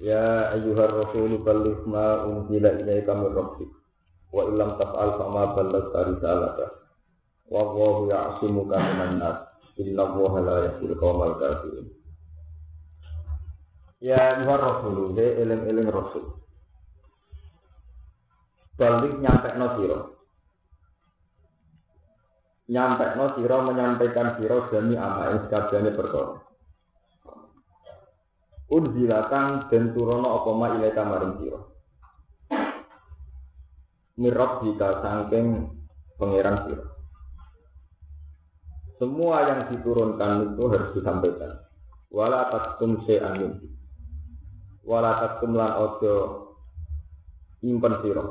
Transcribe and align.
Ya 0.00 0.56
ayyuhar 0.56 0.96
rasul 0.96 1.44
balligh 1.44 1.84
ma 1.84 2.24
unzila 2.24 2.72
ilaika 2.80 3.12
min 3.12 3.30
rabbik. 3.36 3.70
Wa 4.32 4.48
illam 4.48 4.80
taf'al 4.80 5.20
fama 5.20 5.52
ballaghta 5.52 5.98
risalata. 6.08 6.66
Wa 7.52 7.68
Allahu 7.68 8.08
ya'simuka 8.08 8.76
minan 8.80 9.20
nas. 9.20 9.38
Inna 9.76 10.08
Allaha 10.08 10.38
la 10.40 10.56
yahdil 10.72 10.96
qaumal 10.96 11.36
kafirin. 11.36 11.92
Ya 14.00 14.40
ayyuhar 14.40 14.60
rasul 14.60 15.12
de 15.12 15.26
eling-eling 15.44 15.88
rasul. 15.92 16.40
Balik 18.80 19.20
nyampe 19.20 19.52
no 19.60 19.66
siro 19.76 20.20
nyampe 22.70 23.04
no 23.18 23.34
siro 23.34 23.56
menyampaikan 23.66 24.38
siro 24.38 24.70
demi 24.70 24.94
ama 24.94 25.28
yang 25.28 25.38
sekalian 25.44 25.92
perkara 25.92 26.38
unzilatan 28.70 29.66
dan 29.66 29.90
turono 29.92 30.40
apa 30.40 30.50
ma 30.54 30.66
ilaika 30.78 31.02
maring 31.02 31.34
sira? 31.42 31.60
Mirab 34.20 34.62
jika 34.62 35.02
sangking 35.02 35.74
pangeran 36.14 36.56
sira. 36.70 36.86
Semua 39.00 39.48
yang 39.48 39.60
diturunkan 39.72 40.54
itu 40.54 40.62
harus 40.70 40.90
disampaikan. 40.94 41.66
Wala 42.12 42.52
takum 42.52 43.00
se 43.08 43.16
angin. 43.18 43.58
Wala 44.84 45.18
takum 45.24 45.56
lan 45.56 45.72
ojo 45.74 46.14
impen 47.64 47.96
sira. 48.04 48.24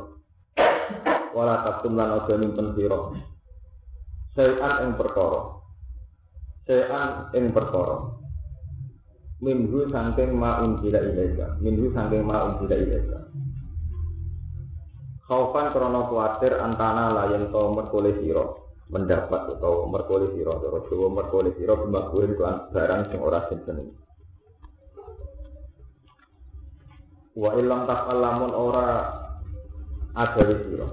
Wala 1.34 1.56
takum 1.66 1.98
lan 1.98 2.22
ojo 2.22 2.32
impen 2.38 2.68
sira. 2.78 3.00
Sean 4.38 4.76
ing 4.86 4.92
perkara. 4.94 5.42
Sean 6.70 7.34
ing 7.34 7.50
perkara 7.50 8.19
minhu 9.40 9.88
sangking 9.92 10.36
ma 10.36 10.64
unzila 10.64 11.00
ilaika. 11.00 11.60
Minhu 11.64 11.92
sangking 11.92 12.24
ma 12.24 12.48
unzila 12.48 12.76
ilaika. 12.76 13.20
Khaufan 15.28 15.72
krono 15.76 16.10
kuatir 16.12 16.58
antana 16.58 17.12
layan 17.14 17.52
to 17.52 17.62
merkole 17.76 18.12
siro. 18.20 18.72
Mendapat 18.90 19.58
atau 19.58 19.86
merkole 19.88 20.34
siro. 20.34 20.58
Atau 20.58 20.86
Jawa 20.90 21.08
merkole 21.12 21.54
siro. 21.56 21.74
Bimakburin 21.86 22.34
kelan 22.34 22.58
barang 22.74 23.02
sing 23.14 23.20
ora 23.22 23.46
seneng 23.50 23.94
wa 27.40 27.56
ilam 27.56 27.88
tak 27.88 28.12
lamun 28.12 28.52
ora 28.52 28.88
agawe 30.12 30.56
siro. 30.68 30.88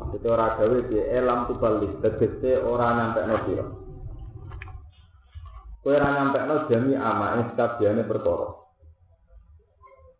Maksudnya 0.00 0.28
ora 0.32 0.44
agawe 0.56 0.78
di 0.88 0.96
elam 0.96 1.44
tubalik 1.52 2.00
tegese 2.00 2.64
ora 2.64 2.96
nyampe 2.96 3.20
no 3.28 3.36
Kowe 5.80 5.96
ora 5.96 6.12
nyampekno 6.12 6.68
jami 6.68 6.92
ama 6.92 7.40
ing 7.40 7.56
sakabehane 7.56 8.04
perkara. 8.04 8.52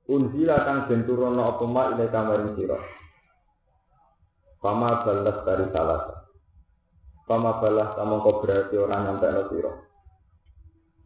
Unzila 0.08 0.56
kang 0.64 0.89
den 0.89 1.05
turunno 1.05 1.53
apa 1.55 1.64
ma 1.69 1.92
ile 1.92 2.08
kamaring 2.08 2.56
sira. 2.56 2.80
Pama 4.56 5.05
balas 5.05 5.38
dari 5.44 5.69
salah. 5.69 6.03
Pama 7.28 7.60
balas 7.60 7.93
samangka 7.93 8.41
berarti 8.41 8.75
ora 8.81 9.04
nyampekno 9.04 9.43
sira. 9.53 9.72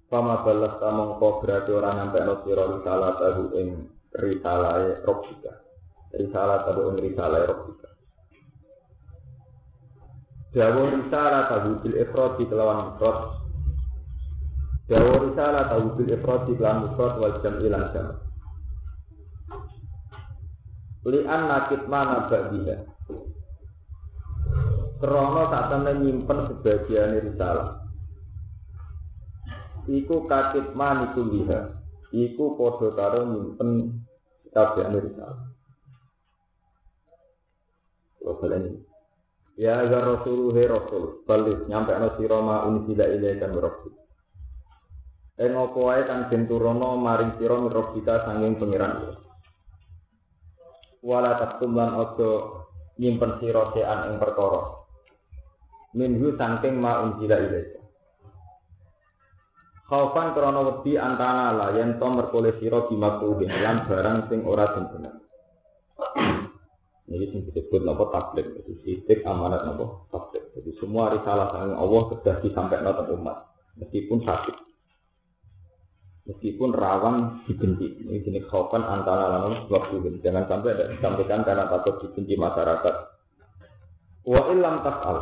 Pama 0.06 0.46
balas 0.46 0.78
samangka 0.78 1.28
berarti 1.42 1.70
ora 1.74 1.90
nyampekno 1.98 2.34
sira 2.46 2.62
risalah 2.70 3.10
tahu 3.18 3.42
ing 3.58 3.68
risalahe 4.14 5.02
Rabbika. 5.02 5.52
Risalah 6.14 6.62
tahu 6.62 6.94
ing 6.94 6.96
risalahe 7.02 7.44
Rabbika. 7.50 7.88
Dawa 10.54 10.82
risalah 10.94 11.42
tahu 11.50 11.82
bil 11.82 11.98
ifrad 11.98 12.38
kelawan 12.38 12.94
ifrad 12.94 13.43
Dawa 14.84 15.16
risalah 15.24 15.72
tahu 15.72 15.96
bil 15.96 16.12
ifrad 16.12 16.44
lan 16.60 16.76
mufrad 16.84 17.16
wal 17.16 17.40
jam'i 17.40 17.72
lan 17.72 17.88
jam'. 17.96 18.20
Li 21.08 21.20
an 21.24 21.48
nakit 21.48 21.88
mana 21.88 22.28
ba'diha. 22.28 22.76
Krono 25.00 25.42
tak 25.52 25.64
temen 25.72 26.04
nyimpen 26.04 26.38
sebagian 26.48 27.16
risalah. 27.16 27.80
Iku 29.88 30.24
kakit 30.28 30.72
maniku 30.72 31.28
liha. 31.28 31.80
Iku 32.12 32.56
podo 32.56 32.92
karo 32.92 33.24
nyimpen 33.24 34.00
sebagian 34.48 34.96
risalah. 35.00 35.48
Kalau 38.20 38.56
ini. 38.56 38.80
Ya 39.54 39.86
ya 39.86 40.02
Rasul 40.02 40.50
he 40.56 40.66
Rasul, 40.66 41.22
balik 41.28 41.70
nyampe 41.70 41.94
no 41.94 42.16
siroma 42.18 42.66
unisila 42.66 43.06
ilaikan 43.06 43.54
Rasul. 43.54 44.03
Ing 45.34 45.50
apa 45.50 45.74
wae 45.74 46.02
kang 46.06 46.30
den 46.30 46.46
turono 46.46 46.94
maring 46.94 47.34
sira 47.42 47.58
mirobika 47.58 48.22
sanging 48.22 48.54
pangeran. 48.54 49.18
Wala 51.02 51.34
takum 51.42 51.74
lan 51.74 51.98
aja 51.98 52.30
nyimpen 53.02 53.42
sira 53.42 53.74
sean 53.74 54.14
ing 54.14 54.22
perkara. 54.22 54.86
Minhu 55.98 56.38
sangking 56.38 56.78
ma 56.78 57.02
unjila 57.02 57.42
ilaika. 57.42 57.82
Khaufan 59.90 60.38
krana 60.38 60.60
wedi 60.70 60.94
antana 60.94 61.50
la 61.50 61.66
yen 61.74 61.98
to 61.98 62.06
merkole 62.14 62.54
sira 62.62 62.86
bimakruhin 62.86 63.50
lan 63.50 63.90
barang 63.90 64.30
sing 64.30 64.46
ora 64.46 64.70
bener. 64.70 65.18
Ini 67.10 67.26
sing 67.34 67.42
disebut 67.50 67.82
napa 67.82 68.06
tablet, 68.14 68.54
itu 68.64 68.72
sidik 68.86 69.26
amanat 69.26 69.66
napa 69.66 70.08
tablet. 70.14 70.46
Jadi 70.54 70.78
semua 70.78 71.10
risalah 71.10 71.52
sang 71.52 71.74
Allah 71.74 72.02
sudah 72.06 72.34
disampaikan 72.38 73.02
ke 73.02 73.12
umat, 73.12 73.50
meskipun 73.76 74.24
sakit 74.24 74.73
meskipun 76.24 76.72
rawan 76.72 77.44
dibenci. 77.44 78.04
Ini 78.04 78.24
jenis 78.24 78.48
khaufan 78.48 78.84
antara 78.84 79.28
lalu 79.28 79.68
waktu 79.68 80.20
Jangan 80.24 80.48
sampai 80.48 80.72
ada 80.76 80.84
disampaikan 80.92 81.44
karena 81.44 81.68
takut 81.68 82.00
dibenci 82.00 82.34
masyarakat. 82.36 82.94
Wa 84.24 84.42
ilam 84.52 84.80
tas'al. 84.80 85.18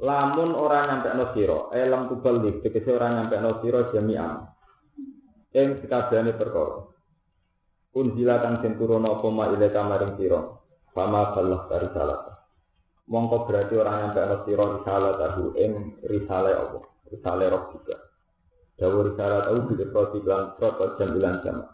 Lamun 0.00 0.56
orang 0.56 1.04
nyampe 1.04 1.36
siro, 1.36 1.68
elam 1.76 2.08
tubalik, 2.08 2.64
tegese 2.64 2.88
orang 2.96 3.20
nyampe 3.20 3.36
no 3.36 3.60
siro 3.60 3.92
jami'an. 3.92 4.48
Yang 5.52 5.84
sekabehane 5.84 6.32
perkara. 6.40 6.88
Unzila 7.90 8.38
kang 8.40 8.62
den 8.62 8.78
turuna 8.78 9.18
apa 9.18 9.28
ma 9.28 9.50
ilaika 9.50 9.82
maring 9.84 10.16
sira. 10.16 10.40
Fama 10.94 11.34
balah 11.36 11.68
dari 11.68 11.88
salat. 11.92 12.22
Mongko 13.10 13.44
berarti 13.44 13.74
orang 13.76 13.96
nyampe 14.08 14.20
no 14.24 14.36
siro 14.46 14.64
risalah 14.78 15.12
tahu 15.20 15.44
ing 15.58 15.72
risalah 16.06 16.54
Allah, 16.54 16.84
risalah 17.10 17.46
roh 17.50 17.64
juga. 17.76 18.09
Dawur 18.80 19.12
syarat 19.12 19.52
tahu 19.52 19.76
bila 19.76 19.84
proti 19.92 20.18
bilang 20.24 20.56
prot 20.56 20.96
jam 20.96 21.12
bilang 21.12 21.44
jam. 21.44 21.68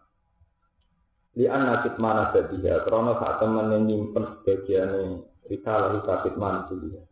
Li 1.39 1.47
anak 1.47 1.95
mana 2.03 2.35
sedia, 2.35 2.83
krono 2.83 3.15
saat 3.23 3.39
teman 3.39 3.71
yang 3.71 3.87
nyimpen 3.87 4.43
sebagian 4.43 5.23
risalah 5.47 6.03
sakit 6.03 6.35
mana 6.35 6.67
dia. 6.67 7.07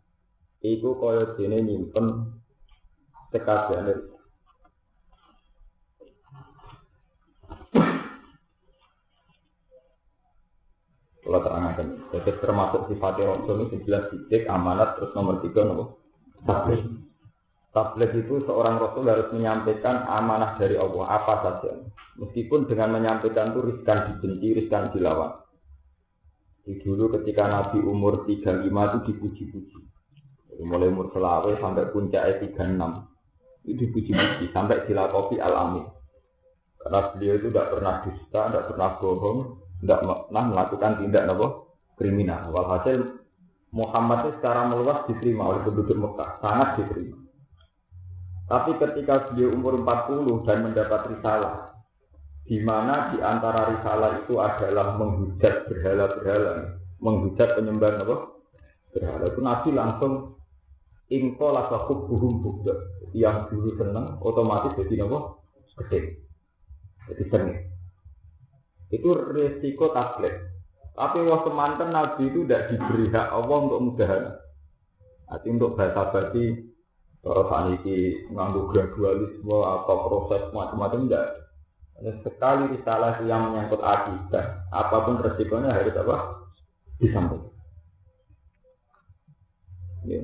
Iku 0.66 0.98
kaya 0.98 1.38
dene 1.38 1.62
nyimpen 1.62 2.34
sekabian 3.30 4.10
Kalau 11.24 11.40
terangkan, 11.40 11.88
jadi 12.12 12.30
termasuk 12.36 12.80
sifatnya 12.92 13.32
Rasul 13.32 13.66
ini 13.66 13.80
jelas 13.88 14.12
sidik, 14.12 14.44
amanat, 14.44 15.00
terus 15.00 15.16
nomor 15.16 15.40
tiga 15.40 15.64
nopo. 15.64 16.04
Tabligh 17.74 18.14
itu 18.22 18.38
seorang 18.46 18.78
Rasul 18.78 19.10
harus 19.10 19.34
menyampaikan 19.34 20.06
amanah 20.06 20.54
dari 20.54 20.78
Allah 20.78 21.10
apa 21.10 21.34
saja. 21.42 21.74
Meskipun 22.22 22.70
dengan 22.70 22.94
menyampaikan 22.94 23.50
itu 23.50 23.60
riskan 23.66 24.14
dibenci, 24.14 24.46
riskan 24.54 24.94
dilawan. 24.94 25.42
Di 26.62 26.78
dulu 26.86 27.10
ketika 27.18 27.50
Nabi 27.50 27.82
umur 27.82 28.22
35 28.30 28.62
itu 28.62 28.98
dipuji-puji. 29.10 29.78
Mulai 30.62 30.86
umur 30.86 31.10
selawe 31.10 31.50
sampai 31.58 31.90
puncak 31.90 32.46
36 32.46 32.54
itu 33.66 33.90
dipuji-puji 33.90 34.54
sampai 34.54 34.86
dilakopi 34.86 35.42
al-amin. 35.42 35.88
Karena 36.78 37.10
beliau 37.10 37.34
itu 37.42 37.48
tidak 37.50 37.68
pernah 37.74 37.94
dusta, 38.06 38.40
tidak 38.52 38.64
pernah 38.70 38.90
bohong, 39.02 39.38
tidak 39.82 39.98
pernah 40.04 40.44
melakukan 40.52 40.92
tindak 41.00 41.24
apa 41.26 41.46
kriminal. 41.96 42.52
Walhasil 42.52 43.24
Muhammad 43.74 44.30
itu 44.30 44.30
secara 44.38 44.68
meluas 44.70 45.02
diterima 45.10 45.50
oleh 45.50 45.60
penduduk 45.66 45.96
Mekah, 45.98 46.38
sangat 46.38 46.68
diterima. 46.78 47.23
Tapi 48.44 48.76
ketika 48.76 49.32
beliau 49.32 49.56
umur 49.56 49.80
40 49.80 50.44
dan 50.44 50.58
mendapat 50.68 51.00
risalah, 51.16 51.74
di 52.44 52.60
mana 52.60 53.16
di 53.16 53.18
antara 53.24 53.72
risalah 53.72 54.20
itu 54.20 54.36
adalah 54.36 55.00
menghujat 55.00 55.64
berhala-berhala, 55.64 56.76
menghujat 57.00 57.56
penyembah 57.56 58.04
apa? 58.04 58.16
Berhala 58.92 59.24
itu 59.32 59.40
Nabi 59.40 59.68
langsung 59.72 60.12
info 61.08 61.46
lasakub 61.56 62.04
buhum 62.04 62.44
bukda 62.44 62.74
yang 63.16 63.48
dulu 63.48 63.80
seneng 63.80 64.20
otomatis 64.20 64.76
jadi 64.76 65.08
apa? 65.08 65.40
Gede, 65.74 66.00
jadi 67.08 67.24
sengit. 67.32 67.58
Itu 68.92 69.10
resiko 69.16 69.90
tablet. 69.90 70.36
Tapi 70.94 71.26
wah 71.26 71.42
semantan 71.42 71.90
Nabi 71.90 72.30
itu 72.30 72.46
tidak 72.46 72.70
diberi 72.70 73.10
hak 73.10 73.34
Allah 73.34 73.56
untuk 73.66 73.80
mudahan. 73.82 74.22
Nanti 75.26 75.46
untuk 75.50 75.74
bahasa 75.74 76.14
basi 76.14 76.73
Cara 77.24 77.42
saniki 77.48 78.28
nganggu 78.28 78.68
gradualisme 78.68 79.58
atau 79.64 79.96
proses 80.04 80.44
macam-macam 80.52 81.08
enggak. 81.08 81.28
Sekali 82.20 82.76
risalah 82.76 83.16
yang 83.24 83.48
menyangkut 83.48 83.80
akidah, 83.80 84.68
apa 84.68 84.96
pun 85.08 85.24
resikonya 85.24 85.72
harus 85.72 85.96
apa? 85.96 86.16
Disampaikan. 87.00 87.48
Ya. 90.04 90.20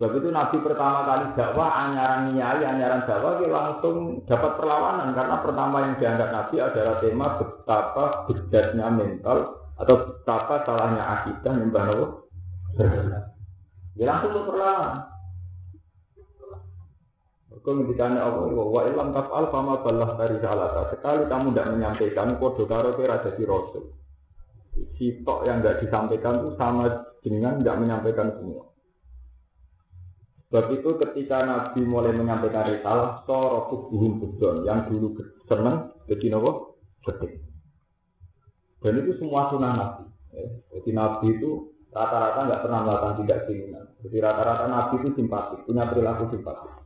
Sebab 0.00 0.16
itu 0.16 0.32
Nabi 0.32 0.56
pertama 0.64 1.04
kali 1.04 1.36
dakwah 1.36 1.68
anyaran 1.68 2.32
nyai, 2.32 2.64
anyaran 2.64 3.04
dakwah 3.04 3.36
dia 3.36 3.52
langsung 3.52 4.24
dapat 4.24 4.56
perlawanan 4.56 5.12
karena 5.12 5.36
pertama 5.44 5.76
yang 5.84 5.94
dianggap 6.00 6.28
Nabi 6.32 6.56
adalah 6.64 6.94
tema 7.04 7.26
betapa 7.36 8.04
bedanya 8.24 8.88
mental 8.88 9.38
atau 9.76 9.94
betapa 10.00 10.64
salahnya 10.64 11.04
akidah 11.04 11.52
Nabi. 11.52 12.08
Dia 14.00 14.06
langsung 14.08 14.48
perlawanan. 14.48 15.09
Kau 17.50 17.74
ngendikane 17.74 18.14
Allah, 18.14 18.46
wa 18.46 18.82
ilam 18.86 19.10
taf'al 19.10 19.50
fama 19.50 19.82
balah 19.82 20.14
dari 20.14 20.38
salata. 20.38 20.94
Sekali 20.94 21.26
kamu 21.26 21.50
tidak 21.50 21.68
menyampaikan, 21.74 22.38
kode 22.38 22.62
karo 22.70 22.94
kira 22.94 23.26
jadi 23.26 23.42
rasul. 23.42 23.90
Sitok 24.94 25.50
yang 25.50 25.58
tidak 25.58 25.82
disampaikan 25.82 26.46
itu 26.46 26.50
sama 26.54 27.10
dengan 27.26 27.58
tidak 27.58 27.76
menyampaikan 27.82 28.28
semua. 28.38 28.70
Sebab 30.46 30.66
itu 30.78 30.90
ketika 30.98 31.42
Nabi 31.42 31.82
mulai 31.86 32.14
menyampaikan 32.14 32.70
risalah, 32.70 33.22
sorokuh 33.26 33.90
buhum 33.90 34.18
budon, 34.22 34.66
yang 34.66 34.86
dulu 34.86 35.18
seneng, 35.46 35.94
jadi 36.06 36.26
nopo, 36.30 36.78
sedih. 37.06 37.38
Dan 38.82 38.98
itu 39.04 39.20
semua 39.20 39.50
sunnah 39.50 39.72
Nabi. 39.74 40.04
Ya. 40.32 40.46
Jadi 40.78 40.90
Nabi 40.90 41.26
itu 41.38 41.50
rata-rata 41.90 42.40
nggak 42.46 42.62
pernah 42.66 42.80
melakukan 42.82 43.14
tidak 43.26 43.38
keinginan. 43.46 43.84
Jadi 44.06 44.16
rata-rata 44.22 44.64
Nabi 44.66 44.94
itu 45.02 45.08
simpatik, 45.18 45.60
punya 45.66 45.84
perilaku 45.86 46.24
simpatik. 46.34 46.79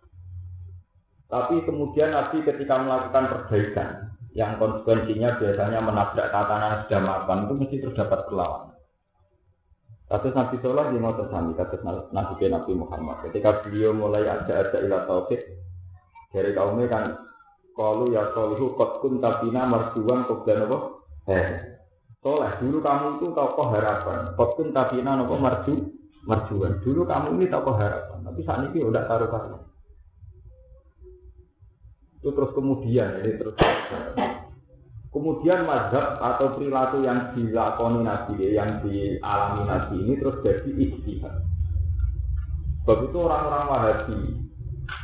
Tapi 1.35 1.67
kemudian 1.67 2.15
Nabi 2.15 2.47
ketika 2.47 2.79
melakukan 2.79 3.27
perbaikan 3.27 4.15
yang 4.39 4.55
konsekuensinya 4.55 5.35
biasanya 5.43 5.83
menabrak 5.83 6.31
tatanan 6.31 6.87
sudah 6.87 7.01
makan 7.03 7.39
itu 7.51 7.55
mesti 7.59 7.77
terdapat 7.83 8.21
perlawanan. 8.31 8.79
Kasus 10.07 10.31
Nabi 10.31 10.63
di 10.63 10.99
Mota 11.03 11.27
Sami, 11.35 11.59
kasus 11.59 11.83
Nabi 11.83 12.39
Nabi 12.47 12.73
Muhammad. 12.79 13.27
Ketika 13.27 13.67
beliau 13.67 13.91
mulai 13.91 14.31
ada-ada 14.31 14.79
ilah 14.79 15.11
tauhid 15.11 15.43
dari 16.31 16.55
kaumnya 16.55 16.87
kan 16.87 17.05
kalau 17.75 18.07
ya 18.15 18.31
solihu 18.31 18.79
kot 18.79 19.03
kun 19.03 19.19
tabina 19.19 19.67
marjuan 19.67 20.31
dan 20.47 20.71
apa? 20.71 20.79
Eh, 21.35 21.49
soleh 22.23 22.53
dulu 22.63 22.79
kamu 22.79 23.07
itu 23.19 23.27
tokoh 23.35 23.75
harapan. 23.75 24.39
Kot 24.39 24.55
kun 24.55 24.71
tabina 24.71 25.19
apa 25.19 25.35
marju 25.35 25.83
marjuan. 26.31 26.79
Dulu 26.79 27.03
kamu 27.03 27.43
ini 27.43 27.51
tokoh 27.51 27.75
harapan. 27.75 28.23
Tapi 28.23 28.41
saat 28.47 28.71
ini 28.71 28.87
udah 28.87 29.03
taruh 29.11 29.27
karuan. 29.27 29.64
Itu 32.25 32.33
terus 32.33 32.57
kemudian 32.57 33.21
ini 33.21 33.37
terus 33.37 33.53
kemudian 35.13 35.69
mazhab 35.69 36.17
atau 36.25 36.57
perilaku 36.57 37.05
yang 37.05 37.37
dilakoni 37.37 38.01
nabi 38.01 38.49
yang 38.49 38.81
dialami 38.81 39.61
nabi 39.69 39.97
ini 40.09 40.17
terus 40.17 40.41
jadi 40.41 40.71
istihad. 40.73 41.45
Sebab 42.81 43.13
itu 43.13 43.19
orang-orang 43.21 43.65
Wahabi 43.69 44.19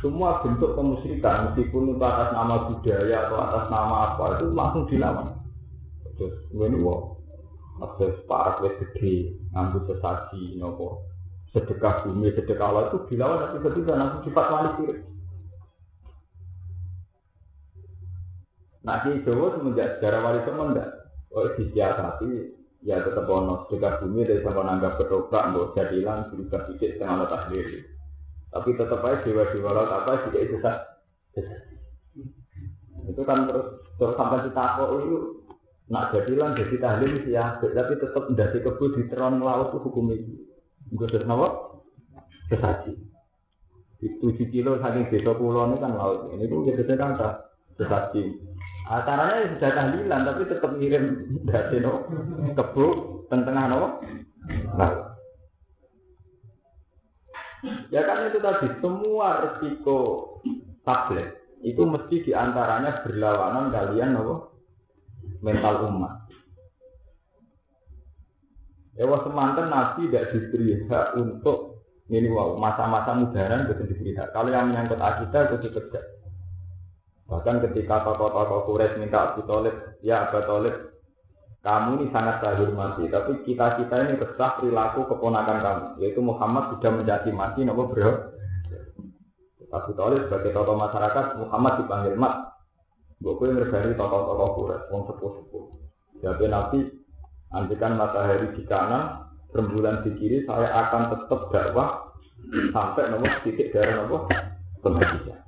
semua 0.01 0.41
bentuk 0.41 0.73
kemusyrikan 0.81 1.53
meskipun 1.53 1.93
itu 1.93 2.01
atas 2.01 2.33
nama 2.33 2.73
budaya 2.73 3.17
atau 3.29 3.37
atas 3.37 3.65
nama 3.69 3.95
apa 4.17 4.25
itu 4.41 4.47
langsung 4.57 4.85
dilawan. 4.89 5.29
Terus 6.17 6.33
ini 6.57 6.81
wah, 6.81 7.21
ada 7.85 8.17
parak 8.25 8.65
wes 8.65 8.81
gede, 8.81 9.37
sesaji, 9.53 10.57
nopo 10.57 11.05
sedekah 11.53 12.09
bumi, 12.09 12.33
sedekah 12.33 12.65
Allah 12.65 12.85
itu 12.89 12.99
dilawan 13.13 13.45
tapi 13.45 13.59
ketika 13.69 13.93
langsung 13.93 14.25
sifat 14.25 14.47
wali 14.49 14.71
Nah 18.81 19.05
di 19.05 19.21
Jawa 19.25 19.61
semenjak 19.61 20.00
sejarah 20.00 20.21
wali 20.25 20.41
songo 20.49 20.65
enggak. 20.73 20.91
Oh 21.31 21.47
disiasati 21.55 22.31
ya 22.81 23.05
tetap 23.05 23.29
ono 23.29 23.69
sedekah 23.69 24.00
bumi 24.00 24.25
dari 24.25 24.41
sama 24.41 24.65
nanggap 24.65 24.97
ketoprak 24.97 25.53
mbok 25.53 25.77
jadilan 25.77 26.32
berubah 26.32 26.65
sedikit 26.65 26.97
setengah 26.97 27.17
letak 27.23 27.41
sendiri. 27.49 27.79
Tapi 28.50 28.69
tetap 28.75 29.00
aja 29.05 29.23
dewa 29.23 29.44
dewa 29.53 29.71
laut 29.77 29.91
apa 29.93 30.12
juga 30.27 30.38
itu. 30.43 30.56
Itu 33.06 33.23
kan 33.23 33.47
terus 33.47 33.67
terus 34.00 34.15
sampai 34.17 34.49
kok 34.49 34.91
itu 34.97 35.19
nak 35.91 36.15
jadilan 36.15 36.55
jadi 36.55 36.76
tahlil 36.79 37.12
ya, 37.26 37.59
tapi 37.59 37.93
tetap 37.99 38.25
dari 38.33 38.59
kebun 38.62 38.94
di 38.94 39.03
teron 39.11 39.43
laut 39.43 39.75
itu 39.75 39.79
hukum 39.85 40.11
itu. 40.15 40.35
Gue 40.91 41.06
terus 41.06 41.26
nawa 41.29 41.79
sesaji. 42.50 42.99
Itu 44.00 44.33
kilo 44.35 44.81
saking 44.81 45.12
desa 45.12 45.37
pulau 45.37 45.69
ini 45.71 45.76
kan 45.79 45.94
laut. 45.94 46.33
Ini 46.33 46.49
tuh 46.49 46.65
kita 46.67 46.97
kan 46.97 47.15
sesaji. 47.79 48.23
Acaranya 48.91 49.47
ya 49.47 49.49
sudah 49.55 49.71
tahlilan 49.71 50.21
tapi 50.27 50.43
tetap 50.51 50.71
ngirim 50.75 51.05
dari 51.47 51.79
no 51.79 52.11
kebu 52.59 52.87
tengah 53.31 53.65
no. 53.71 54.03
Nah. 54.75 55.15
Ya 57.95 58.03
kan 58.03 58.35
itu 58.35 58.43
tadi 58.43 58.67
semua 58.83 59.47
resiko 59.47 59.99
tablet 60.83 61.39
itu 61.63 61.87
mesti 61.87 62.27
di 62.27 62.33
antaranya 62.35 63.07
berlawanan 63.07 63.71
kalian 63.71 64.11
no 64.11 64.59
mental 65.39 65.87
umat. 65.87 66.27
Wah 68.99 69.23
semantan 69.23 69.71
Nabi 69.71 70.11
tidak 70.11 70.35
diberi 70.35 70.83
hak 70.91 71.15
untuk 71.15 71.87
ini 72.11 72.27
wow 72.27 72.59
masa-masa 72.59 73.15
mudaran 73.15 73.71
betul 73.71 73.87
diberi 73.87 74.19
hak. 74.19 74.35
Kalau 74.35 74.51
yang 74.51 74.75
menyangkut 74.75 74.99
akidah 74.99 75.47
itu 75.47 75.71
dikerja. 75.71 76.20
Bahkan 77.31 77.62
ketika 77.71 78.03
tokoh-tokoh 78.03 78.67
Quraisy 78.67 78.99
minta 78.99 79.31
Abu 79.31 79.47
Talib, 79.47 79.71
ya 80.03 80.26
Abu 80.26 80.43
Talib, 80.43 80.75
kamu 81.62 82.02
ini 82.02 82.07
sangat 82.11 82.43
saya 82.43 82.59
hormati, 82.59 83.07
tapi 83.07 83.47
kita-kita 83.47 83.95
ini 84.02 84.19
resah 84.19 84.59
perilaku 84.59 85.07
keponakan 85.07 85.59
kamu, 85.62 85.87
yaitu 86.02 86.19
Muhammad 86.19 86.75
sudah 86.75 86.90
menjadi 86.90 87.31
mati, 87.31 87.62
nopo 87.62 87.87
bro. 87.87 88.35
Abu 89.71 89.95
Talib 89.95 90.26
sebagai 90.26 90.50
tokoh 90.50 90.75
masyarakat, 90.75 91.38
Muhammad 91.38 91.73
dipanggil 91.78 92.19
mat. 92.19 92.35
Gue 93.23 93.38
ngergani 93.38 93.95
tokoh-tokoh 93.95 94.49
Quraisy, 94.59 94.88
wong 94.90 95.02
sepuh-sepuh. 95.07 95.64
Jadi 96.26 96.45
Nabi, 96.50 96.78
andikan 97.55 97.95
matahari 97.95 98.50
di 98.59 98.66
kanan, 98.66 99.31
rembulan 99.55 100.02
di 100.02 100.19
kiri, 100.19 100.43
saya 100.50 100.66
akan 100.66 101.14
tetap 101.14 101.40
dakwah 101.55 102.11
sampai 102.75 103.07
nomor 103.14 103.31
titik 103.47 103.71
darah 103.71 104.02
nopo 104.02 104.26
penghabisan. 104.83 105.38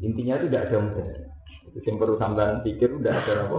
Intinya 0.00 0.40
itu 0.40 0.46
tidak 0.48 0.72
ada 0.72 0.78
mudah. 0.80 1.25
Yang 1.84 1.96
perlu 2.00 2.16
sampean 2.16 2.64
pikir 2.64 2.88
udah 2.96 3.12
ada 3.12 3.34
apa? 3.44 3.58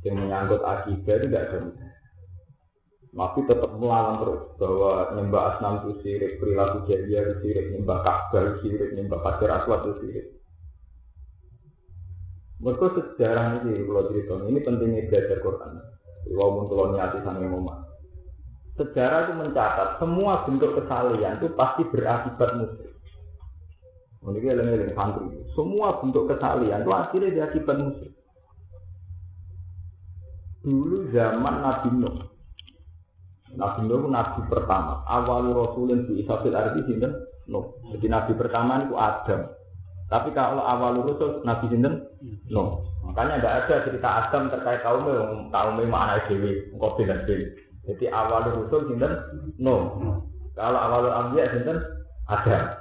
Yang 0.00 0.16
menyangkut 0.16 0.62
akidah 0.64 1.14
itu 1.20 1.26
tidak 1.28 1.44
ada. 1.50 1.58
Tapi 3.10 3.40
tetap 3.42 3.74
melawan 3.74 4.22
terus 4.22 4.42
bahwa 4.54 4.92
nyembah 5.18 5.42
asnam 5.50 5.74
itu 5.82 5.92
sirik, 6.00 6.38
perilaku 6.38 6.86
jahiliyah 6.86 7.22
itu 7.26 7.34
sirik, 7.42 7.66
nyembah 7.74 7.98
ka'bah 8.06 8.40
itu 8.40 8.54
sirik, 8.62 8.90
nyembah 8.94 9.18
pasir 9.18 9.50
aswad 9.50 9.82
itu 9.82 9.92
sirik. 9.98 10.26
Mereka 12.60 12.86
sejarah 12.92 13.64
ini 13.64 13.82
kalau 13.88 14.04
cerita 14.12 14.34
ini 14.46 14.60
pentingnya 14.62 15.08
belajar 15.10 15.38
Quran. 15.42 15.72
Walaupun 16.30 16.64
kalau 16.68 16.86
niati 16.92 17.18
sama 17.24 17.40
ngomong. 17.40 17.80
Sejarah 18.76 19.18
itu 19.26 19.32
mencatat 19.36 19.88
semua 19.96 20.44
bentuk 20.44 20.76
kesalahan 20.76 21.40
itu 21.40 21.48
pasti 21.56 21.82
berakibat 21.88 22.50
musuh. 22.60 22.89
Ini 24.20 24.52
eling-eling 24.52 24.92
santri. 24.92 25.32
Semua 25.56 25.96
bentuk 25.96 26.28
kesalian 26.28 26.84
itu 26.84 26.92
akhirnya 26.92 27.28
diakibat 27.40 27.76
musuh. 27.80 28.12
Dulu 30.60 31.08
zaman 31.08 31.64
Nabi 31.64 31.88
Nuh. 31.96 32.16
Nabi 33.56 33.80
Nuh 33.88 34.04
nabi 34.12 34.44
pertama. 34.52 35.00
Awal 35.08 35.56
Rasulun 35.56 36.04
di 36.04 36.20
Isabil 36.20 36.52
Arbi 36.52 36.84
sinten 36.84 37.16
Nuh. 37.48 37.80
Jadi 37.96 38.06
nabi 38.12 38.36
pertama 38.36 38.84
itu 38.84 38.92
Adam. 38.92 39.56
Tapi 40.12 40.34
kalau 40.36 40.60
awal 40.60 41.00
Rasul 41.00 41.40
Nabi 41.48 41.72
sinten 41.72 42.04
Nuh. 42.52 42.84
Makanya 43.00 43.40
tidak 43.40 43.56
ada 43.56 43.74
cerita 43.88 44.08
Adam 44.20 44.52
terkait 44.52 44.84
kaum 44.84 45.08
kaum 45.48 45.80
mana 45.88 46.20
dewi, 46.28 46.68
kopi 46.76 47.08
dan 47.08 47.24
dewi. 47.24 47.48
Jadi 47.88 48.04
awal 48.12 48.52
Rasul 48.52 48.84
sinten 48.84 49.16
Nuh. 49.56 49.96
Kalau 50.52 50.76
awal 50.76 51.08
Ambiya 51.08 51.56
sinten 51.56 51.80
Adam. 52.28 52.79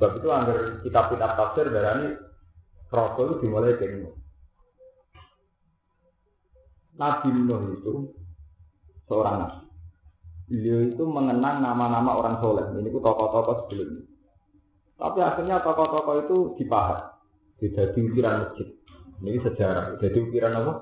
Sebab 0.00 0.16
itu 0.16 0.28
agar 0.32 0.80
kitab-kitab 0.80 1.30
tafsir 1.36 1.68
darani 1.68 2.16
Rasul 2.88 3.36
dimulai 3.44 3.76
dari 3.76 4.00
Nabi 6.96 7.28
Nuh 7.36 7.76
itu 7.76 7.92
seorang 9.04 9.44
nabi. 9.44 9.60
Beliau 10.48 10.88
itu 10.88 11.04
mengenang 11.04 11.60
nama-nama 11.60 12.16
orang 12.16 12.40
soleh. 12.40 12.64
Ini 12.80 12.88
itu 12.88 12.96
tokoh-tokoh 12.96 13.68
sebelumnya. 13.68 14.08
Tapi 14.96 15.18
akhirnya 15.20 15.60
tokoh-tokoh 15.60 16.16
itu 16.24 16.36
dipahat. 16.56 17.20
Jadi 17.60 18.00
ukiran 18.00 18.48
masjid. 18.48 18.72
Ini 19.20 19.36
sejarah. 19.36 20.00
Jadi 20.00 20.16
ukiran 20.16 20.64
apa? 20.64 20.72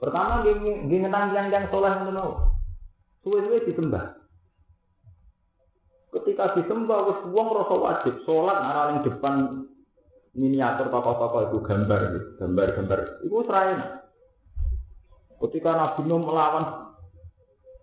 Pertama 0.00 0.40
dia 0.48 0.56
mengenang 0.56 1.36
yang-yang 1.36 1.68
soleh 1.68 1.92
itu. 1.92 2.24
Suwe-suwe 3.20 3.68
disembah. 3.68 4.23
Ketika 6.34 6.58
disembah, 6.58 6.98
wis 7.06 7.20
wong 7.30 7.48
rasa 7.54 7.74
wajib 7.78 8.14
sholat 8.26 8.58
nara 8.58 8.82
ning 8.90 9.06
depan 9.06 9.34
miniatur 10.34 10.90
tokoh-tokoh 10.90 11.46
itu 11.46 11.58
gambar, 11.62 12.00
gambar-gambar. 12.42 13.22
Itu 13.22 13.46
serain. 13.46 14.02
Ketika 15.38 15.78
Nabi 15.78 16.02
Nuh 16.10 16.26
melawan 16.26 16.90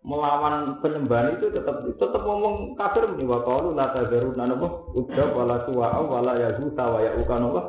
melawan 0.04 0.84
penyembahan 0.84 1.40
itu 1.40 1.48
tetap 1.56 1.80
tetap 1.96 2.28
ngomong 2.28 2.76
kafir 2.76 3.08
nih 3.16 3.24
wa 3.24 3.40
qalu 3.40 3.72
la 3.72 3.96
tazaruna 3.96 4.44
napa 4.44 4.68
udda 5.00 5.32
wala 5.32 5.64
suwa 5.72 6.04
wala 6.04 6.36
yazuta 6.36 6.92
wa 6.92 7.00
yaukan 7.00 7.56
apa 7.56 7.62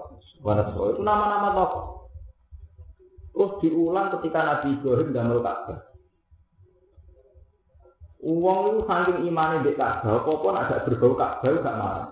wala 0.43 0.63
itu 0.67 0.99
nama-nama 0.99 1.63
tokoh. 1.63 2.11
Terus 3.31 3.53
diulang 3.63 4.11
ketika 4.19 4.41
Nabi 4.43 4.83
Ibrahim 4.83 5.15
dan 5.15 5.31
Ka'bah. 5.31 5.92
Uang 8.23 8.59
itu 8.71 8.81
saking 8.87 9.27
imane 9.27 9.67
di 9.67 9.75
Ka'bah, 9.75 10.23
apa 10.23 10.31
pun 10.31 10.55
ada 10.55 10.87
berbau 10.87 11.19
Ka'bah 11.19 11.59
gak 11.59 11.75
marah. 11.75 12.07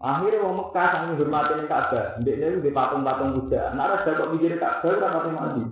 Akhirnya 0.00 0.40
wong 0.40 0.56
Mekah 0.56 0.86
saking 0.88 1.20
hormatin 1.20 1.68
Ka'bah, 1.68 2.16
ndek 2.24 2.36
niku 2.40 2.64
di 2.64 2.72
patung-patung 2.72 3.36
Buddha. 3.36 3.76
Nek 3.76 4.08
ada 4.08 4.16
kok 4.16 4.30
pinggir 4.32 4.56
Ka'bah 4.56 4.88
ora 4.88 5.12
pati 5.12 5.30
mandi. 5.36 5.64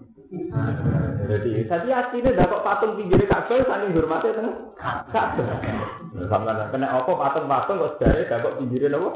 Jadi 1.24 1.64
tadi 1.72 1.88
aslinya 1.88 2.36
dapat 2.36 2.60
patung 2.60 3.00
pinggir 3.00 3.24
Ka'bah 3.24 3.64
saking 3.64 3.96
hormatin 3.96 4.44
Ka'bah. 5.08 5.48
Sampeyan 6.28 6.68
kena 6.68 6.92
apa 6.92 7.12
patung-patung 7.16 7.80
kok 7.80 7.92
sedare 7.96 8.28
dapat 8.28 8.52
pinggir 8.60 8.92
napa? 8.92 9.10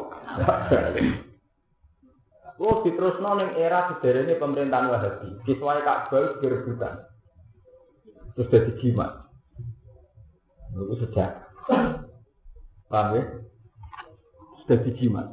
Oh, 2.56 2.80
diterusno 2.80 3.36
ning 3.36 3.52
era 3.60 3.92
sederhana 3.92 4.32
pemerintahan 4.40 4.88
Wahabi. 4.88 5.36
Kiswahe 5.44 5.84
Ka'bah 5.84 6.40
direbutan. 6.40 7.04
Terus 8.32 8.48
jadi 8.48 8.72
jimat. 8.80 9.25
Itu 10.76 10.95
sejak. 11.00 11.30
Paham 12.87 13.16
ya? 13.16 13.23
Sudah 14.62 14.78
dijimat. 14.85 15.26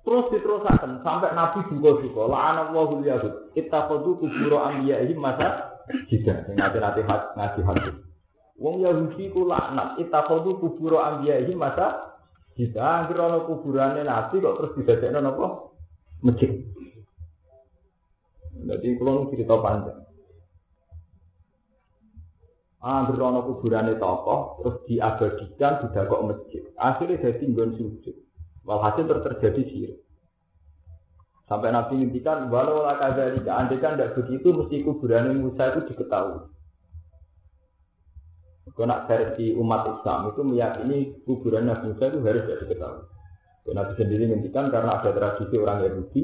Terus 0.00 0.26
diterusakan 0.32 1.04
sampai 1.04 1.36
Nabi 1.36 1.60
juga 1.70 2.00
juga. 2.00 2.22
La'ana 2.32 2.72
Allahul 2.72 3.04
Yahud. 3.04 3.54
Kita 3.54 3.86
kodu 3.86 4.18
kuburo 4.18 4.58
ambiyahim 4.58 5.20
masa 5.20 5.76
jida. 6.08 6.48
Nanti-nanti 6.50 7.04
ngaji 7.06 7.60
hadis. 7.62 7.94
Wong 8.58 8.82
Yahudi 8.82 9.30
ku 9.30 9.46
laknat. 9.46 10.00
Kita 10.00 10.26
kodu 10.26 10.58
kuburo 10.58 10.98
ambiyahim 10.98 11.60
masa 11.60 12.16
jida. 12.56 13.06
Akhirnya 13.06 13.38
ada 13.38 13.40
kuburannya 13.46 14.02
Nabi 14.02 14.42
kok 14.42 14.56
terus 14.58 14.74
didadekno 14.80 15.20
apa? 15.30 15.46
Masjid. 16.26 16.50
Jadi 18.60 18.88
kalau 18.98 19.30
cerita 19.30 19.56
panjang. 19.62 20.09
Angger 22.80 23.20
ana 23.20 23.44
kuburane 23.44 24.00
tokoh 24.00 24.64
terus 24.64 24.76
diabadikan 24.88 25.84
didakok 25.84 26.20
masjid. 26.32 26.64
Akhirnya 26.80 27.20
jadi 27.20 27.44
nggon 27.44 27.76
sujud. 27.76 28.16
Walhasil 28.64 29.04
terjadi 29.04 29.62
sihir. 29.68 29.92
Sampai 31.44 31.74
Nabi 31.74 32.00
ngintikan, 32.00 32.48
walau 32.48 32.86
lah 32.86 32.96
kadzalika, 32.96 33.52
andai 33.58 33.82
kan 33.82 33.98
tidak 33.98 34.14
begitu, 34.14 34.54
mesti 34.54 34.86
kuburan 34.86 35.34
Musa 35.42 35.74
itu 35.74 35.92
diketahui. 35.92 36.46
Kalau 38.70 38.86
nak 38.86 39.10
versi 39.10 39.50
umat 39.58 39.82
Islam 39.98 40.30
itu 40.30 40.40
meyakini 40.46 40.98
kuburan 41.26 41.66
Nabi 41.66 41.90
Musa 41.90 42.06
itu 42.06 42.22
harus 42.22 42.46
tidak 42.46 42.60
diketahui. 42.64 43.02
Kalau 43.66 43.74
Nabi 43.76 43.92
sendiri 43.98 44.24
ngintikan 44.30 44.70
karena 44.70 45.02
ada 45.02 45.10
tradisi 45.10 45.58
orang 45.58 45.84
Yahudi 45.84 46.22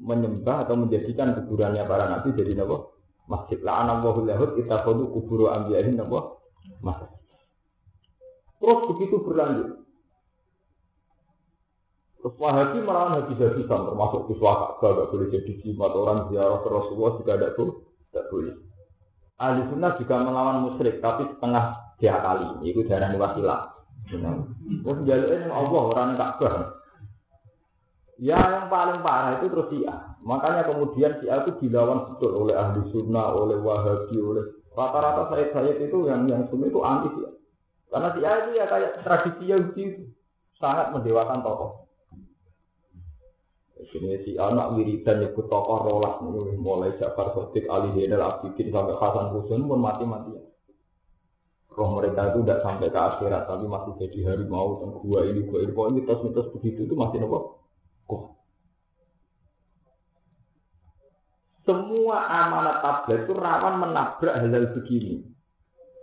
menyembah 0.00 0.66
atau 0.66 0.74
menjadikan 0.74 1.38
kuburannya 1.38 1.86
para 1.86 2.10
nabi 2.10 2.34
jadi 2.34 2.58
nabi 2.58 2.82
masjid. 3.28 3.58
La'ana 3.60 4.00
Allahu 4.00 4.24
yahud 4.28 4.56
kita 4.56 4.84
kodu 4.84 5.08
kuburu 5.12 5.48
ambiyahin 5.52 6.00
apa? 6.00 6.38
Masjid. 6.80 7.10
Terus 8.60 8.80
begitu 8.88 9.16
berlanjut. 9.20 9.84
Terus 12.24 12.34
Wahabi 12.40 12.80
melawan 12.80 13.20
habis-habisan 13.20 13.84
termasuk 13.84 14.32
kiswah 14.32 14.80
Ka'bah 14.80 14.96
gak 14.96 15.08
boleh 15.12 15.28
jadi 15.28 15.52
jimat 15.60 15.92
orang 15.92 16.32
ziarah 16.32 16.64
ke 16.64 16.68
Rasulullah 16.72 17.12
juga 17.20 17.32
tidak 17.36 17.52
boleh. 17.60 17.76
Tidak 17.84 18.26
boleh. 18.32 18.54
Ahli 19.34 19.60
sunnah 19.68 19.92
juga 20.00 20.14
melawan 20.24 20.56
musyrik 20.64 21.04
tapi 21.04 21.28
setengah 21.36 21.64
dia 22.00 22.16
kali. 22.24 22.64
Itu 22.64 22.88
darah 22.88 23.12
wasilah. 23.12 23.60
Terus 24.08 24.98
jalurnya 25.04 25.52
Allah 25.52 25.82
orang 25.84 26.10
Ka'bah. 26.16 26.54
Ya 28.16 28.38
yang 28.40 28.72
paling 28.72 29.02
parah 29.02 29.42
itu 29.42 29.50
terus 29.50 29.68
Syiah. 29.74 30.13
Makanya 30.24 30.64
kemudian 30.64 31.20
Syiah 31.20 31.44
itu 31.44 31.52
dilawan 31.60 32.16
betul 32.16 32.32
oleh 32.32 32.56
ahli 32.56 32.80
sunnah, 32.88 33.36
oleh 33.36 33.60
wahabi, 33.60 34.16
oleh 34.16 34.44
rata-rata 34.72 35.28
saya 35.28 35.52
saya 35.52 35.72
itu 35.76 36.08
yang 36.08 36.24
yang 36.24 36.48
sunni 36.48 36.72
itu 36.72 36.80
anti 36.80 37.12
Syiah. 37.12 37.34
Karena 37.92 38.08
Syiah 38.16 38.34
itu 38.40 38.50
ya 38.56 38.64
kayak 38.64 38.92
tradisi 39.04 39.44
Yahudi 39.52 39.84
sangat 40.56 40.96
mendewakan 40.96 41.44
tokoh. 41.44 41.84
Ini 43.84 44.26
si 44.26 44.34
anak 44.40 44.74
wiridan 44.74 45.22
nyebut 45.22 45.46
tokoh 45.46 45.78
rolas 45.86 46.18
mulai 46.58 46.96
Jafar 46.96 47.36
Sotik, 47.36 47.68
Ali 47.68 47.92
Zainal 47.94 48.24
Abidin 48.26 48.72
sampai 48.72 48.96
Hasan 48.96 49.30
Husain 49.36 49.62
pun 49.68 49.78
mati-matian. 49.78 50.42
Roh 51.74 51.90
mereka 51.94 52.30
itu 52.30 52.42
tidak 52.42 52.62
sampai 52.62 52.90
ke 52.90 52.98
akhirat 52.98 53.50
tapi 53.50 53.66
masih 53.66 53.92
jadi 53.98 54.18
harimau 54.30 54.78
dan 54.78 54.90
gua 55.02 55.26
ini 55.26 55.42
gua 55.46 55.58
ini 55.66 55.74
pokoknya 55.74 55.94
mitos-mitos 56.00 56.50
begitu 56.54 56.86
itu 56.86 56.94
masih 56.94 57.22
nopo 57.22 57.66
kok. 58.06 58.33
Semua 61.64 62.28
amanat 62.28 62.84
tablet 62.84 63.24
itu 63.24 63.32
rawan 63.32 63.80
menabrak 63.80 64.36
hal-hal 64.36 64.68
begini. 64.76 65.24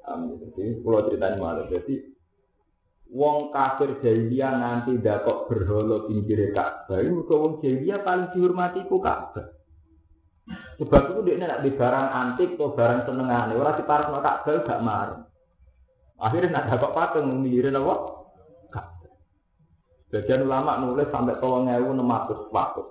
Amin. 0.09 0.41
Jadi, 0.57 0.81
kalau 0.81 1.05
ceritanya 1.05 1.37
malah, 1.37 1.65
jadi 1.69 2.01
wong 3.13 3.53
kafir 3.53 4.01
jahiliyah 4.01 4.53
nanti 4.57 4.97
dapat 4.97 5.45
berholo 5.45 6.09
pinggir 6.09 6.49
Ka'bah. 6.57 6.97
Itu 7.05 7.29
wong 7.29 7.61
jahiliyah 7.61 8.01
paling 8.01 8.33
dihormati 8.33 8.89
ku 8.89 8.97
Ka'bah. 8.97 9.61
Sebab 10.81 11.13
itu 11.13 11.19
dia 11.29 11.45
nak 11.45 11.61
di 11.61 11.69
barang 11.69 12.07
antik 12.09 12.57
atau 12.57 12.73
barang 12.73 13.05
senengan. 13.05 13.53
Orang 13.53 13.77
di 13.77 13.83
parang 13.85 14.17
Ka'bah 14.17 14.65
gak 14.65 14.81
marah. 14.81 15.21
Akhirnya 16.21 16.61
nak 16.61 16.65
dapat 16.73 16.89
patung 16.93 17.29
menggirin 17.29 17.77
apa? 17.77 18.21
Bagian 20.11 20.43
ulama 20.43 20.75
nulis 20.77 21.07
sampai 21.07 21.39
tolong 21.39 21.71
ngewu 21.71 21.95
nematus 21.95 22.51
waktu. 22.51 22.83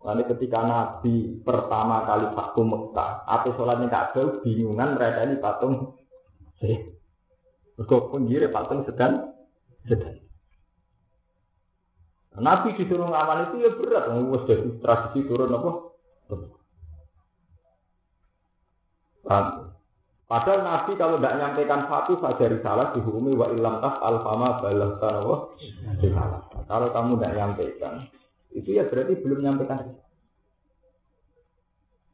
Lalu 0.00 0.22
ketika 0.32 0.64
Nabi 0.64 1.44
pertama 1.44 2.08
kali 2.08 2.32
waktu 2.32 2.60
Mekah, 2.64 3.10
atau 3.28 3.52
sholatnya 3.52 3.92
Ka'bah, 3.92 4.40
bingungan 4.40 4.96
mereka 4.96 5.28
ini 5.28 5.36
patung. 5.36 5.92
Kok 7.76 8.12
penggiri 8.12 8.48
patung 8.48 8.88
sedang 8.88 9.36
sedang. 9.84 10.16
Nabi 12.40 12.72
disuruh 12.78 13.12
ngamal 13.12 13.52
itu 13.52 13.56
ya 13.60 13.70
berat, 13.76 14.04
nggak 14.08 14.42
jadi 14.48 14.68
tradisi 14.80 15.20
turun 15.28 15.52
apa? 15.52 15.70
Padahal 20.30 20.60
Nabi 20.62 20.94
kalau 20.94 21.18
tidak 21.18 21.36
nyampaikan 21.42 21.90
satu 21.90 22.22
saja 22.22 22.46
risalah 22.46 22.94
dihukumi 22.94 23.34
wa 23.34 23.50
ilam 23.50 23.82
tas 23.82 23.98
alfama 23.98 24.62
balas 24.62 24.94
tanawa 25.02 25.36
Kalau 26.70 26.88
kamu 26.94 27.12
tidak 27.18 27.34
nyampaikan, 27.34 27.94
itu 28.54 28.70
ya 28.74 28.86
berarti 28.86 29.18
belum 29.22 29.40
nyampaikan. 29.46 29.94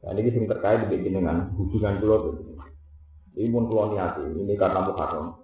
Nah, 0.05 0.11
ini 0.13 0.29
sing 0.29 0.45
terkait 0.45 0.87
dengan 0.87 1.51
hubungan 1.57 1.99
pulau 1.99 2.37
ini 3.37 3.53
pun 3.53 3.69
pulau 3.69 3.93
niati, 3.93 4.25
ini 4.33 4.57
karena 4.57 4.81
muharram. 4.81 5.37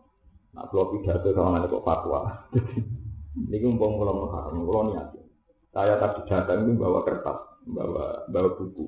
Nah, 0.57 0.65
pulau 0.69 0.97
pidato 0.97 1.29
sama 1.29 1.62
nanti 1.62 1.69
kok 1.69 1.85
fatwa. 1.85 2.50
ini 3.53 3.65
umpam 3.69 4.01
pulau 4.01 4.25
muharram, 4.25 4.65
pulau 4.65 4.89
niati. 4.89 5.21
Saya 5.69 6.01
tadi 6.01 6.25
datang 6.25 6.65
ini 6.65 6.73
bawa 6.73 7.05
kertas, 7.05 7.62
bawa 7.69 8.25
bawa 8.29 8.50
buku. 8.57 8.85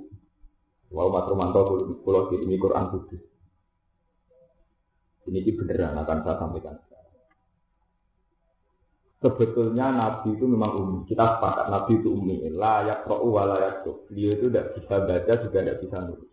Walau 0.89 1.13
Mas 1.13 1.25
Romanto 1.29 1.59
pulau 2.01 2.29
kirimi 2.29 2.61
Quran 2.61 2.93
Kudus. 2.93 3.21
Ini 5.25 5.53
beneran 5.57 5.97
akan 5.97 6.17
saya 6.21 6.37
sampaikan. 6.37 6.77
Sebetulnya 9.25 9.89
Nabi 9.89 10.37
itu 10.37 10.45
memang 10.45 10.71
umi. 10.77 10.97
Kita 11.09 11.41
sepakat 11.41 11.73
Nabi 11.73 11.97
itu 11.97 12.13
umi. 12.13 12.45
Layak 12.45 13.09
ro'u 13.09 13.33
wa 13.33 13.49
layak. 13.49 13.81
Beliau 14.05 14.37
itu 14.37 14.53
tidak 14.53 14.77
bisa 14.77 15.01
baca 15.01 15.33
juga 15.41 15.57
tidak 15.65 15.77
bisa 15.81 15.97
nulis. 16.05 16.29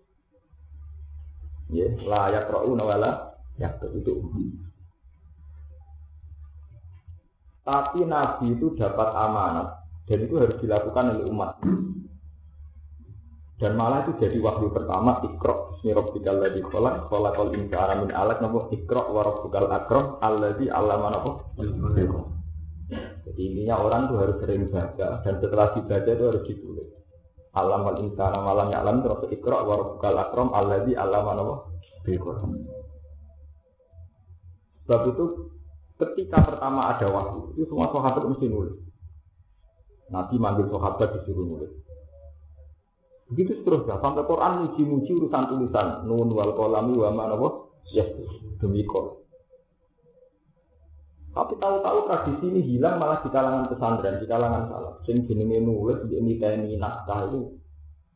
Ya, 1.73 1.89
layak 2.05 2.53
ro'u 2.53 2.77
wa 2.77 2.97
layak 3.01 3.81
itu 3.97 4.13
umi. 4.13 4.61
Tapi 7.65 8.05
Nabi 8.05 8.61
itu 8.61 8.77
dapat 8.77 9.09
amanat 9.17 9.89
dan 10.05 10.29
itu 10.29 10.35
harus 10.37 10.61
dilakukan 10.61 11.17
oleh 11.17 11.25
umat. 11.33 11.65
Dan 13.57 13.79
malah 13.79 14.05
itu 14.05 14.21
jadi 14.21 14.37
wahyu 14.43 14.69
pertama 14.75 15.23
ikro 15.23 15.79
Bismillahirrahmanirrahim 15.79 16.43
ladzi 16.43 16.61
khalaq 16.67 16.95
khalaqal 17.09 17.55
insana 17.55 17.95
min 18.03 18.11
alaq 18.11 18.43
napa 18.43 18.67
ikro 18.75 19.03
wa 19.15 19.23
rabbukal 19.23 19.71
akram 19.71 20.19
alladzi 20.19 20.67
'allama 20.67 21.15
napa 21.15 21.31
Jadi 23.33 23.49
intinya 23.49 23.81
orang 23.81 24.13
tuh 24.13 24.21
harus 24.21 24.37
sering 24.45 24.69
baca 24.69 25.25
dan 25.25 25.35
setelah 25.41 25.73
dibaca 25.73 26.11
itu 26.13 26.25
harus 26.29 26.45
ditulis. 26.45 26.89
Alam 27.57 27.89
al 27.89 27.97
insana 28.05 28.45
malam 28.45 28.69
alam 28.77 29.01
terus 29.01 29.25
ikro 29.33 29.57
wa 29.57 29.75
rabbukal 29.81 30.21
akram 30.21 30.53
alladzi 30.53 30.93
'allama 30.93 31.33
napa 31.33 31.57
Sebab 34.85 35.03
itu 35.17 35.25
ketika 35.97 36.45
pertama 36.45 36.93
ada 36.93 37.09
wahyu 37.09 37.57
itu 37.57 37.65
semua 37.73 37.89
sahabat 37.89 38.21
mesti 38.29 38.47
nulis. 38.53 38.77
Nabi 40.13 40.37
manggil 40.37 40.69
sahabat 40.69 41.09
disuruh 41.17 41.47
nulis. 41.49 41.73
Begitu 43.33 43.65
seterusnya 43.65 43.97
sampai 43.97 44.29
Quran 44.29 44.53
muji-muji 44.69 45.09
urusan 45.17 45.45
tulisan 45.49 46.05
nun 46.05 46.29
wal 46.37 46.53
kolami 46.53 47.01
wa 47.01 47.09
mana 47.17 47.41
ya 47.89 48.05
demi 48.61 48.85
kol. 48.85 49.22
Tapi 51.33 51.57
tahu-tahu 51.57 51.99
tradisi 52.13 52.45
ini 52.45 52.61
hilang 52.61 53.01
malah 53.01 53.25
di 53.25 53.33
kalangan 53.33 53.65
pesantren, 53.73 54.21
di 54.21 54.29
kalangan 54.29 54.69
salah. 54.69 54.95
Sing 55.09 55.25
jenenge 55.25 55.65
nulis 55.65 56.05
di 56.05 56.21
ini 56.21 56.37
tni 56.37 56.77
naskah 56.77 57.33
itu 57.33 57.57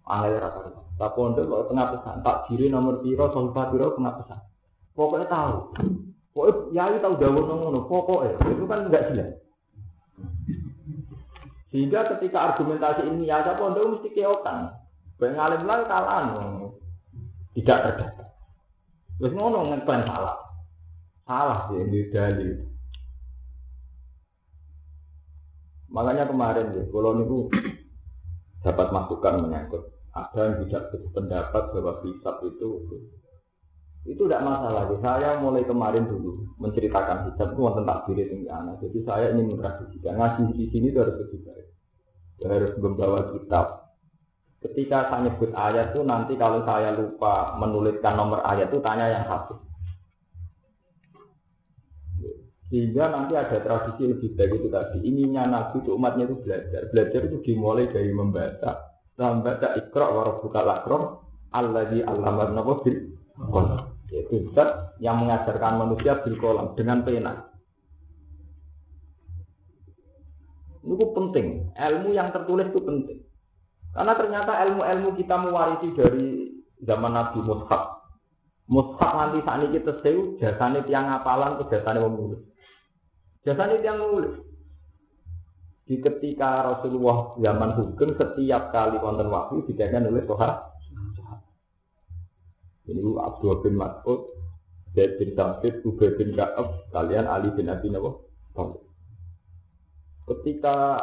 angel 0.05 0.37
rata-rata. 0.37 0.81
Tak 0.97 1.11
pondok 1.17 1.45
kalau 1.49 1.65
tengah 1.69 1.87
pesan, 1.97 2.17
tak 2.21 2.37
diri 2.49 2.69
nomor 2.69 3.01
piro, 3.01 3.33
sohibah 3.33 3.73
piro 3.73 3.97
tengah 3.97 4.15
pesan. 4.21 4.41
Pokoknya 4.93 5.27
tahu. 5.33 5.57
Pokoknya 6.37 6.93
ya 6.93 7.01
tahu 7.01 7.15
dawuh 7.17 7.45
ngono, 7.49 7.81
pokoknya 7.89 8.37
itu 8.53 8.65
kan 8.69 8.81
enggak 8.85 9.05
jelas. 9.13 9.31
Sehingga 11.73 12.01
ketika 12.17 12.53
argumentasi 12.53 13.09
ini 13.09 13.29
ada 13.33 13.57
pondok 13.57 13.97
mesti 13.97 14.13
keokan. 14.13 14.77
Ben 15.17 15.33
ngalim 15.33 15.65
lah 15.65 15.89
kalah 15.89 16.37
tidak 17.57 17.79
terdata. 17.81 18.25
Terus 19.17 19.33
ngono 19.33 19.73
ngeklaim 19.73 20.05
salah. 20.05 20.37
Salah 21.25 21.59
sih 21.73 21.81
di 21.89 22.13
dalil. 22.13 22.76
Makanya 25.97 26.29
kemarin 26.29 26.77
ya, 26.77 26.85
kalau 26.93 27.17
niku 27.17 27.49
dapat 28.69 28.93
masukan 28.93 29.41
menyangkut 29.49 29.83
ada 30.13 30.41
yang 30.45 30.57
tidak 30.69 30.93
berpendapat 30.93 31.63
bahwa 31.73 31.93
hisab 32.05 32.37
itu 32.45 32.69
itu 34.07 34.23
tidak 34.23 34.45
masalah. 34.45 34.87
Jadi 34.87 35.03
saya 35.03 35.41
mulai 35.41 35.65
kemarin 35.65 36.05
dulu 36.05 36.45
menceritakan 36.61 37.33
hisab 37.33 37.57
itu 37.57 37.61
tentang 37.65 38.01
diri 38.05 38.25
tinggi 38.29 38.49
anak. 38.53 38.77
Jadi 38.85 38.99
saya 39.09 39.33
ingin 39.33 39.57
mentradisikan 39.57 40.15
ngaji 40.21 40.43
di 40.53 40.67
sini 40.69 40.93
itu 40.93 40.99
harus 41.01 41.17
lebih 41.17 41.41
baik. 41.43 41.67
Harus 42.45 42.73
membawa 42.77 43.33
kitab 43.33 43.87
Ketika 44.57 45.13
saya 45.13 45.29
nyebut 45.29 45.53
ayat 45.53 45.93
itu 45.93 46.01
nanti 46.01 46.33
kalau 46.35 46.65
saya 46.65 46.97
lupa 46.97 47.55
menuliskan 47.61 48.17
nomor 48.17 48.41
ayat 48.43 48.73
itu 48.73 48.81
tanya 48.81 49.07
yang 49.13 49.25
satu. 49.29 49.53
Sehingga 52.67 53.15
nanti 53.15 53.39
ada 53.39 53.63
tradisi 53.63 54.11
lebih 54.11 54.35
baik 54.35 54.59
itu 54.59 54.69
tadi. 54.75 54.99
Ininya 55.07 55.47
Nabi 55.47 55.87
itu 55.87 55.95
umatnya 55.95 56.27
itu 56.27 56.37
belajar. 56.43 56.83
Belajar 56.91 57.21
itu 57.31 57.37
dimulai 57.47 57.87
dari 57.87 58.11
membaca. 58.11 58.71
Membaca 59.15 59.69
ikra 59.79 60.07
warabbuka 60.11 60.61
lakrom. 60.67 61.03
Alladhi 61.55 62.03
allamat 62.03 62.51
nabo 62.51 62.83
bil 62.83 63.15
kolam. 63.39 63.95
Yaitu 64.11 64.51
zat 64.59 64.99
yang 64.99 65.23
mengajarkan 65.23 65.79
manusia 65.79 66.19
bil. 66.27 66.35
Dengan 66.75 67.07
pena. 67.07 67.33
Itu 70.83 71.07
penting. 71.15 71.71
Ilmu 71.71 72.11
yang 72.15 72.35
tertulis 72.35 72.67
itu 72.67 72.83
penting. 72.83 73.19
Karena 73.95 74.13
ternyata 74.13 74.53
ilmu-ilmu 74.67 75.17
kita 75.17 75.35
mewarisi 75.41 75.89
dari 75.95 76.53
zaman 76.83 77.15
Nabi 77.15 77.41
Mushaf. 77.47 77.97
Mushaf 78.69 79.13
nanti 79.15 79.41
saat 79.41 79.63
ini 79.63 79.79
kita 79.79 80.03
sewu, 80.03 80.37
jasanya 80.37 80.85
tiang 80.85 81.07
apalan, 81.09 81.57
ke 81.63 81.71
jasanya 81.73 82.05
menulis. 82.05 82.45
Jasanya 83.47 83.79
tiang 83.79 84.03
menulis. 84.03 84.43
Di 85.87 86.03
ketika 86.03 86.67
Rasulullah 86.67 87.39
zaman 87.39 87.79
hukum, 87.79 88.19
setiap 88.19 88.75
kali 88.75 88.99
konten 88.99 89.31
wahyu 89.31 89.63
dijadikan 89.71 90.11
oleh 90.11 90.27
Sohar. 90.27 90.75
Ini 92.91 92.99
Abdul 92.99 93.63
bin 93.63 93.79
Mas'ud, 93.79 94.35
Zaid 94.99 95.15
bin 95.23 95.39
Sabit, 95.39 95.79
Ubay 95.87 96.19
bin 96.19 96.35
Ka'ab, 96.35 96.91
kalian 96.91 97.31
Ali 97.31 97.55
bin 97.55 97.71
Abi 97.71 97.87
Nawawi. 97.91 98.83
Ketika 100.27 100.99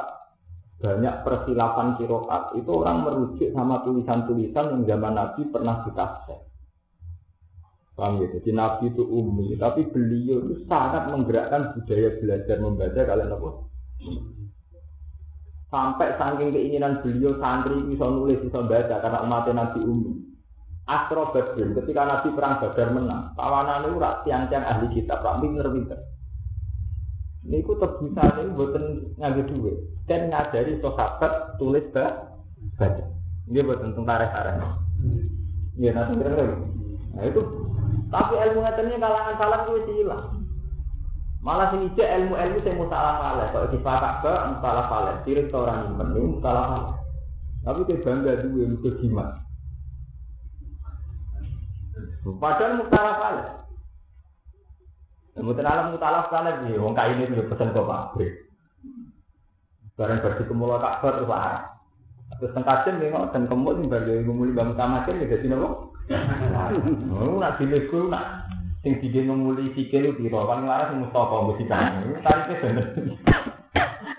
banyak 0.83 1.15
persilapan 1.23 1.95
kiroat 1.95 2.59
itu 2.59 2.71
orang 2.75 3.07
merujuk 3.07 3.49
sama 3.55 3.87
tulisan-tulisan 3.87 4.65
yang 4.67 4.81
zaman 4.83 5.15
Nabi 5.15 5.47
pernah 5.47 5.79
ditafsir. 5.87 6.43
Paham 7.93 8.25
ya? 8.25 8.27
Jadi 8.39 8.49
Nabi 8.57 8.85
itu 8.89 9.03
umi, 9.05 9.53
tapi 9.61 9.85
beliau 9.85 10.41
itu 10.49 10.65
sangat 10.65 11.13
menggerakkan 11.13 11.77
budaya 11.77 12.09
belajar 12.17 12.57
membaca 12.57 13.01
kalian 13.05 13.35
apa? 13.37 13.49
Sampai 15.69 16.09
saking 16.17 16.49
keinginan 16.53 17.01
beliau 17.05 17.37
santri 17.37 17.77
bisa 17.85 18.05
nulis 18.05 18.41
bisa 18.41 18.61
baca 18.65 18.95
karena 18.97 19.19
umatnya 19.25 19.51
Nabi 19.53 19.79
umi. 19.85 20.13
Astro 20.83 21.31
Badrin 21.31 21.71
ketika 21.79 22.03
Nabi 22.03 22.27
perang 22.35 22.59
Badar 22.59 22.91
menang, 22.91 23.31
tawanan 23.39 23.87
itu 23.87 24.03
rak 24.03 24.27
tiang-tiang 24.27 24.67
ahli 24.67 24.91
kitab, 24.91 25.23
rak 25.23 25.39
pinter-pinter. 25.39 25.95
Ini 27.43 27.63
ku 27.63 27.75
tebusan 27.79 28.39
ini 28.39 28.55
buatan 28.55 28.85
ngambil 29.19 29.43
duit 29.51 29.77
dan 30.07 30.31
ngajari 30.31 30.79
sahabat 30.83 31.55
tulis 31.55 31.87
baca. 31.91 33.03
Dia 33.51 33.63
buat 33.63 33.79
tentang 33.83 34.07
tarik-tarik. 34.07 34.55
Iya, 35.75 35.91
nanti 35.91 36.13
kira 36.15 36.43
Nah 37.13 37.23
itu, 37.29 37.41
tapi 38.13 38.37
ilmu 38.37 38.61
ngetennya 38.61 39.01
kalangan 39.01 39.35
salam 39.41 39.61
itu 39.73 39.91
hilang. 39.97 40.45
Malah 41.41 41.73
sini 41.73 41.89
cek 41.97 42.09
ilmu-ilmu 42.21 42.61
saya 42.61 42.77
mau 42.77 42.87
salah 42.87 43.13
salah. 43.17 43.45
Kalau 43.49 43.67
di 43.73 43.79
fakak 43.81 44.13
ke 44.21 44.33
salah 44.61 44.85
salah. 44.85 45.13
Sirik 45.25 45.49
orang 45.49 45.81
yang 45.81 45.95
penuh 45.97 46.37
salah 46.39 46.65
salah. 46.69 46.95
Tapi 47.65 47.79
dia 47.89 48.03
bangga 48.05 48.33
dua 48.45 48.63
itu 48.69 48.89
jimat. 49.01 49.29
Padahal 52.37 52.85
mutalah 52.85 53.15
salah. 53.17 53.47
Mungkin 55.41 55.65
alam 55.65 55.97
mutalah 55.97 56.29
salah 56.29 56.53
sih. 56.63 56.77
Wong 56.77 56.93
kain 56.93 57.17
itu 57.17 57.43
pesan 57.49 57.73
ke 57.73 57.81
pabrik. 57.81 58.33
Barang 59.97 60.21
bagi 60.21 60.43
kemula 60.45 60.77
Ka'bah 60.77 61.17
terus 61.17 61.29
larang. 61.29 61.65
Terus 62.37 62.53
tengkajen 62.53 62.97
nih 63.01 63.13
dan 63.33 63.49
kemul 63.49 63.77
nih 63.81 63.89
bagi 63.89 64.13
ngumuli 64.21 64.53
bangun 64.53 64.77
tamajen 64.77 65.21
ya 65.21 65.33
jadi 65.33 65.49
nopo. 65.49 65.92
Oh, 66.11 67.39
nak 67.39 67.55
dilego 67.61 68.11
nak 68.11 68.51
sing 68.83 68.99
dide 68.99 69.23
ngumuli 69.23 69.71
sikil 69.71 70.11
piro 70.19 70.43
kan 70.43 70.67
laras 70.67 70.91
sing 70.91 70.99
Mustafa 70.99 71.35
mesti 71.47 71.63
kan. 71.71 72.03
Tarike 72.19 72.53
bener. 72.59 72.85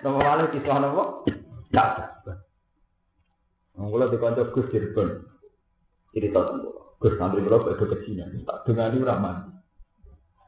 Nopo 0.00 0.18
wale 0.24 0.48
kisah 0.48 0.76
nopo? 0.80 1.02
Ka'bah. 1.68 2.36
Mula 3.76 4.08
dikonco 4.08 4.48
Gus 4.56 4.70
Cirebon. 4.72 5.08
Cerita 6.14 6.40
tentang 6.46 6.72
Gus 7.02 7.14
santri 7.20 7.44
kula 7.44 7.60
kok 7.60 7.76
kecilan. 7.84 8.32
Tak 8.48 8.64
dengani 8.64 9.04
ora 9.04 9.20
mandi. 9.20 9.50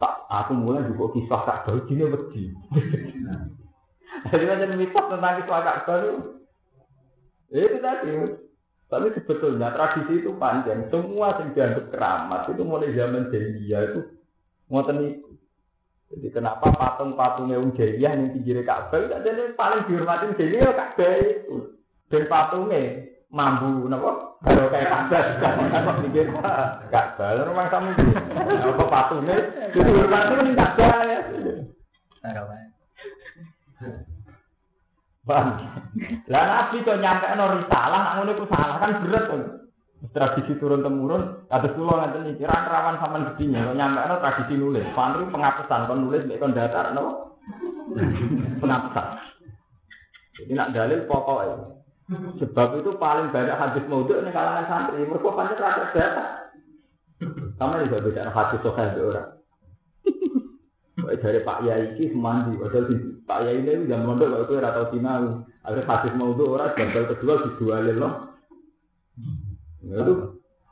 Tak 0.00 0.14
aku 0.32 0.52
mulai 0.56 0.88
juga 0.88 1.12
kisah 1.12 1.40
Ka'bah 1.44 1.84
dine 1.84 2.04
wedi. 2.08 2.42
Jadi 4.32 4.44
macam 4.48 4.78
mitos 4.80 5.04
tentang 5.12 5.34
kisah 5.44 5.60
Ka'bah 5.60 5.96
itu. 6.00 6.14
Itu 7.52 7.78
tadi. 7.84 8.45
Tapi 8.86 9.10
sebetulnya 9.18 9.74
tradisi 9.74 10.22
itu 10.22 10.30
panjang. 10.38 10.86
Semua 10.94 11.34
yang 11.42 11.50
dianggap 11.58 11.90
keramat 11.90 12.42
itu 12.54 12.62
mulai 12.62 12.94
zaman 12.94 13.34
jahiliyah 13.34 13.82
itu 13.90 14.00
ngoten 14.70 14.98
itu. 15.02 15.30
Jadi 16.06 16.28
kenapa 16.30 16.70
patung-patungnya 16.70 17.58
Wong 17.58 17.74
Jahiliyah 17.74 18.14
yang 18.14 18.30
pinggir 18.30 18.62
Ka'bah 18.62 18.94
itu 19.02 19.10
jadi 19.26 19.42
paling 19.58 19.90
dihormatin 19.90 20.38
Jahiliyah 20.38 20.70
Ka'bah 20.70 21.10
itu. 21.18 21.56
Dan 22.06 22.30
patungnya 22.30 23.10
mambu 23.26 23.90
napa 23.90 24.38
kalau 24.46 24.70
kayak 24.70 24.86
Ka'bah 24.86 25.22
kan 25.42 25.98
pinggir 26.06 26.30
Ka'bah 26.94 27.42
rumah 27.42 27.66
kamu 27.66 27.90
apa 28.70 28.84
patungnya 28.86 29.36
jadi 29.74 29.90
hormatin 29.98 30.54
Ka'bah 30.54 30.94
ya. 31.02 31.18
Bang, 35.26 35.58
lah 36.30 36.42
nabi 36.46 36.86
kok 36.86 37.02
nyampe 37.02 37.26
no 37.34 37.58
risalah, 37.58 37.98
nak 37.98 38.14
ngono 38.22 38.46
salah 38.46 38.78
kan 38.78 39.02
berat 39.02 39.24
kan. 39.26 39.42
Tradisi 40.14 40.54
turun 40.62 40.86
temurun, 40.86 41.50
ada 41.50 41.66
pulau 41.74 41.98
ngaten 41.98 42.30
iki 42.30 42.46
ra 42.46 42.62
rawan 42.62 43.02
sampean 43.02 43.34
gedinya, 43.34 43.66
kok 43.66 43.74
nyampe 43.74 44.06
no 44.06 44.16
tradisi 44.22 44.54
nulis. 44.54 44.86
Pantri 44.94 45.26
pengapesan 45.26 45.90
kon 45.90 46.06
nulis 46.06 46.22
mek 46.30 46.38
kon 46.38 46.54
datar 46.54 46.94
no. 46.94 47.34
pengapesan. 48.62 49.06
Jadi 50.38 50.52
nak 50.54 50.70
dalil 50.70 51.10
pokoknya. 51.10 51.74
Sebab 52.38 52.78
itu 52.78 52.90
paling 53.02 53.34
banyak 53.34 53.58
hadis 53.58 53.82
maudhu 53.90 54.14
ini 54.22 54.30
kalangan 54.30 54.70
santri. 54.70 55.02
Mereka 55.02 55.26
pancet 55.26 55.58
rata 55.58 55.84
data. 55.90 56.24
Kamu 57.58 57.82
juga 57.90 57.98
beda 57.98 58.30
hadis 58.30 58.62
sokai 58.62 58.94
orang. 58.94 59.35
Dari 60.96 61.44
Pak 61.44 61.60
Yai 61.68 61.92
ini 61.92 62.08
semandi, 62.08 62.56
padahal 62.56 62.88
Pak 63.28 63.40
Yai 63.44 63.60
ini 63.60 63.84
jam 63.84 64.08
mondok 64.08 64.32
kalau 64.32 64.44
itu 64.48 64.54
rata 64.56 64.82
sinau. 64.88 65.44
Akhirnya 65.60 65.88
hadis 65.92 66.12
mau 66.16 66.32
itu 66.32 66.44
orang 66.48 66.72
gagal 66.72 67.04
kedua 67.12 67.34
dijualin 67.44 67.96
loh. 68.00 68.12
Nah, 69.84 69.98
itu 70.00 70.14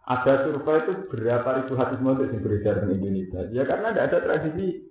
ada 0.05 0.33
survei 0.49 0.81
itu 0.81 0.93
berapa 1.13 1.49
ribu 1.61 1.73
hadis 1.77 1.99
mau 2.01 2.17
yang 2.17 2.41
beredar 2.41 2.89
di 2.89 2.97
Indonesia. 2.97 3.41
Ya 3.53 3.69
karena 3.69 3.93
tidak 3.93 4.07
ada 4.09 4.19
tradisi 4.25 4.89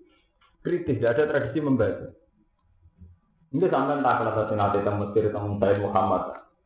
kritis, 0.61 1.01
tidak 1.01 1.13
ada 1.17 1.23
tradisi 1.33 1.59
membaca. 1.65 2.07
Ini 3.53 3.65
sampai 3.69 4.01
tak 4.01 4.15
kalau 4.17 4.33
satu 4.33 4.53
nanti 4.57 4.77
tentang 4.81 4.97
Mesir 5.01 5.23
tentang 5.29 5.61
Sayyid 5.61 5.79
Muhammad. 5.81 6.23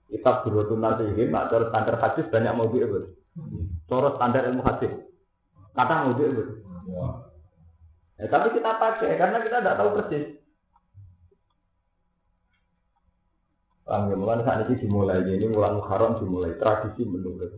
Kita 0.07 0.31
berutun 0.43 0.79
nasihin, 0.79 1.35
nak 1.35 1.51
cara 1.51 1.67
standar 1.67 1.95
hadis 1.99 2.25
banyak 2.31 2.53
mau 2.55 2.71
itu. 2.71 3.11
Cara 3.91 4.09
standar 4.15 4.43
ilmu 4.47 4.63
hadis. 4.63 4.91
Kata 5.75 5.93
mau 6.03 6.15
itu. 6.15 6.63
Ya, 8.17 8.25
tapi 8.33 8.57
kita 8.57 8.81
pakai 8.81 9.13
karena 9.13 9.37
kita 9.45 9.61
tidak 9.61 9.77
tahu 9.77 9.89
persis. 10.01 10.25
Paham 13.87 14.11
ya, 14.11 14.15
mulai 14.19 14.43
saat 14.43 14.67
ini 14.67 14.83
dimulai, 14.83 15.23
ini 15.23 15.47
mulai 15.47 15.71
Muharram 15.77 16.19
dimulai, 16.19 16.59
tradisi 16.59 17.07
menurut 17.07 17.55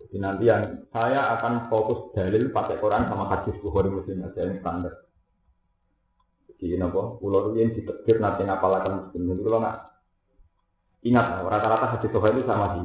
Jadi 0.00 0.16
nanti 0.18 0.50
yang 0.50 0.90
saya 0.90 1.38
akan 1.38 1.70
fokus 1.70 2.10
dalil 2.18 2.50
pakai 2.50 2.82
Quran 2.82 3.06
sama 3.06 3.30
hadis 3.30 3.54
Bukhari 3.62 3.94
Muslim 3.94 4.26
aja 4.26 4.42
yang 4.42 4.58
standar. 4.58 5.06
Jadi 6.58 6.74
nopo, 6.80 7.22
pulau 7.22 7.54
ini 7.54 7.70
ditekir 7.78 8.18
nanti 8.18 8.42
ngapalakan 8.42 9.06
Muslim. 9.06 9.22
Jadi 9.30 9.42
kalau 9.46 9.60
nggak 9.62 9.78
ingat, 11.06 11.26
rata-rata 11.46 11.86
hadis 11.94 12.10
Bukhari 12.10 12.34
itu 12.40 12.48
sama 12.50 12.66
sih. 12.74 12.82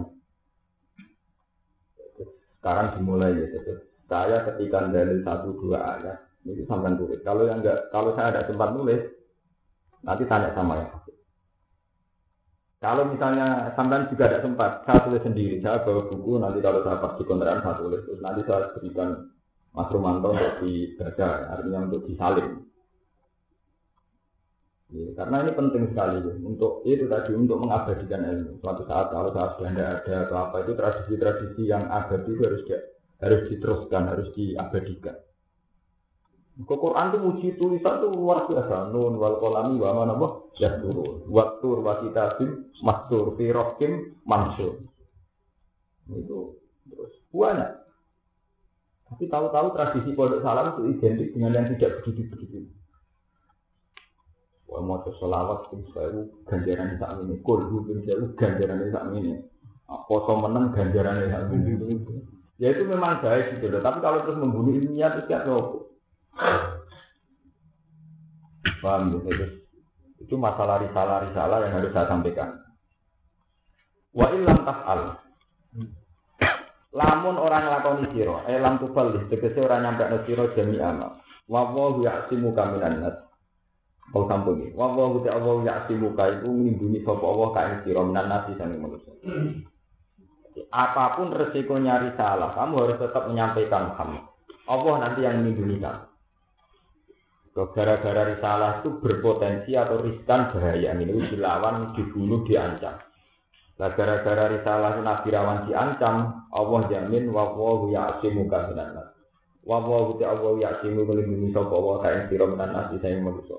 Sekarang 2.61 2.93
dimulai 2.93 3.41
ya, 3.41 3.47
saya 4.05 4.37
ketika 4.53 4.85
dalil 4.93 5.17
satu 5.25 5.49
dua 5.57 5.81
ayat, 5.97 6.24
ini 6.45 6.63
sampai 6.69 6.93
tulis. 6.93 7.19
Kalau 7.25 7.49
yang 7.49 7.65
enggak, 7.65 7.89
kalau 7.89 8.13
saya 8.13 8.29
ada 8.29 8.45
sempat 8.45 8.69
nulis, 8.77 9.01
nanti 10.05 10.23
tanya 10.29 10.53
sama 10.53 10.77
ya. 10.77 10.87
Kalau 12.77 13.09
misalnya 13.09 13.73
sampai 13.73 14.05
juga 14.13 14.29
ada 14.29 14.39
sempat, 14.45 14.85
saya 14.85 15.01
tulis 15.09 15.25
sendiri. 15.25 15.57
Saya 15.57 15.81
bawa 15.81 16.05
buku, 16.05 16.37
nanti 16.37 16.61
kalau 16.61 16.85
saya 16.85 17.01
pas 17.01 17.17
di 17.17 17.23
kontrakan 17.25 17.65
saya 17.65 17.75
tulis. 17.81 18.01
Terus 18.05 18.21
nanti 18.21 18.41
saya 18.45 18.69
berikan 18.77 19.09
Mas 19.73 19.89
Romanto 19.89 20.29
untuk 20.29 20.53
dibaca, 20.61 21.29
artinya 21.49 21.79
untuk 21.89 22.05
disalin. 22.05 22.61
Ya, 24.93 25.11
karena 25.17 25.43
ini 25.43 25.51
penting 25.57 25.83
sekali 25.91 26.17
untuk 26.45 26.85
itu 26.85 27.09
tadi 27.09 27.33
untuk 27.33 27.57
mengabadikan 27.57 28.21
ilmu. 28.21 28.61
Suatu 28.61 28.85
saat 28.85 29.09
kalau 29.09 29.33
saya 29.33 29.57
sudah 29.57 29.69
tidak 29.73 29.89
ada 30.05 30.15
atau 30.29 30.37
apa 30.45 30.55
itu 30.61 30.71
tradisi-tradisi 30.77 31.63
yang 31.65 31.89
abadi 31.89 32.31
harus 32.37 32.63
harus 33.17 33.41
diteruskan, 33.49 34.03
harus 34.13 34.29
diabadikan. 34.37 35.17
Kok 36.55 36.79
Quran 36.79 37.11
itu 37.11 37.17
muji 37.19 37.47
tulisan 37.59 37.99
itu 37.99 38.07
luar 38.15 38.47
biasa. 38.47 38.87
Nun 38.95 39.19
wal 39.19 39.43
kolami 39.43 39.75
wa 39.75 39.91
mana 39.91 40.15
boh 40.15 40.55
ya 40.55 40.79
turun. 40.79 41.27
Waktu 41.27 41.67
wa 41.83 41.99
kitabim 41.99 42.71
mastur 42.79 43.35
fi 43.35 43.51
rokim 43.51 44.15
mansur. 44.23 44.79
Itu 46.07 46.55
terus 46.87 47.11
banyak. 47.35 47.71
Tapi 49.11 49.23
tahu-tahu 49.27 49.67
tradisi 49.75 50.15
pondok 50.15 50.41
salam 50.47 50.79
itu 50.79 50.81
identik 50.95 51.35
dengan 51.35 51.59
yang 51.59 51.67
tidak 51.75 51.99
begitu-begitu. 51.99 52.71
Wah 54.71 54.79
mau 54.79 55.03
selawat 55.03 55.67
pun 55.67 55.83
saya 55.91 56.23
ganjaran 56.47 56.95
di 56.95 56.97
saat 57.03 57.19
ini. 57.19 57.35
Kulhu 57.43 57.83
pun 57.83 57.99
saya 58.07 58.31
ganjaran 58.31 58.79
di 58.79 58.89
saat 58.95 59.07
ini. 59.11 59.43
Poso 60.07 60.39
menang 60.39 60.71
ganjaran 60.71 61.19
saat 61.19 61.51
ini. 61.51 61.99
Ya 62.63 62.71
itu 62.71 62.87
memang 62.87 63.19
baik 63.19 63.59
gitu 63.59 63.67
loh. 63.67 63.83
Tapi 63.83 63.99
kalau 63.99 64.23
terus 64.23 64.39
membunuh 64.39 64.71
ilmiah 64.71 65.11
itu 65.19 65.27
siapa? 65.27 65.84
Paham 68.85 69.17
gitu. 69.17 69.29
Itu 70.21 70.35
masalah 70.37 70.81
risalah-risalah 70.85 71.57
yang 71.65 71.73
harus 71.81 71.91
saya 71.93 72.05
sampaikan. 72.05 72.61
Wa 74.15 74.31
illam 74.31 74.63
taf'al. 74.63 75.01
Lamun 76.95 77.35
orang 77.35 77.67
lakoni 77.67 78.07
siro, 78.15 78.39
eh 78.47 78.55
lam 78.55 78.79
tubal 78.79 79.11
tegese 79.27 79.59
orang 79.59 79.83
nyampe 79.83 80.07
no 80.07 80.17
siro 80.23 80.47
jami 80.55 80.79
amal. 80.79 81.19
Wa 81.51 81.67
wa 81.67 81.99
ya'simu 81.99 82.55
kaminan 82.55 83.03
nas. 83.03 83.19
Kau 84.15 84.29
sampun 84.31 84.63
iki. 84.63 84.71
Wa 84.71 84.95
wa 84.95 85.19
ta 85.19 85.35
Allah 85.35 85.55
ya'simu 85.67 86.15
ka 86.15 86.39
iku 86.39 86.47
nglindungi 86.47 87.03
sapa 87.03 87.25
Allah 87.27 87.47
ka 87.51 87.61
ing 87.67 87.79
sira 87.83 88.01
minan 88.05 88.31
nasi 88.31 88.55
sange 88.55 88.79
manusia. 88.79 89.11
Apa 90.71 91.19
pun 91.19 91.35
resikonya 91.35 91.99
risalah, 91.99 92.55
kamu 92.55 92.75
harus 92.79 92.97
tetap 93.03 93.27
menyampaikan 93.27 93.91
Muhammad. 93.91 94.23
Allah 94.71 94.93
nanti 95.03 95.19
yang 95.27 95.43
melindungi 95.43 95.83
kamu. 95.83 96.14
Gara-gara 97.55 98.35
risalah 98.35 98.83
itu 98.83 98.99
berpotensi 98.99 99.79
atau 99.79 100.03
riskan 100.03 100.51
bahaya 100.51 100.91
ini 100.91 101.23
dilawan, 101.31 101.95
dibunuh, 101.95 102.43
diancam. 102.43 102.99
Nah 103.79 103.91
gara-gara 103.95 104.51
risalah 104.51 104.99
Nabi 104.99 105.31
Rawan 105.31 105.63
diancam, 105.67 106.47
Allah 106.51 106.81
jamin 106.91 107.31
wa 107.31 107.55
wahu 107.55 107.95
ya'asimu 107.95 108.51
kaminan 108.51 108.99
nas. 108.99 109.07
Wa 109.63 109.79
wahu 109.79 110.19
ta'awu 110.19 110.59
ya'asimu 110.59 111.07
melindungi 111.07 111.55
sapa 111.55 111.75
wa 111.75 112.03
kain 112.03 112.27
sira 112.27 112.43
minan 112.43 112.75
nas 112.75 112.91
saya 112.99 113.23
manusa. 113.23 113.55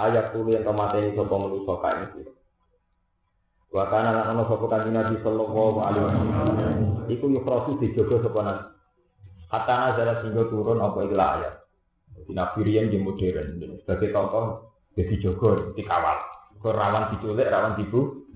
Ayat 0.00 0.32
tulu 0.32 0.56
yang 0.56 0.64
kemateni 0.64 1.12
sapa 1.12 1.34
manusa 1.36 1.72
kain 1.84 2.04
sira. 2.16 2.32
Wa 3.68 3.92
kana 3.92 4.10
lan 4.16 4.24
ana 4.36 4.42
sapa 4.48 4.64
kanjeng 4.72 4.96
Nabi 4.96 5.16
sallallahu 5.20 5.80
alaihi 5.84 6.04
wasallam. 6.04 6.76
Iku 7.12 7.24
yukhrasu 7.28 7.76
dijogo 7.76 8.24
sapa 8.24 8.40
nas. 8.40 8.60
Hatta 9.52 9.74
nazara 9.92 10.24
singgo 10.24 10.48
turun 10.48 10.80
apa 10.80 11.04
ikhlas 11.04 11.32
ayat. 11.40 11.67
Di 12.28 12.36
Nabi 12.36 12.60
Rian 12.60 12.92
di 12.92 13.00
modern, 13.00 13.56
sebagai 13.80 14.12
tokoh 14.12 14.76
jadi 14.92 15.14
jogo 15.16 15.72
dikawal. 15.72 16.18
Kau 16.60 16.76
rawan 16.76 17.16
diculik, 17.16 17.48
rawan 17.48 17.80
tipu. 17.80 18.28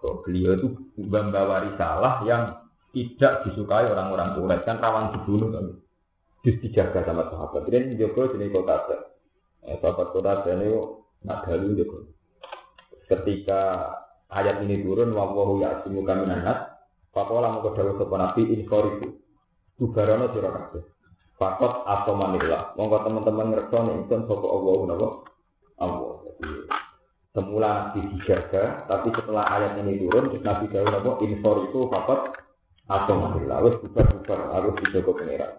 Kok 0.00 0.24
beliau 0.24 0.56
itu 0.56 0.68
membawa 0.96 1.60
risalah 1.68 2.24
yang 2.24 2.56
tidak 2.96 3.44
disukai 3.44 3.84
orang-orang 3.84 4.32
soleh 4.32 4.58
kan 4.64 4.80
rawan 4.80 5.12
dibunuh 5.12 5.52
kan. 5.52 5.76
Terus 6.40 6.56
dijaga 6.64 7.04
sama 7.04 7.28
sahabat. 7.28 7.68
Rian 7.68 7.92
jogo 8.00 8.32
sini 8.32 8.48
kota 8.48 8.76
eh, 9.68 9.76
sahabat 9.84 10.08
kota 10.16 10.48
ini 10.48 10.72
nak 11.28 11.44
galu 11.44 11.76
jogo. 11.76 12.08
Ketika 13.12 13.92
ayat 14.32 14.64
ini 14.64 14.80
turun, 14.80 15.12
wawahu 15.12 15.60
ya'asimu 15.60 16.00
kaminan 16.04 16.44
nas, 16.44 16.78
Pakola 17.08 17.50
mau 17.50 17.64
kedawa 17.64 17.96
sopan 17.96 18.20
nabi 18.20 18.42
inforiku. 18.52 19.16
Tubarono 19.74 20.30
sira 20.30 20.50
kabeh. 20.54 20.97
Fakot 21.38 21.86
atau 21.86 22.18
manila. 22.18 22.74
Monggo 22.74 22.98
teman-teman 23.06 23.54
ngerti 23.54 23.78
nih 23.78 23.96
itu 24.02 24.14
sopo 24.26 24.46
Allah 24.58 24.76
nabo 24.90 25.08
Allah. 25.78 26.12
Jadi 26.26 26.50
semula 27.30 27.94
dijaga, 27.94 28.82
tapi 28.90 29.14
setelah 29.14 29.46
ayat 29.46 29.78
ini 29.78 30.02
turun, 30.02 30.42
Nabi 30.42 30.66
Dawud 30.66 30.90
nabo 30.90 31.10
infor 31.22 31.70
itu 31.70 31.86
fakot 31.94 32.34
atau 32.90 33.14
manila. 33.22 33.62
Harus 33.62 33.78
bubar-bubar, 33.86 34.40
harus 34.50 34.74
dijaga 34.82 35.10
pengiran. 35.14 35.52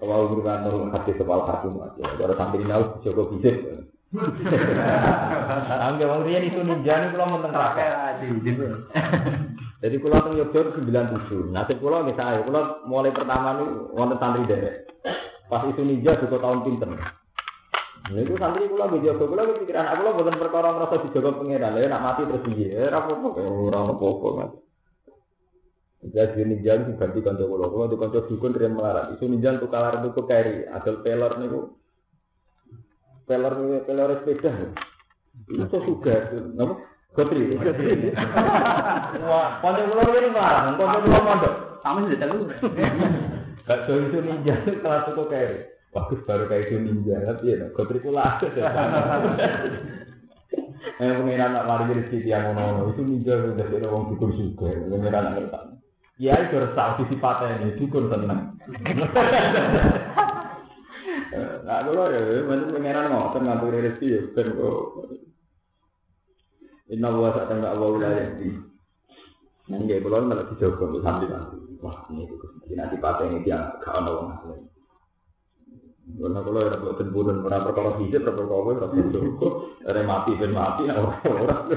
Kalau 0.00 0.32
berusaha 0.32 0.64
nurun 0.64 0.88
hati 0.96 1.12
sebal 1.20 1.44
hati 1.44 1.68
aja. 1.68 2.04
Kalau 2.16 2.34
sambil 2.40 2.64
ini 2.64 2.72
harus 2.72 2.88
dijaga 2.96 3.22
bisik. 3.36 3.56
Angge 5.86 6.02
wong 6.08 6.24
riyen 6.26 6.48
itu 6.48 6.64
ninja 6.64 6.98
niku 6.98 7.14
kula 7.20 7.30
mboten 7.30 7.52
rakyat. 7.54 8.24
Jadi 9.80 9.96
kula 9.96 10.20
teng 10.20 10.36
Yogyakarta 10.36 10.76
97. 10.76 11.56
Nasib 11.56 11.80
kula 11.80 12.04
nggih 12.04 12.16
sae. 12.16 12.44
Kula 12.44 12.84
mulai 12.84 13.16
pertama 13.16 13.56
niku 13.56 13.96
wonten 13.96 14.20
santri 14.20 14.44
derek. 14.44 14.92
Pas 15.48 15.64
itu 15.64 15.80
ninja 15.80 16.20
juga 16.20 16.36
tahun 16.36 16.60
pinter. 16.68 16.88
Itu 18.12 18.36
santri 18.36 18.68
kula 18.68 18.92
nggih 18.92 19.08
jaga 19.08 19.24
kula 19.24 19.42
pikiran 19.56 19.88
aku 19.88 19.98
kula 20.04 20.10
mboten 20.12 20.36
perkara 20.36 20.68
ngrasa 20.76 20.96
dijaga 21.08 21.30
pangeran. 21.40 21.72
Lah 21.72 21.80
nak 21.88 22.04
mati 22.04 22.22
terus 22.28 22.44
piye? 22.44 22.68
Ora 22.76 22.98
apa-apa, 23.00 23.28
ora 23.40 23.78
apa-apa. 23.88 24.44
Jadi 26.00 26.40
ninja 26.44 26.76
itu 26.76 26.92
ganti 27.00 27.18
kanca 27.24 27.44
kula. 27.48 27.66
Kula 27.72 27.84
di 27.88 27.96
kanca 27.96 28.20
dukun 28.28 28.52
riyen 28.52 28.76
melarat. 28.76 29.16
Itu 29.16 29.24
ninja 29.32 29.56
untuk 29.56 29.72
kalar 29.72 30.04
tuku 30.04 30.28
keri. 30.28 30.68
Adol 30.68 31.00
pelor 31.00 31.32
niku 31.40 31.60
peler 33.24 33.54
peler 33.86 34.10
sepeda 34.20 34.74
itu 35.46 35.76
juga 35.86 36.34
apa 36.34 36.74
Gotri, 37.10 37.58
Wah, 39.26 39.58
pondok 39.58 39.90
pulau 39.90 40.14
ini 40.14 40.30
ngarang, 40.30 40.78
pondok 40.78 41.02
pulau 41.02 41.26
mondok. 41.26 41.54
Sama 41.82 42.06
sih. 42.06 42.14
Gak 43.66 43.86
jauh 43.86 44.02
itu 44.02 44.18
ninja 44.22 44.54
kelas 44.66 45.10
itu 45.10 45.22
kayak 45.26 45.74
bagus 45.90 46.22
baru 46.22 46.46
kayak 46.46 46.70
itu 46.70 46.78
ninja, 46.78 47.18
tapi 47.26 47.50
ya 47.50 47.66
Gotri 47.74 47.98
pula. 47.98 48.38
Eh 51.02 51.10
pengiran 51.18 51.50
nak 51.50 51.66
mari 51.66 51.98
rezeki 51.98 52.30
yang 52.30 52.54
ngono 52.54 52.94
itu 52.94 53.02
ninja 53.02 53.34
udah 53.34 53.66
jadi 53.66 53.86
orang 53.90 54.14
dukun 54.14 54.30
juga, 54.38 54.70
pengiran 54.70 55.22
nak 55.26 55.34
ngerti. 55.34 55.60
Ya 56.22 56.34
itu 56.46 56.62
resah 56.62 56.94
sisi 56.94 57.18
patah 57.18 57.58
ini 57.58 57.74
dukun 57.74 58.06
tenang. 58.06 58.54
Nah, 61.60 61.86
kalau 61.86 62.10
ya, 62.10 62.42
macam 62.46 62.74
pengenan 62.74 63.10
ngotot 63.10 63.42
ngatur 63.42 63.74
rezeki 63.74 64.06
ya, 64.14 64.20
kok. 64.34 64.82
Inna 66.90 67.08
wa 67.14 67.30
sa 67.30 67.46
tangga 67.46 67.70
Allah 67.70 67.88
wilayah 67.94 68.26
di. 68.36 68.50
Nang 69.70 69.86
dia 69.86 70.02
kalau 70.02 70.26
malah 70.26 70.50
dijogo 70.50 70.90
untuk 70.90 71.06
nanti. 71.06 71.30
Wah, 71.78 72.02
ini 72.10 72.26
itu 72.26 72.74
nanti 72.74 72.98
pakai 72.98 73.30
ini 73.30 73.46
dia 73.46 73.78
gak 73.78 73.94
ada 73.94 74.10
orang 74.10 74.42
lain. 74.50 74.64
Karena 76.10 76.42
kalau 76.42 76.60
ada 76.66 76.82
buat 76.82 76.98
temburan 76.98 77.46
orang 77.46 77.62
perkara 77.70 77.90
fisik, 78.02 78.26
perkara 78.26 78.50
kowe, 78.50 78.72
perkara 78.74 80.02
mati 80.02 80.34
ben 80.34 80.50
mati, 80.50 80.90
orang 80.90 81.70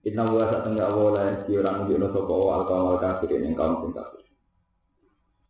Inna 0.00 0.24
wa 0.32 0.48
sa 0.48 0.64
tengah 0.64 0.88
Allah 0.88 1.06
la 1.12 1.22
yasi 1.28 1.60
orang 1.60 1.84
mujibna 1.84 2.08
sopa 2.08 2.32
wa 2.32 2.52
al 2.56 2.64
kaum 2.64 2.86
al 2.96 2.98
kafirin 3.04 3.44
yang 3.44 3.52
kaum 3.52 3.84
sing 3.84 3.92
kafir. 3.92 4.24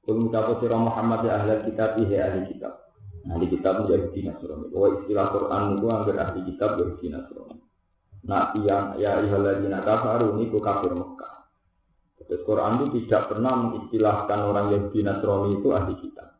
Kul 0.02 0.26
ngucapu 0.26 0.58
sira 0.58 0.74
Muhammad 0.74 1.22
ya 1.22 1.38
ahli 1.38 1.70
kitab 1.70 1.94
ihe 2.02 2.18
ahli 2.18 2.50
kitab. 2.50 2.89
Ahli 3.28 3.46
kitab 3.52 3.84
menjadi 3.84 4.06
dina 4.16 4.32
surami. 4.40 4.72
Wa 4.72 4.88
istilah 4.96 5.26
Quran 5.28 5.62
itu 5.76 5.86
anggar 5.92 6.16
ahli 6.16 6.40
kitab 6.48 6.70
jadi 6.80 6.92
dina 6.96 7.20
surami. 7.28 7.60
Nah 8.24 8.52
yang 8.60 8.96
ya 8.96 9.20
ihaladina 9.20 9.84
kafaru 9.84 10.40
ini 10.40 10.48
kafir 10.48 10.92
Mekah. 10.92 11.32
Terus 12.30 12.46
Quran 12.46 12.86
itu 12.86 13.10
tidak 13.10 13.26
pernah 13.26 13.52
mengistilahkan 13.58 14.38
orang 14.38 14.70
Yahudi 14.70 15.02
Nasrani 15.02 15.58
itu 15.58 15.68
ahli 15.74 15.94
kitab. 15.98 16.38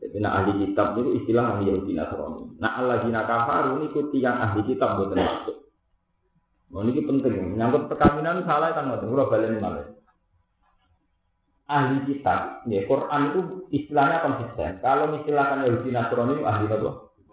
Jadi 0.00 0.16
nah 0.24 0.40
ahli 0.40 0.52
kitab 0.64 0.96
itu 0.96 1.10
istilah 1.20 1.44
ahli 1.52 1.68
Yahudi 1.68 1.92
Nasrani. 1.92 2.56
Nah 2.56 2.70
Allah 2.80 3.04
dina 3.04 3.28
kafaru 3.28 3.84
ini 3.84 3.92
yang 4.16 4.40
ahli 4.40 4.64
kitab 4.64 4.96
bukan 4.96 5.20
maksud. 5.20 5.56
Oh, 6.72 6.80
ini 6.80 7.04
penting. 7.04 7.52
Menyangkut 7.52 7.92
perkawinan 7.92 8.48
salah 8.48 8.72
kan 8.72 8.88
ngoten. 8.88 9.12
Kula 9.12 9.28
baleni 9.28 9.60
malih. 9.60 9.92
Ahli 11.72 12.04
kitab, 12.04 12.68
ya 12.68 12.84
Quran 12.84 13.32
itu 13.32 13.40
istilahnya 13.72 14.20
konsisten. 14.20 14.76
Kalau 14.84 15.16
istilahkan 15.16 15.64
Yahudi 15.64 15.88
Nasrani 15.88 16.36
itu 16.36 16.44
ahli 16.44 16.64
apa? 16.68 16.90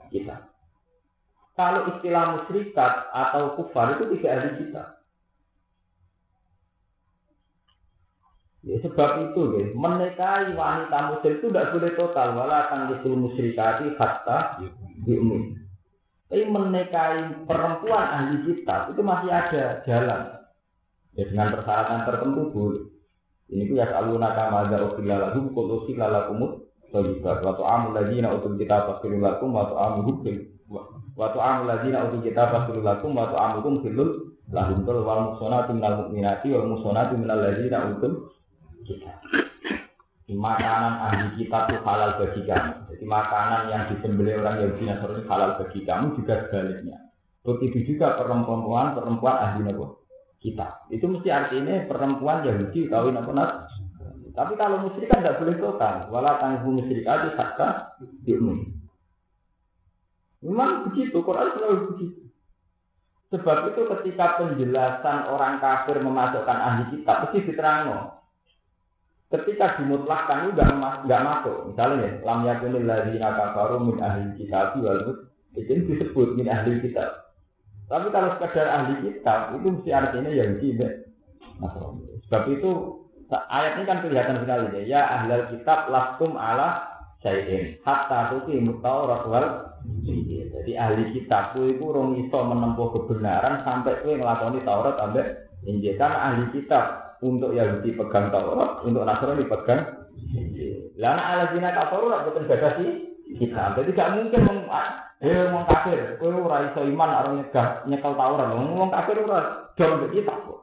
Kita. 0.07 0.35
Kalau 1.59 1.91
istilah 1.91 2.39
musyrikat 2.39 3.11
atau 3.11 3.59
kufar 3.59 3.99
itu 3.99 4.15
tidak 4.15 4.31
ahli 4.31 4.51
kita. 4.63 4.83
Ya, 8.63 8.75
sebab 8.83 9.09
itu, 9.27 9.41
ya, 9.59 9.65
menikahi 9.75 10.55
wanita 10.55 10.97
muslim 11.11 11.31
itu 11.35 11.47
tidak 11.51 11.71
boleh 11.75 11.91
total. 11.99 12.27
Walau 12.35 12.59
akan 12.63 12.79
disul 12.95 13.15
musyrikati 13.19 13.95
hatta 13.99 14.63
diumin. 15.03 15.59
Tapi 16.31 16.47
menikahi 16.47 17.43
perempuan 17.43 18.07
ahli 18.07 18.35
kitab 18.47 18.95
itu 18.95 19.01
masih 19.03 19.31
ada 19.31 19.83
jalan. 19.83 20.21
Ya 21.17 21.23
dengan 21.27 21.59
persyaratan 21.59 22.07
tertentu 22.07 22.41
boleh. 22.55 22.98
Ini 23.49 23.65
pun 23.65 23.81
ya 23.81 23.85
selalu 23.89 24.21
nakama 24.21 24.69
ada 24.69 24.77
lagu, 24.85 25.41
kalau 25.53 25.81
usia 25.81 26.05
lakumut, 26.05 26.69
Sojibat, 26.89 27.45
waktu 27.45 27.63
amul 27.65 27.93
lagi 27.93 28.17
nak 28.17 28.41
utul 28.41 28.57
kita 28.57 28.85
pastiru 28.85 29.21
lakum, 29.21 29.53
amul 29.53 30.05
hukum, 30.09 30.37
waktu 31.13 31.37
amul 31.37 31.65
lagi 31.69 31.87
nak 31.93 32.09
utul 32.09 32.21
kita 32.25 32.49
pastiru 32.49 32.81
lakum, 32.81 33.13
amul 33.13 33.57
hukum 33.61 33.73
filul, 33.85 34.09
lahum 34.49 34.85
tul 34.85 35.05
wal 35.05 35.33
musonati 35.33 35.73
minal 35.77 36.05
mukminati 36.05 36.49
wal 36.49 36.65
musonati 36.65 37.13
minal 37.13 37.41
lagi 37.41 37.69
nak 37.69 37.97
utul 37.97 38.33
kita 38.85 39.13
makanan 40.29 40.93
ahli 41.09 41.27
kita 41.41 41.57
itu 41.65 41.77
halal 41.81 42.21
bagi 42.21 42.41
kamu. 42.45 42.73
Jadi 42.93 43.05
makanan 43.09 43.61
yang 43.73 43.83
disembelih 43.89 44.37
orang 44.37 44.61
Yahudi 44.61 44.83
Nasrani 44.85 45.21
halal 45.25 45.57
bagi 45.57 45.79
kamu 45.81 46.05
juga 46.21 46.33
sebaliknya. 46.45 46.97
Begitu 47.41 47.77
juga 47.95 48.13
perempuan 48.13 48.93
perempuan 48.93 49.35
ahli 49.41 49.65
Nabi 49.65 49.98
kita. 50.39 50.87
Itu 50.91 51.05
mesti 51.07 51.29
artinya 51.29 51.85
perempuan 51.85 52.47
Yahudi 52.47 52.87
kawin 52.87 53.19
apa 53.19 53.31
nas. 53.35 53.51
Tapi 54.35 54.55
kalau 54.55 54.87
musyrik 54.87 55.11
kan 55.11 55.19
tidak 55.19 55.43
boleh 55.43 55.55
total. 55.59 56.07
Walau 56.11 56.39
tangguh 56.39 56.71
musyrik 56.71 57.03
aja 57.03 57.35
sakka 57.35 57.99
diumin. 58.23 58.71
Memang 60.39 60.87
begitu, 60.87 61.19
Quran 61.19 61.51
selalu 61.51 61.77
begitu. 61.91 62.21
Sebab 63.35 63.75
itu 63.75 63.81
ketika 63.85 64.39
penjelasan 64.39 65.27
orang 65.27 65.59
kafir 65.59 65.99
memasukkan 65.99 66.57
ahli 66.57 66.83
kitab, 66.95 67.27
mesti 67.27 67.45
diterangkan 67.45 68.19
ketika 69.29 69.77
dimutlakkan 69.77 70.49
itu 70.49 70.57
nggak 70.57 71.21
masuk 71.21 71.69
misalnya 71.69 72.01
ya 72.01 72.11
lam 72.25 72.39
yakunil 72.49 72.81
ladzina 72.81 73.29
kafaru 73.37 73.77
min 73.85 74.01
ahli 74.01 74.33
kitab 74.41 74.73
itu 74.73 75.21
disebut 75.85 76.33
min 76.33 76.49
ahli 76.49 76.81
kitab 76.81 77.28
tapi 77.89 78.07
kalau 78.13 78.29
sekedar 78.37 78.67
ahli 78.69 78.93
kitab 79.01 79.57
itu 79.57 79.67
mesti 79.73 79.89
artinya 79.91 80.31
yang 80.31 80.61
tidak 80.61 81.09
sebab 82.29 82.43
itu 82.53 82.71
ayat 83.49 83.81
ini 83.81 83.83
kan 83.89 83.99
kelihatan 84.05 84.37
sekali 84.45 84.65
ya 84.77 84.81
ya 84.85 85.01
ahli 85.19 85.57
kitab 85.57 85.89
lastum 85.89 86.37
ala 86.37 86.85
sayyidin 87.25 87.81
hatta 87.83 88.31
tuti 88.31 88.61
mutawrat 88.61 89.25
wal 89.25 89.45
jadi 90.59 90.71
ahli 90.75 91.03
kitab 91.17 91.57
itu 91.57 91.81
rong 91.81 92.19
iso 92.21 92.39
menempuh 92.45 92.93
kebenaran 92.93 93.63
sampai 93.63 93.99
kowe 94.03 94.11
nglakoni 94.11 94.59
Taurat 94.67 94.99
sampai 94.99 95.23
Injil. 95.63 95.95
Kan 95.95 96.11
ahli 96.11 96.51
kitab 96.51 97.15
untuk 97.23 97.55
Yahudi 97.55 97.95
pegang 97.95 98.27
Taurat, 98.27 98.83
untuk 98.83 99.07
Nasrani 99.07 99.47
pegang 99.47 99.81
Lana 100.99 101.21
ala 101.23 101.43
zina 101.55 101.71
kafaru 101.71 102.11
rak 102.11 102.27
boten 102.27 102.43
sih 102.83 102.91
kita. 103.37 103.77
Jadi 103.77 103.89
tidak 103.93 104.11
mungkin 104.17 104.41
meng 104.47 104.59
eh 105.19 105.51
wong 105.51 105.67
kafir, 105.67 106.15
kowe 106.15 106.31
ora 106.31 106.71
iso 106.71 106.79
iman 106.87 107.11
arep 107.11 107.31
nyegah 107.35 107.67
nyekel 107.85 108.13
Taurat. 108.15 108.47
Wong 108.55 108.89
kafir 108.89 109.15
ora 109.27 109.39
mbek 109.75 110.11
kita 110.15 110.33
kok. 110.33 110.59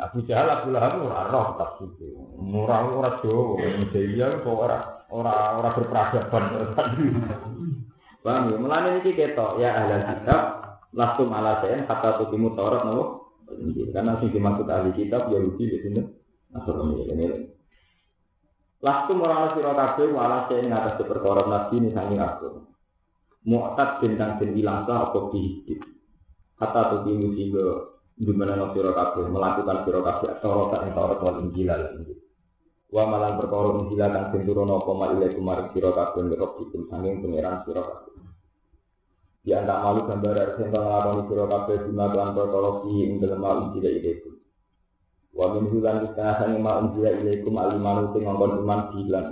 Abu 0.00 0.24
Jahal 0.24 0.48
Abu 0.48 0.72
Lahab 0.72 1.00
ora 1.00 1.28
roh 1.28 1.46
tak 1.56 1.70
itu. 1.84 2.08
Ora 2.56 2.84
ora 2.84 3.10
Jawa, 3.20 3.60
India 3.64 4.28
kok 4.44 4.52
ora 4.52 4.78
ora 5.08 5.34
ora 5.56 5.68
berperadaban. 5.76 6.44
Paham 8.24 8.52
ya? 8.52 8.56
Mulane 8.60 9.00
iki 9.00 9.16
ya 9.16 9.70
ahli 9.72 9.96
kitab 10.04 10.40
lastum 10.92 11.32
ala 11.32 11.64
sayin 11.64 11.88
hatta 11.88 12.20
tutimu 12.20 12.52
Taurat 12.52 12.84
nopo 12.84 13.32
karena 13.96 14.20
sing 14.20 14.28
dimaksud 14.36 14.68
ahli 14.68 14.92
kitab 14.92 15.32
Yahudi 15.32 15.64
di 15.64 15.78
sini 15.80 16.00
Nasrani 16.52 17.08
ini. 17.08 17.26
Lastum 18.80 19.20
orang 19.20 19.52
sira 19.52 19.76
kabeh 19.76 20.08
wala 20.08 20.48
sing 20.48 20.72
ngatas 20.72 21.04
perkara 21.04 21.44
nabi 21.44 21.84
ini 21.84 21.92
sangi 21.92 22.16
aku. 22.16 22.64
Mu'tad 23.44 24.00
bintang 24.00 24.40
den 24.40 24.56
ilang 24.56 24.88
sa 24.88 25.04
apa. 25.12 25.20
Kata 26.56 27.04
timu 27.04 27.36
sehingga 27.36 27.92
di 28.16 28.32
mana 28.32 28.72
sira 28.72 28.96
kabeh 28.96 29.28
melakukan 29.28 29.84
sira 29.84 30.00
kabeh 30.00 30.40
Taurat 30.40 30.80
ing 30.88 30.92
Taurat 30.96 31.20
wal 31.20 31.44
Injil. 31.44 31.68
Wa 32.88 33.04
malan 33.04 33.36
perkara 33.36 33.84
Injil 33.84 34.00
kang 34.00 34.32
den 34.32 34.48
turun 34.48 34.72
apa 34.72 34.90
ma 34.96 35.06
ilaikum 35.12 35.44
marang 35.44 35.68
sira 35.76 35.92
kabeh 35.92 36.20
nek 36.24 36.40
dikum 36.40 36.88
sanging 36.88 37.20
pangeran 37.20 37.60
sira 37.68 37.84
kabeh. 37.84 38.12
Di 39.44 39.56
malu 39.56 40.00
gambar 40.08 40.32
dari 40.32 40.52
sentang 40.56 40.84
lakoni 40.88 41.22
siro 41.28 41.44
kabeh 41.52 41.76
bima 41.84 42.08
kelan 42.08 42.32
perkara 42.32 42.70
fi 42.80 42.92
ing 42.96 43.12
dalem 43.20 43.40
ma 43.44 43.50
unjila 43.60 43.88
ilaikum. 43.92 44.39
Wa 45.30 45.54
min 45.54 45.70
hulan 45.70 46.10
sange 46.14 46.58
ma 46.58 46.82
unjila 46.82 47.10
ilaikum 47.22 47.54
alimanu 47.56 48.10
sing 48.12 48.26
ngongkon 48.26 48.62
iman 48.66 48.80
bilan. 48.92 49.26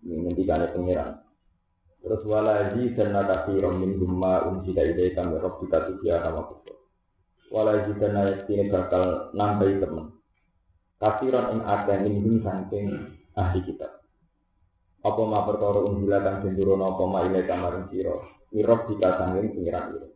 Ini 0.00 0.14
ngendikane 0.26 0.66
pengiran. 0.74 1.10
Terus 2.00 2.22
walaji 2.24 2.96
dan 2.96 3.12
nakasi 3.12 3.60
min 3.60 4.00
gumma 4.00 4.50
unjila 4.50 4.82
ilaikum 4.82 5.36
ya 5.36 5.38
rabbika 5.38 5.78
tujiya 5.86 6.24
nama 6.24 6.42
kufur. 6.48 6.76
Walaji 7.54 7.92
dan 7.96 8.10
nakasi 8.18 8.66
bakal 8.66 9.30
nambahi 9.36 9.78
temen. 9.78 10.06
Kafiran 11.00 11.56
ing 11.56 11.60
akeh 11.64 11.96
min 12.02 12.42
saking 12.44 12.86
ahli 13.38 13.60
kitab. 13.62 14.00
apa 15.00 15.22
ma 15.24 15.48
perkara 15.48 15.80
unggila 15.80 16.20
kang 16.20 16.44
jendurono 16.44 16.92
apa 16.92 17.04
ma 17.08 17.24
ile 17.24 17.48
kamaring 17.48 17.88
sira 17.88 18.20
mirop 18.52 18.84
dikasangin 18.92 19.56
pengiran 19.56 19.96
ira 19.96 20.08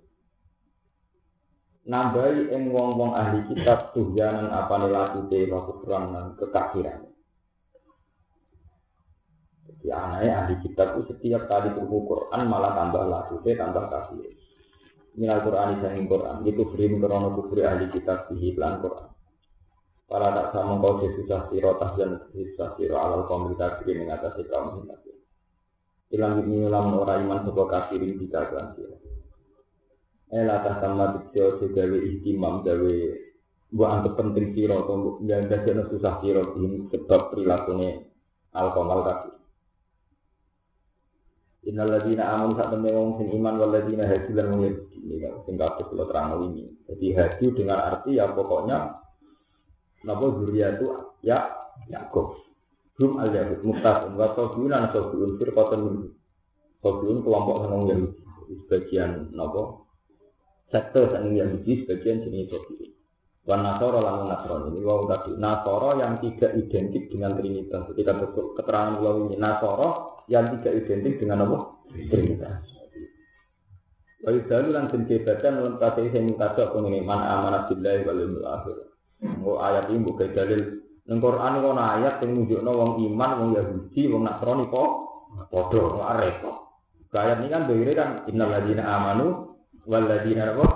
nambahi 1.84 2.48
ing 2.48 2.72
wong-wong 2.72 3.12
ahli 3.12 3.44
kitab 3.52 3.92
tuhyanan 3.92 4.48
apane 4.48 4.88
lakute 4.88 5.44
kekufuran 5.44 6.04
lan 6.12 6.26
kekafiran 6.40 7.04
jadi 9.68 9.88
aneh 9.92 10.32
ahli 10.32 10.54
kitab 10.64 10.96
itu 10.96 11.12
setiap 11.12 11.44
kali 11.44 11.72
buku 11.76 12.08
Quran 12.08 12.48
malah 12.48 12.72
tambah 12.72 13.04
lakute 13.04 13.52
tambah 13.56 13.84
kafir 13.92 14.32
minal 15.14 15.44
Quran 15.44 15.76
isangin 15.80 16.08
Quran 16.08 16.36
itu 16.48 16.62
free 16.72 16.88
krono 16.88 17.28
kufri 17.36 17.62
ahli 17.68 17.92
kitab 17.92 18.32
di 18.32 18.56
lan 18.56 18.80
Quran 18.80 19.14
Para 20.04 20.36
tak 20.36 20.52
sama 20.52 20.78
kau 20.84 21.00
susah 21.00 21.48
siro 21.48 21.80
tahjan 21.80 22.20
susah 22.28 22.76
siro 22.76 23.00
alal 23.00 23.24
kaum 23.24 23.50
kafir 23.56 23.96
mengatasi 23.96 24.44
kaum 24.52 24.84
kafir. 24.84 25.16
Ilang 26.12 26.44
ini 26.44 26.68
ulang 26.68 26.92
orang 27.00 27.24
iman 27.24 27.40
sebuah 27.48 27.66
kafirin 27.72 28.20
kita 28.20 28.52
kan. 28.52 28.76
Elah 30.34 30.66
tak 30.66 30.82
sama 30.82 31.14
tiga 31.30 31.62
segawe 31.62 31.94
ihtimam 31.94 32.66
gawe 32.66 32.96
buat 33.70 33.90
anggap 33.90 34.18
penting 34.18 34.50
siro 34.50 34.82
atau 34.82 35.22
yang 35.22 35.46
dasarnya 35.46 35.86
susah 35.94 36.18
siro 36.18 36.58
ini 36.58 36.90
sebab 36.90 37.30
perilakunya 37.30 38.02
al 38.50 38.74
kaum 38.74 38.90
al 38.90 39.02
kafir. 39.06 39.34
Innal 41.70 41.86
ladina 41.86 42.34
amanu 42.34 42.58
sak 42.58 42.66
temne 42.66 42.90
wong 42.90 43.22
sing 43.22 43.30
iman 43.30 43.62
wal 43.62 43.70
ladina 43.70 44.10
hadu 44.10 44.30
lan 44.34 44.46
wong 44.58 44.62
ini 44.90 45.22
kan 45.22 45.34
sing 45.46 45.54
kabeh 45.54 45.84
kula 45.86 46.04
terang 46.10 46.50
ini. 46.50 46.66
Jadi 46.90 47.06
hadu 47.14 47.46
dengan 47.54 47.78
arti 47.78 48.18
ya 48.18 48.26
pokoknya 48.34 48.78
Napa 50.04 50.26
zuriya 50.36 50.76
itu 50.76 50.86
ya 51.24 51.48
Yakub. 51.88 52.36
Hum 53.00 53.18
al 53.18 53.32
Yahud 53.32 53.62
muktafun 53.62 54.18
wa 54.18 54.34
sobiun 54.36 54.70
an 54.70 54.90
sobiun 54.90 55.40
firqatan 55.40 55.80
min 55.82 55.96
sobiun 56.82 57.22
kelompok 57.22 57.56
seneng 57.66 57.82
Yahudi 57.90 58.54
sebagian 58.66 59.34
napa 59.34 59.83
sekte 60.74 61.06
seneng 61.14 61.38
Yahudi 61.38 61.86
sebagian 61.86 62.26
jenis 62.26 62.50
sobiun. 62.50 62.90
Wan 63.44 63.60
Nasoro 63.60 64.00
lamun 64.00 64.32
Nasrani 64.32 64.72
ini 64.72 64.80
wau 64.82 65.06
tadi 65.06 65.36
Nasoro 65.38 66.00
yang 66.00 66.18
tidak 66.18 66.56
identik 66.58 67.12
dengan 67.12 67.36
Trinitas. 67.38 67.86
Ketika 67.92 68.16
betul 68.18 68.56
keterangan 68.58 68.98
wau 68.98 69.28
ini 69.30 69.36
Nasoro 69.38 69.88
yang 70.26 70.50
tidak 70.58 70.82
identik 70.82 71.22
dengan 71.22 71.46
apa? 71.46 71.58
Trinitas. 72.10 72.64
Wa 74.24 74.32
yudalu 74.32 74.68
lan 74.72 74.88
den 74.88 75.04
kebadan 75.04 75.60
lan 75.60 75.74
pate 75.76 76.08
sing 76.10 76.32
mutaja 76.32 76.72
apa 76.72 76.76
ngene 76.80 77.04
man 77.04 77.20
amanah 77.20 77.68
billahi 77.68 78.00
wal 78.08 78.18
yaumil 78.18 78.48
akhir. 78.48 78.76
Ayat 79.44 79.84
ini 79.92 80.00
bukan 80.02 80.28
dalil 80.32 80.60
Nang 81.04 81.20
Quran 81.20 81.60
ana 81.60 82.00
ayat 82.00 82.24
sing 82.24 82.32
nunjukno 82.32 82.72
wong 82.72 82.92
iman, 83.12 83.30
wong 83.36 83.50
Yahudi, 83.60 84.08
wong 84.08 84.24
Nasrani 84.24 84.64
kok 84.72 84.90
padha 85.52 86.16
repot. 86.16 86.56
Ayat 87.12 87.44
ini 87.44 87.52
kan 87.52 87.68
dhewe 87.68 87.92
kan 87.92 88.24
innal 88.26 88.48
ladzina 88.48 88.82
amanu 88.88 89.53
wal 89.84 90.04
ladzina 90.04 90.52
apa? 90.52 90.66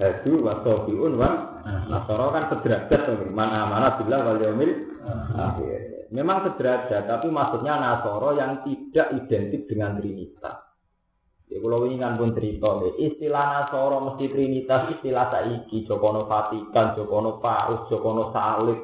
Hadu 0.00 0.44
wa 0.44 0.60
sabiun 0.64 1.12
wa 1.16 1.30
Nasara 1.64 2.26
kan 2.32 2.44
sederajat 2.52 3.00
to, 3.08 3.12
man 3.32 3.48
amanah 3.48 3.96
billah 4.00 4.20
wal 4.24 4.40
akhir. 4.40 5.80
Memang 6.12 6.38
sederajat, 6.46 7.08
tapi 7.08 7.28
maksudnya 7.32 7.80
Nasara 7.80 8.28
yang 8.36 8.52
tidak 8.64 9.08
identik 9.24 9.68
dengan 9.68 9.96
Trinitas. 9.96 10.64
Ya 11.52 11.60
kalau 11.60 11.84
ini 11.84 12.00
kan 12.00 12.16
pun 12.16 12.32
cerita 12.32 12.80
nih, 12.80 12.92
istilah 13.12 13.44
Nasoro 13.52 13.96
mesti 14.10 14.26
Trinitas, 14.32 14.90
istilah 14.96 15.28
saiki, 15.28 15.84
Jokono 15.84 16.24
Vatikan, 16.24 16.96
Jokono 16.96 17.38
Paus, 17.38 17.86
Jokono 17.92 18.32
Salib. 18.32 18.80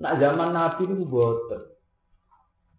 Nah 0.00 0.14
zaman 0.20 0.52
Nabi 0.52 0.84
itu 0.84 1.04
boten. 1.08 1.69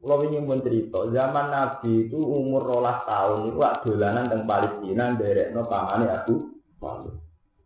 Kalau 0.02 0.26
ini 0.26 0.42
pun 0.42 0.66
cerita, 0.66 1.14
zaman 1.14 1.54
Nabi 1.54 2.10
itu 2.10 2.18
umur 2.18 2.66
rolas 2.66 3.06
tahun 3.06 3.54
itu 3.54 3.62
dolanan 3.62 4.34
tentang 4.34 4.50
Palestina, 4.50 5.14
derek 5.14 5.54
no 5.54 5.70
pamane 5.70 6.10
aku. 6.10 6.58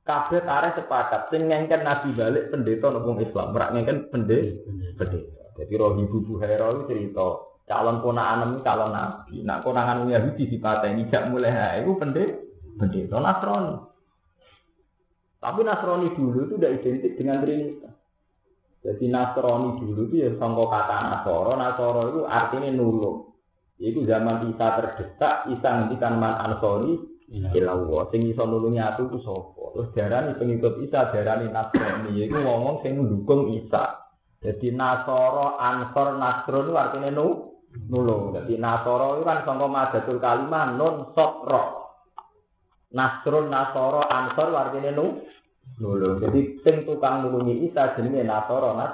Kabeh 0.04 0.44
tarik 0.44 0.76
sepakat, 0.76 1.32
sing 1.32 1.48
Nabi 1.48 2.12
balik 2.12 2.52
pendeta 2.52 2.92
nopo 2.92 3.16
Islam, 3.24 3.56
merak 3.56 3.72
ngengken 3.72 3.98
pendeta. 4.12 4.68
Pendeta. 5.00 5.44
Jadi 5.56 5.74
roh 5.80 5.96
ibu 5.96 6.18
Buhaira 6.28 6.76
itu 6.76 6.84
cerita, 6.92 7.28
calon 7.64 8.04
ponakan 8.04 8.60
calon 8.60 8.92
nabi. 8.92 9.40
Nak 9.40 9.64
konangan 9.64 10.04
Yahudi 10.04 10.52
dipateni 10.52 11.08
jak 11.08 11.32
mulai 11.32 11.56
ha 11.56 11.80
iku 11.80 11.96
pendeta 11.96 12.44
pendeta 12.76 13.18
Nasrani. 13.24 13.76
Tapi 15.40 15.60
Nasrani 15.64 16.08
dulu 16.12 16.40
itu 16.52 16.54
tidak 16.60 16.74
identik 16.84 17.12
dengan 17.16 17.40
Trinitas. 17.40 17.96
Jadi 18.86 19.10
Nasrani 19.10 19.82
dulu 19.82 20.14
itu 20.14 20.16
ya 20.22 20.30
sangka 20.38 20.66
kata 20.70 20.98
Nasoro, 21.02 21.52
Nasoro 21.58 22.02
itu 22.14 22.22
artinya 22.30 22.70
nulung. 22.70 23.34
Itu 23.82 24.06
zaman 24.06 24.54
Isa 24.54 24.68
terdesak, 24.78 25.50
Isa 25.50 25.68
ngendikan 25.68 26.22
man 26.22 26.38
ansori 26.38 26.96
ilawo. 27.30 28.06
Sing 28.14 28.30
iso 28.30 28.46
nulungi 28.46 28.78
aku 28.78 29.10
itu 29.10 29.18
sapa? 29.26 29.64
Terus 29.74 29.90
darani 29.98 30.32
pengikut 30.38 30.74
Isa, 30.86 31.10
darani 31.10 31.50
Nasrani. 31.50 32.14
Iku 32.14 32.38
ngomong 32.38 32.86
sing 32.86 33.02
mendukung 33.02 33.50
Isa. 33.58 34.06
Jadi 34.46 34.70
Nasoro, 34.70 35.58
Ansor, 35.58 36.22
Nasrun 36.22 36.70
itu 36.70 36.74
artinya 36.78 37.10
nu, 37.10 37.58
nulung. 37.90 38.38
Jadi 38.38 38.62
Nasoro 38.62 39.18
itu 39.18 39.24
kan 39.26 39.42
sangka 39.42 39.66
madatul 39.66 40.22
kalimah 40.22 40.78
nun 40.78 40.96
sokro. 41.18 41.90
Nasrun, 42.94 43.50
Nasoro, 43.50 44.06
Ansor 44.06 44.54
artinya 44.54 44.94
nu, 44.94 45.26
nulung. 45.80 46.22
Jadi 46.24 46.62
sing 46.64 46.86
tukang 46.88 47.26
nulungi 47.26 47.68
Isa 47.68 47.96
jenenge 47.98 48.24
Nasoro, 48.24 48.76
Nas. 48.78 48.94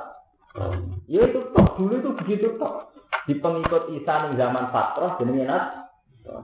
Ya 1.07 1.23
itu 1.25 1.39
tok 1.53 1.79
dulu 1.79 1.93
itu 1.99 2.09
begitu 2.23 2.47
tok. 2.57 2.91
Di 3.29 3.37
pengikut 3.37 3.93
Isa 3.93 4.27
ning 4.27 4.39
zaman 4.39 4.73
Fatroh 4.73 5.19
jenenge 5.21 5.45
Nas. 5.45 5.65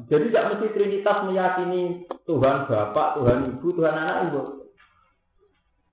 Jadi 0.09 0.33
tidak 0.33 0.45
mesti 0.57 0.67
Trinitas 0.73 1.17
meyakini 1.29 2.09
Tuhan 2.25 2.65
Bapak, 2.65 3.21
Tuhan 3.21 3.37
Ibu, 3.55 3.67
Tuhan 3.77 3.95
Anak 3.95 4.17
Ibu. 4.29 4.41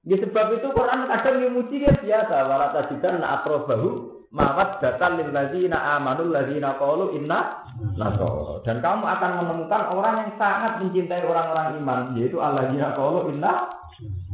Ya 0.04 0.20
sebab 0.20 0.60
itu 0.60 0.68
Quran 0.68 1.08
kadang 1.08 1.36
memuji 1.40 1.80
dia 1.80 1.92
biasa. 1.96 2.36
Wala 2.44 2.76
tajidan 2.76 3.24
akrobahu 3.24 4.20
mawat 4.34 4.82
datan 4.82 5.16
lil 5.16 5.32
ladzina 5.32 5.96
amanul 5.96 6.28
ladzina 6.28 6.76
qalu 6.76 7.16
inna 7.16 7.64
nasara. 7.96 8.60
Dan 8.68 8.84
kamu 8.84 9.00
akan 9.00 9.30
menemukan 9.40 9.82
orang 9.96 10.14
yang 10.26 10.30
sangat 10.36 10.72
mencintai 10.84 11.24
orang-orang 11.24 11.80
iman, 11.80 12.00
yaitu 12.20 12.36
alladzina 12.36 12.92
qalu 12.92 13.32
inna 13.32 13.52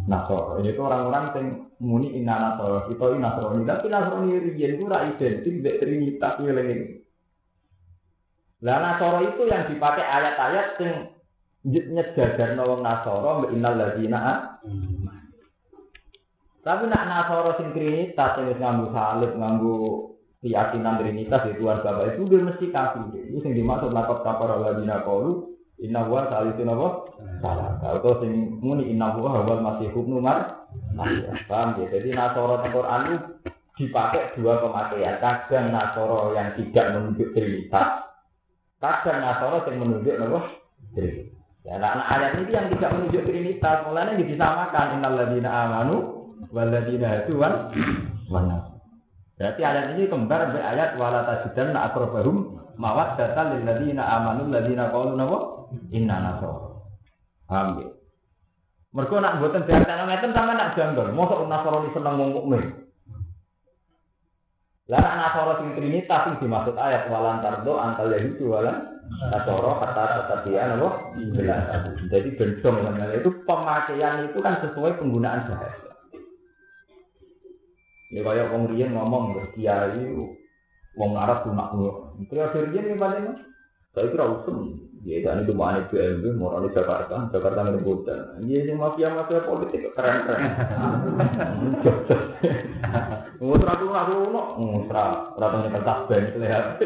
nasara. 0.09 0.63
Itu 0.65 0.81
orang-orang 0.81 1.25
yang 1.37 1.47
muni 1.83 2.17
inna 2.17 2.37
nasara. 2.39 2.89
Kita 2.89 3.05
inna 3.13 3.35
nasrani. 3.35 3.69
Tapi 3.69 3.87
nasrani 3.91 4.33
riyen 4.39 4.79
itu 4.79 4.85
ra 4.89 5.05
identik 5.05 5.55
dengan 5.61 5.79
trinitas 5.81 6.35
ini. 6.41 6.77
Lah 8.61 8.79
nasara 8.81 9.19
itu 9.25 9.43
yang 9.49 9.69
dipakai 9.69 10.05
ayat-ayat 10.05 10.67
yang 10.81 10.97
nyejajar 11.69 12.57
wong 12.57 12.81
nasara 12.81 13.31
mbek 13.45 13.53
innal 13.53 13.77
ladzina 13.77 14.57
tapi 16.61 16.93
nak 16.93 17.09
nasoro 17.09 17.57
sing 17.57 17.73
trinitas 17.73 18.37
yang 18.37 18.61
nganggu 18.61 18.87
salib, 18.93 19.33
nganggu 19.33 19.77
keyakinan 20.45 21.01
trinitas 21.01 21.49
itu 21.49 21.65
Tuhan 21.65 21.81
Bapak 21.81 22.17
itu 22.17 22.23
dia 22.29 22.41
mesti 22.45 22.67
kafir. 22.69 23.05
Itu 23.17 23.41
yang 23.41 23.57
dimaksud 23.57 23.91
lakop 23.97 24.21
kapar 24.21 24.53
Allah 24.53 24.77
bina 24.77 25.01
kaulu 25.01 25.50
inna 25.81 26.07
huwa 26.07 26.29
salisu 26.29 26.63
napa? 26.63 26.89
Salah. 27.41 27.81
Atau 27.81 28.21
sing 28.21 28.61
muni 28.61 28.93
inna 28.93 29.17
huwa 29.17 29.41
hawal 29.41 29.61
masih 29.65 29.89
hubnu 29.97 30.21
mar. 30.21 30.69
Paham 31.49 31.81
ya? 31.81 31.87
Jadi 31.91 32.15
nasoro 32.15 32.61
tengkor 32.61 32.87
anu 32.87 33.41
dipakai 33.81 34.37
dua 34.37 34.61
pemakaian. 34.61 35.17
Kadang 35.19 35.73
nasoro 35.73 36.37
yang 36.37 36.53
tidak 36.55 36.87
menunjuk 36.95 37.33
trinitas. 37.33 38.07
Kadang 38.79 39.19
nasoro 39.25 39.65
yang 39.67 39.77
menunjuk 39.81 40.15
napa? 40.21 40.41
Trinitas. 40.93 41.41
Ya, 41.61 41.77
nah, 41.77 42.09
ayat 42.09 42.41
ini 42.41 42.57
yang 42.57 42.73
tidak 42.73 42.89
menunjuk 42.97 43.21
trinitas, 43.29 43.85
mulanya 43.85 44.17
disamakan 44.17 44.97
innal 44.97 45.13
ladina 45.13 45.51
amanu 45.69 45.97
waladina 46.49 47.21
itu 47.21 47.37
wan 47.37 47.69
wana. 48.33 48.81
Berarti 49.37 49.61
ayat 49.61 49.93
ini 49.97 50.09
kembar 50.09 50.49
sampai 50.49 50.65
ayat 50.65 50.97
wala 50.97 51.21
tajidan 51.29 51.77
na 51.77 51.93
data 52.81 53.41
lil 53.53 53.63
ladina 53.69 54.03
amanu 54.09 54.49
ladina 54.49 54.89
qalu 54.89 55.13
napa 55.15 55.39
inna 55.93 56.17
nasara. 56.17 56.81
Paham 57.45 57.69
ya? 57.85 57.89
Mergo 58.91 59.23
nak 59.23 59.39
mboten 59.39 59.69
diartekno 59.69 60.05
ngeten 60.09 60.35
sama 60.35 60.53
nak 60.57 60.75
janggal. 60.75 61.13
Mosok 61.15 61.47
nasara 61.47 61.79
seneng 61.93 62.17
wong 62.19 62.31
mukmin. 62.35 62.65
Lah 64.91 64.99
nak 64.99 65.17
nasara 65.21 65.53
sing 65.63 65.79
trinitas 65.79 66.21
sing 66.27 66.35
dimaksud 66.43 66.75
ayat 66.75 67.07
walan 67.07 67.39
tardo 67.45 67.79
antal 67.79 68.11
yahudi 68.11 68.43
walan 68.43 68.99
nasara 69.31 69.71
kata 69.79 70.03
kata 70.11 70.35
dia 70.49 70.67
napa 70.67 70.89
jelas. 71.37 71.85
Jadi 72.11 72.29
bendong 72.35 72.99
itu 73.15 73.31
pemakaian 73.47 74.27
itu 74.27 74.39
kan 74.43 74.59
sesuai 74.65 74.99
penggunaan 74.99 75.47
bahasa. 75.47 75.91
Ya 78.11 78.27
kayak 78.27 78.51
wong 78.51 78.75
ngomong 78.75 79.39
ke 79.39 79.43
kiai 79.55 80.03
wong 81.01 81.17
Arab 81.17 81.49
lunak 81.49 81.73
lu. 81.73 81.89
Kiai 82.29 82.53
riyen 82.53 82.93
iki 82.93 83.01
paling 83.01 83.41
saya 83.97 84.13
kira 84.13 84.29
usum. 84.29 84.77
Ya 85.01 85.25
itu 85.25 85.33
aneh 85.33 85.49
BMW, 85.49 86.37
mau 86.37 86.61
di 86.61 86.77
Jakarta, 86.77 87.33
Jakarta 87.33 87.73
buta. 87.81 88.37
Iya 88.45 88.69
sih 88.69 88.77
mafia 88.77 89.09
mafia 89.09 89.41
politik 89.49 89.97
keren 89.97 90.29
keren. 90.29 90.45
Musra 93.41 93.81
tuh 93.81 93.97
aku 93.97 94.29
no, 94.29 94.61
musra, 94.61 95.33
ratanya 95.41 95.73
kertas 95.73 96.05
band 96.05 96.37
lihat. 96.37 96.77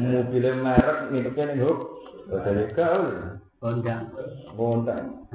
Mobil 0.00 0.48
merek 0.64 1.12
ngidupnya 1.12 1.52
nih 1.52 1.60
huk, 1.60 1.92
jadi 2.32 2.72
kau. 2.72 3.04
Bondang. 3.60 4.08
Bondang. 4.56 5.28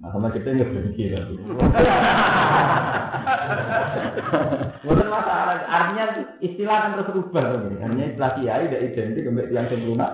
Nah, 0.00 0.08
sama 0.08 0.32
kita 0.32 0.56
nggak 0.56 0.72
berhenti 0.72 1.12
lagi. 1.12 1.36
Bukan 4.84 5.08
masalah, 5.10 5.66
artinya 5.66 6.04
istilah 6.38 6.76
kan 6.78 6.92
terus 6.98 7.10
rubah 7.14 7.42
kan? 7.42 7.78
Artinya 7.82 8.06
istilah 8.14 8.30
kiai 8.38 8.64
tidak 8.70 8.84
identik 8.94 9.24
dengan 9.26 9.46
yang 9.50 9.66
sempurna. 9.66 10.08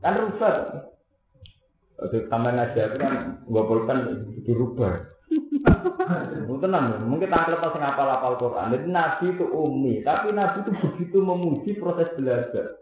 Kan 0.00 0.14
rubah. 0.16 0.54
Untuk 1.96 2.28
tambah 2.28 2.52
ngajar 2.52 2.86
itu 2.92 2.98
kan 3.00 3.14
gopolkan 3.48 3.98
dirubah. 4.44 4.92
Tenang, 6.56 7.04
mungkin 7.04 7.28
tangkel 7.28 7.60
pas 7.60 7.76
ngapal 7.76 8.08
apal 8.08 8.34
Quran. 8.40 8.72
Jadi 8.72 8.86
Nabi 8.88 9.26
itu 9.36 9.44
umi, 9.44 10.00
tapi 10.00 10.32
Nabi 10.32 10.64
itu 10.64 10.72
begitu 10.72 11.18
memuji 11.20 11.70
proses 11.76 12.08
belajar. 12.16 12.80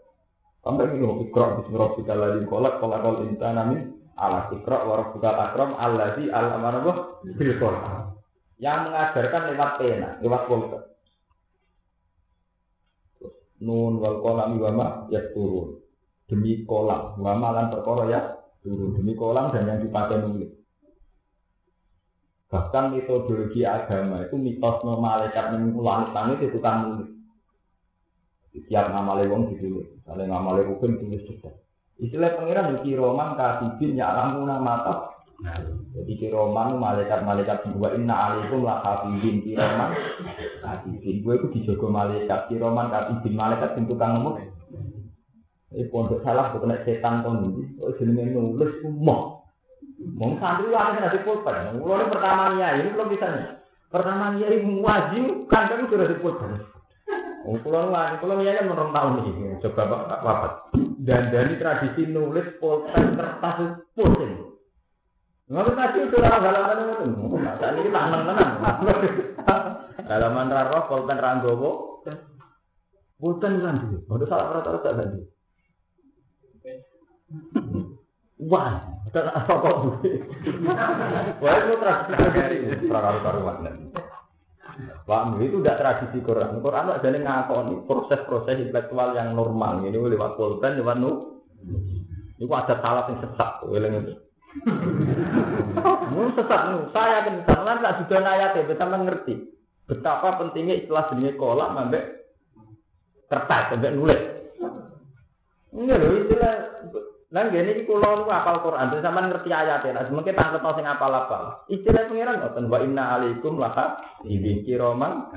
Sampai 0.63 0.89
ini 0.95 1.05
ikrar 1.29 1.61
Bismillahirrahmanirrahim. 1.61 2.49
Kolak 2.49 2.81
kolak 2.81 2.99
kol 3.05 3.21
insan 3.27 3.59
amin 3.59 4.01
ala 4.17 4.49
sikra 4.49 4.81
wa 4.81 4.97
rabbukal 4.97 5.37
akram 5.37 5.71
allazi 5.77 6.31
alama 6.31 6.81
bil 7.21 7.53
Quran. 7.61 8.04
Yang 8.55 8.79
mengajarkan 8.87 9.41
lewat 9.51 9.71
pena, 9.79 10.09
lewat 10.23 10.41
pulpen. 10.47 10.83
Nun 13.63 13.99
wal 13.99 14.19
kolam 14.23 14.59
wama 14.59 15.07
ya 15.11 15.31
turun. 15.31 15.79
Demi 16.27 16.63
kolam, 16.63 17.19
wama 17.19 17.47
lan 17.51 17.67
perkara 17.71 18.03
ya 18.07 18.21
turun. 18.63 18.95
Demi 18.95 19.15
kolam 19.15 19.51
dan 19.51 19.67
yang 19.67 19.79
dipakai 19.83 20.23
nulis. 20.23 20.51
Bahkan 22.47 22.95
metodologi 22.95 23.67
agama 23.67 24.23
itu 24.23 24.39
mitos 24.39 24.79
malaikat 24.85 25.51
mengulangi 25.51 26.13
langit 26.15 26.39
itu 26.47 26.59
kan 26.63 26.75
nulis. 26.87 27.09
Setiap 28.55 28.87
nama 28.87 29.19
lewong 29.19 29.51
ditulis. 29.51 29.91
Kalau 30.07 30.23
nama 30.23 30.55
lewong 30.55 30.79
tulis 30.79 31.23
juga. 31.27 31.51
Istilah 31.95 32.35
pangeran 32.35 32.75
yuki 32.75 32.95
roman 32.95 33.39
katibin 33.39 33.99
ya 33.99 34.11
alamuna 34.11 34.59
mata 34.59 35.14
Jadi 35.35 36.13
kiroman 36.15 36.79
malaikat-malaikat 36.79 37.67
dua 37.75 37.91
inna 37.99 38.15
alaikum 38.15 38.63
la 38.63 38.79
hafizin 38.79 39.43
kiroman 39.43 39.91
hafizin. 40.63 41.15
Gue 41.19 41.35
itu 41.35 41.47
dijogo 41.59 41.91
malaikat 41.91 42.47
kiroman 42.47 42.87
hafizin 42.87 43.35
malaikat 43.35 43.75
sing 43.75 43.83
tukang 43.85 44.15
ngomong. 44.15 44.39
Ini 45.75 45.91
pondok 45.91 46.23
salah 46.23 46.55
bukan 46.55 46.79
setan 46.87 47.19
kon 47.19 47.51
iki. 47.51 47.63
Oh 47.83 47.91
jenenge 47.99 48.31
nulis 48.31 48.79
semua. 48.79 49.43
Mau 50.15 50.31
santri 50.39 50.71
wae 50.71 50.95
nek 50.95 51.11
dipulpen. 51.19 51.83
Mulane 51.83 52.05
pertama 52.07 52.55
niat 52.55 52.79
ini 52.79 52.95
belum 52.95 53.11
bisa 53.11 53.25
nih. 53.27 53.47
Pertama 53.91 54.35
niat 54.35 54.51
ini 54.55 54.79
wajib 54.79 55.25
kan 55.51 55.67
kan 55.67 55.83
sudah 55.91 56.07
dipulpen. 56.07 56.63
Oh, 57.45 57.53
pulau 57.61 57.93
wani, 57.93 58.17
pulau 58.17 58.41
ya 58.41 58.57
kan 58.57 58.65
menurut 58.65 58.89
tahun 58.89 59.21
ini, 59.21 59.61
coba 59.61 60.09
bapak. 60.17 60.73
Dan 60.97 61.29
dari 61.29 61.53
tradisi 61.61 62.09
nulis 62.09 62.57
pulpen 62.57 63.13
kertas 63.13 63.85
pusing. 63.93 64.44
Nggak 65.45 65.77
tadi 65.77 65.99
itu 66.09 66.17
lah 66.17 66.41
halaman 66.41 66.77
itu. 66.89 67.05
Saat 67.37 67.77
ini 67.77 67.93
tak 67.93 68.05
menang 68.09 68.51
Halaman 70.05 70.49
raro, 70.49 70.79
pulpen 70.89 71.21
ranggowo. 71.21 72.01
Pulpen 73.21 73.61
kan. 73.61 73.77
Udah 74.09 74.27
salah 74.29 74.57
rata 74.57 74.69
rata 74.73 74.89
tadi. 74.97 75.19
Wah, 78.45 78.81
kan 79.13 79.25
apa 79.33 79.53
kok? 79.53 79.77
Wah 81.41 81.53
itu 81.61 81.73
tradisi 81.81 82.85
perkara 82.89 83.21
karuan. 83.21 83.89
Pak 85.05 85.39
itu 85.39 85.61
tidak 85.61 85.79
tradisi 85.79 86.17
Quran. 86.25 86.59
Quran 86.59 86.89
ada 86.89 87.05
yang 87.05 87.21
ngakoni 87.21 87.85
proses-proses 87.85 88.59
intelektual 88.59 89.13
yang 89.13 89.37
normal. 89.37 89.85
Ini 89.85 89.93
lewat 89.93 90.41
pulpen, 90.41 90.81
lewat 90.81 90.97
nu. 90.97 91.41
Itu 92.35 92.49
ada 92.49 92.81
salah 92.81 93.07
yang 93.07 93.23
sesat. 93.23 93.61
Ini 93.71 94.24
Mun 96.15 96.31
sesat 96.31 96.61
nu, 96.71 96.87
saya 96.95 97.27
kan 97.27 97.43
sampean 97.43 97.83
tak 97.83 97.95
sudah 98.03 98.23
ayat 98.23 98.55
ya, 98.55 98.63
sampean 98.79 99.03
ngerti 99.03 99.51
betapa 99.85 100.41
pentingnya 100.41 100.81
istilah 100.81 101.05
jenis 101.11 101.37
kolak 101.37 101.75
sampai 101.75 102.03
kertas 103.27 103.63
sampai 103.69 103.91
nulis. 103.93 104.21
Ini 105.75 105.91
loh 105.91 106.11
istilah 106.23 106.53
Lah 107.33 107.51
ngene 107.51 107.75
iki 107.75 107.83
kula 107.83 108.23
nu 108.23 108.31
apal 108.31 108.63
Quran, 108.63 108.95
sampean 109.03 109.27
ngerti 109.27 109.51
ayat 109.51 109.83
ya. 109.83 110.07
Mungkin 110.07 110.39
tak 110.39 110.55
ngerti 110.55 110.71
sing 110.79 110.87
apal-apal. 110.87 111.67
Istilah 111.67 112.07
pengiran 112.07 112.39
ngoten 112.39 112.71
wa 112.71 112.79
inna 112.79 113.03
alaikum 113.19 113.59
laka 113.59 113.99
ibi 114.23 114.63
kiroman. 114.63 115.27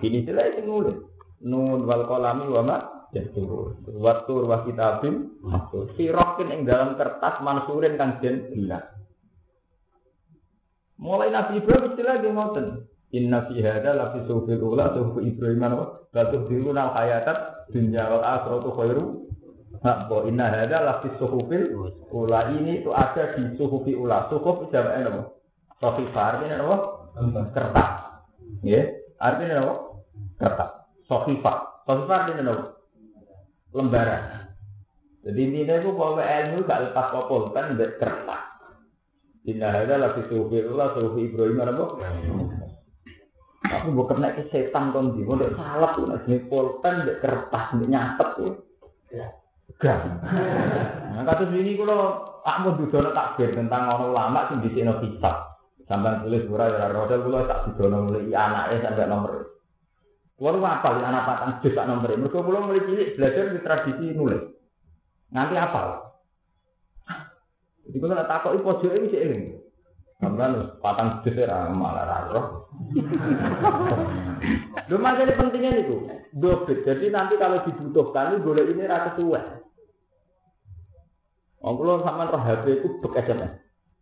Ini 0.00 0.24
istilah 0.24 0.56
sing 0.56 0.64
nulis. 0.64 0.96
Nun 1.44 1.84
wal 1.84 2.08
kolami 2.08 2.48
wa 2.48 2.62
ma 2.64 2.76
Yaitu 3.16 3.72
Watur 3.96 4.44
wa 4.44 4.60
kitabim 4.68 5.32
Sirokin 5.96 6.52
yang 6.52 6.62
dalam 6.68 6.90
kertas 7.00 7.40
mansurin 7.40 7.96
kang 7.96 8.20
den 8.20 8.52
bilang. 8.52 8.84
Mulai 11.00 11.32
Nabi 11.32 11.64
Ibrahim 11.64 11.92
istilah 11.92 12.14
dia 12.20 12.32
ngoten. 12.32 12.66
Inna 13.16 13.48
fi 13.48 13.60
hada 13.64 13.96
la 13.96 14.12
fi 14.12 14.18
suhufil 14.28 14.60
ula 14.60 14.92
suhuf 14.92 15.24
Ibrahim 15.24 15.64
apa 15.64 15.84
Batu 16.12 16.48
biru 16.48 16.72
nal 16.72 16.96
hayatat 16.96 17.68
dunya 17.72 18.04
wal 18.08 18.24
akhiratu 18.24 18.70
khairu. 18.72 19.04
Bahwa 19.80 20.24
inna 20.28 20.48
hada 20.48 20.84
la 20.84 20.94
fi 21.04 21.08
suhufil 21.16 21.72
ula. 22.12 22.52
Ini 22.52 22.84
itu 22.84 22.90
ada 22.92 23.36
di 23.36 23.56
suhufi 23.56 23.92
ula. 23.96 24.28
Suhuf 24.32 24.68
jawabannya 24.72 25.08
apa? 25.08 25.22
Sohifah 25.76 26.24
artinya 26.32 26.56
apa? 26.64 26.76
Kertas. 27.52 27.90
Ya, 28.64 28.96
artinya 29.20 29.56
apa? 29.60 29.74
Kertas. 30.40 30.70
Sohifah 31.04 31.84
Sohifah 31.84 32.16
artinya 32.24 32.52
apa? 32.52 32.75
Lembaran. 33.72 34.46
Jadi 35.26 35.40
intinya 35.42 35.74
itu 35.82 35.90
bahwa 35.90 36.22
ilmu 36.22 36.62
gak 36.62 36.82
lepas 36.86 37.06
kopol 37.10 37.50
kan 37.50 37.74
tidak 37.74 37.98
kertas. 37.98 38.42
Indah 39.46 39.74
ada 39.74 39.94
lagi 39.98 40.22
sufi 40.26 40.58
Allah 40.62 40.94
sufi 40.94 41.30
Ibrahim 41.30 41.62
apa? 41.62 41.84
Aku 43.66 43.90
bukan 43.90 44.22
kena 44.22 44.38
ke 44.38 44.46
setan 44.54 44.94
kon 44.94 45.18
di 45.18 45.26
mau 45.26 45.38
salah 45.58 45.90
tuh 45.98 46.06
nasi 46.06 46.38
pulpen 46.46 47.02
dek 47.06 47.18
kertas 47.18 47.74
dek 47.74 47.90
nyatet 47.90 48.28
tuh. 48.38 48.54
Gak. 49.82 49.98
Nah 51.14 51.22
kasus 51.26 51.50
ini 51.54 51.74
kalau 51.74 52.22
tak 52.46 52.62
mau 52.62 52.78
dudono 52.78 53.10
takbir 53.10 53.50
tentang 53.50 53.90
orang 53.90 54.14
lama 54.14 54.40
sih 54.50 54.62
di 54.62 54.70
sini 54.78 54.94
kitab. 55.02 55.58
Sampai 55.86 56.22
tulis 56.22 56.46
surah 56.46 56.66
ya 56.70 56.86
roda 56.90 57.18
kalau 57.18 57.46
tak 57.46 57.60
dudono 57.70 57.96
mulai 58.06 58.30
anaknya 58.30 58.76
sampai 58.86 59.06
nomor 59.10 59.45
Kulo 60.36 60.60
apa 60.60 61.00
anak 61.00 61.24
patang 61.24 61.52
jus 61.64 61.72
tak 61.72 61.88
nomor 61.88 62.12
ini. 62.12 62.28
Mereka 62.28 62.44
belum 62.44 62.68
mulai 62.68 62.84
belajar 63.16 63.56
di 63.56 63.60
tradisi 63.64 64.06
nulis. 64.12 64.44
Nanti 65.32 65.56
apa? 65.56 66.12
Jadi 67.88 67.96
kalau 67.96 68.20
tak 68.20 68.28
takut 68.28 68.84
ini 68.84 69.08
sih 69.08 69.20
ini. 69.24 69.38
Sampai 70.20 70.76
patang 70.84 71.24
jus 71.24 71.40
ya 71.40 71.72
malah 71.72 72.04
raro. 72.04 72.68
Lu 74.92 75.00
makanya 75.00 75.40
pentingnya 75.40 75.80
itu 75.80 76.04
dobit. 76.36 76.84
Jadi 76.84 77.08
nanti 77.08 77.40
kalau 77.40 77.64
dibutuhkan 77.64 78.36
ini 78.36 78.44
boleh 78.44 78.64
ini 78.68 78.84
rata 78.84 79.16
tua. 79.16 79.40
Oh, 81.64 81.74
kalau 81.80 82.04
sama 82.04 82.28
roh 82.28 82.38
HP 82.44 82.84
itu 82.84 82.88
bekas 83.00 83.26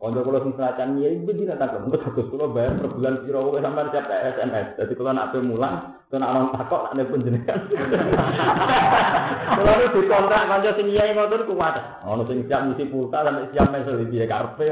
Untuk 0.02 0.26
kalau 0.26 0.44
misalkan 0.44 1.00
ya 1.00 1.08
ibu 1.08 1.32
tidak 1.32 1.64
takut, 1.64 1.88
untuk 1.88 2.04
bagus 2.04 2.28
kalau 2.28 2.52
bayar 2.52 2.76
per 2.76 2.92
bulan 2.92 3.24
kira 3.24 3.40
sampai 3.40 3.88
tiap 3.88 4.04
SMS. 4.10 4.66
Jadi 4.76 4.92
kalau 5.00 5.12
nak 5.16 5.32
mulang, 5.40 5.74
Tidak 6.14 6.30
ada 6.30 6.46
takut, 6.54 6.94
tidak 6.94 6.94
ada 6.94 7.10
pun 7.10 7.26
jenengan. 7.26 7.58
Kalau 9.50 9.82
itu 9.82 9.98
dikontrak, 10.06 10.46
kalau 10.46 10.70
sing 10.78 10.86
iya 10.94 11.10
yang 11.10 11.18
ngotor, 11.18 11.42
kuat. 11.42 11.74
Oh, 12.06 12.22
sing 12.30 12.46
siap 12.46 12.70
ngisi 12.70 12.86
pulsa, 12.86 13.26
sampai 13.26 13.50
siap 13.50 13.66
mesel 13.74 13.98
di 13.98 14.06
biaya 14.14 14.30
karpe. 14.30 14.70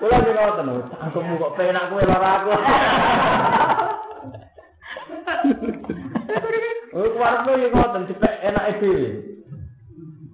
Kalau 0.00 0.16
di 0.24 0.32
ngotor, 0.32 0.64
oh, 0.64 0.80
aku 0.96 1.18
mau 1.20 1.36
kok 1.44 1.54
penak 1.60 1.92
kowe 1.92 2.00
lara 2.08 2.30
aku. 2.40 2.50
Kalau 6.88 7.08
kuat, 7.20 7.32
aku 7.44 7.50
ngoten, 7.68 8.08
cipek 8.08 8.34
enake 8.48 8.72
dhewe. 8.80 9.08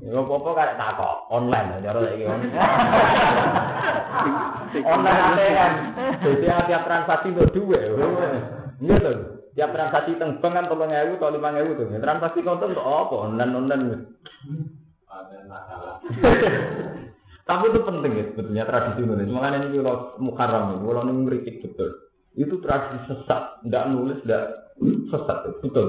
Ya 0.02 0.18
apa-apa 0.18 0.50
karek 0.58 0.78
takok 0.82 1.30
online 1.30 1.78
cara 1.78 1.98
saiki 2.02 2.26
online. 2.26 2.58
Online 4.82 5.46
kan. 5.54 5.72
Jadi 6.18 6.42
tiap 6.42 6.82
transaksi 6.90 7.30
untuk 7.30 7.54
duwe. 7.54 7.78
Iya 8.82 8.96
to. 8.98 9.12
Tiap 9.54 9.70
transaksi 9.70 10.18
teng 10.18 10.42
bank 10.42 10.58
kan 10.58 10.66
3000 10.66 11.22
atau 11.22 11.38
5000 11.38 11.78
tuh. 11.78 11.86
Transaksi 12.02 12.42
konten 12.42 12.74
untuk 12.74 12.82
apa? 12.82 13.14
Online 13.30 13.54
online. 13.54 13.86
Tapi 17.42 17.74
itu 17.74 17.80
penting 17.82 18.12
ya 18.16 18.24
sebetulnya 18.32 18.64
tradisi 18.66 19.06
Indonesia. 19.06 19.34
Makanya 19.34 19.58
ini 19.66 19.78
kalau 19.82 20.14
mukarram 20.18 20.78
ini, 20.78 20.86
kalau 20.88 21.02
ini 21.04 21.12
ngeritik 21.26 21.56
betul. 21.62 21.90
Itu 22.32 22.54
tradisi 22.64 22.98
sesat, 23.06 23.60
tidak 23.66 23.84
nulis, 23.92 24.18
tidak 24.24 24.72
sesat, 25.10 25.38
betul. 25.60 25.88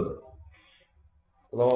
Kalau 1.54 1.74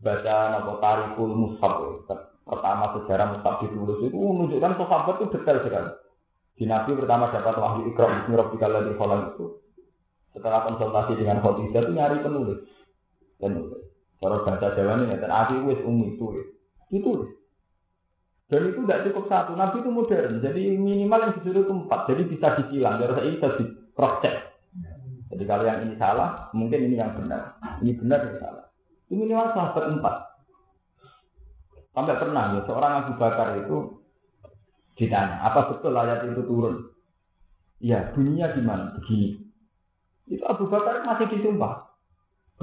baca 0.00 0.34
nopo 0.56 0.80
tarikul 0.80 1.32
mushaf 1.36 2.08
pertama 2.48 2.84
sejarah 2.98 3.36
mushaf 3.36 3.54
ditulis 3.62 4.00
itu 4.00 4.16
menunjukkan 4.16 4.74
sahabat 4.80 5.14
itu 5.20 5.26
detail 5.38 5.58
sekali. 5.62 5.90
Di 6.56 6.64
Nabi 6.68 6.92
pertama 6.98 7.30
dapat 7.30 7.56
wahyu 7.56 7.88
ikram 7.92 8.10
bismi 8.20 8.34
rabbikal 8.36 8.72
ladzi 8.72 8.92
khalaq. 8.96 9.20
Itu. 9.32 9.44
Setelah 10.36 10.60
konsultasi 10.66 11.12
dengan 11.18 11.42
Khadijah 11.42 11.82
itu 11.84 11.92
nyari 11.94 12.16
penulis. 12.20 12.60
Penulis. 13.40 13.82
Kalau 14.20 14.44
bahasa 14.44 14.76
Jawa 14.76 15.00
ini 15.00 15.16
dan 15.16 15.32
Abi 15.32 15.56
wis 15.64 15.80
umi 15.80 16.12
itu 16.16 16.26
itu 16.90 17.12
dan 18.50 18.66
itu 18.66 18.82
tidak 18.82 19.02
cukup 19.08 19.24
satu. 19.30 19.54
Nabi 19.54 19.78
itu 19.80 19.90
modern. 19.94 20.42
Jadi 20.42 20.74
minimal 20.74 21.22
yang 21.22 21.32
disuruh 21.38 21.62
itu 21.64 21.74
empat. 21.86 22.00
Jadi 22.10 22.22
bisa 22.28 22.46
disilang 22.58 22.98
jadi 22.98 23.14
saya 23.14 23.30
bisa 23.30 23.48
di 23.56 23.64
jadi 25.30 25.44
kalau 25.46 25.62
yang 25.62 25.86
ini 25.86 25.94
salah 25.94 26.50
mungkin 26.50 26.90
ini 26.90 26.98
yang 26.98 27.14
benar. 27.14 27.54
Ini 27.78 27.94
benar 27.94 28.18
ini 28.26 28.36
salah 28.42 28.69
ini 29.10 29.26
minimal 29.26 29.50
sahabat 29.50 29.84
empat. 29.90 30.14
Sampai 31.90 32.14
pernah 32.22 32.54
ya 32.54 32.60
seorang 32.62 32.92
Abu 33.02 33.12
Bakar 33.18 33.58
itu 33.58 33.98
ditanya, 34.94 35.42
apa 35.42 35.74
betul 35.74 35.98
ayat 35.98 36.30
itu 36.30 36.46
turun? 36.46 36.94
Ya, 37.82 38.14
bunyinya 38.14 38.54
gimana? 38.54 38.94
Begini. 38.94 39.42
Itu 40.30 40.46
Abu 40.46 40.70
Bakar 40.70 41.02
masih 41.02 41.26
disumpah. 41.26 41.90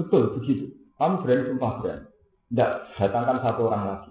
Betul, 0.00 0.40
begitu. 0.40 0.72
Kamu 0.96 1.20
berani 1.20 1.52
sumpah 1.52 1.72
berani. 1.84 2.06
Tidak, 2.48 2.70
datangkan 2.96 3.38
satu 3.44 3.60
orang 3.68 3.82
lagi. 3.84 4.10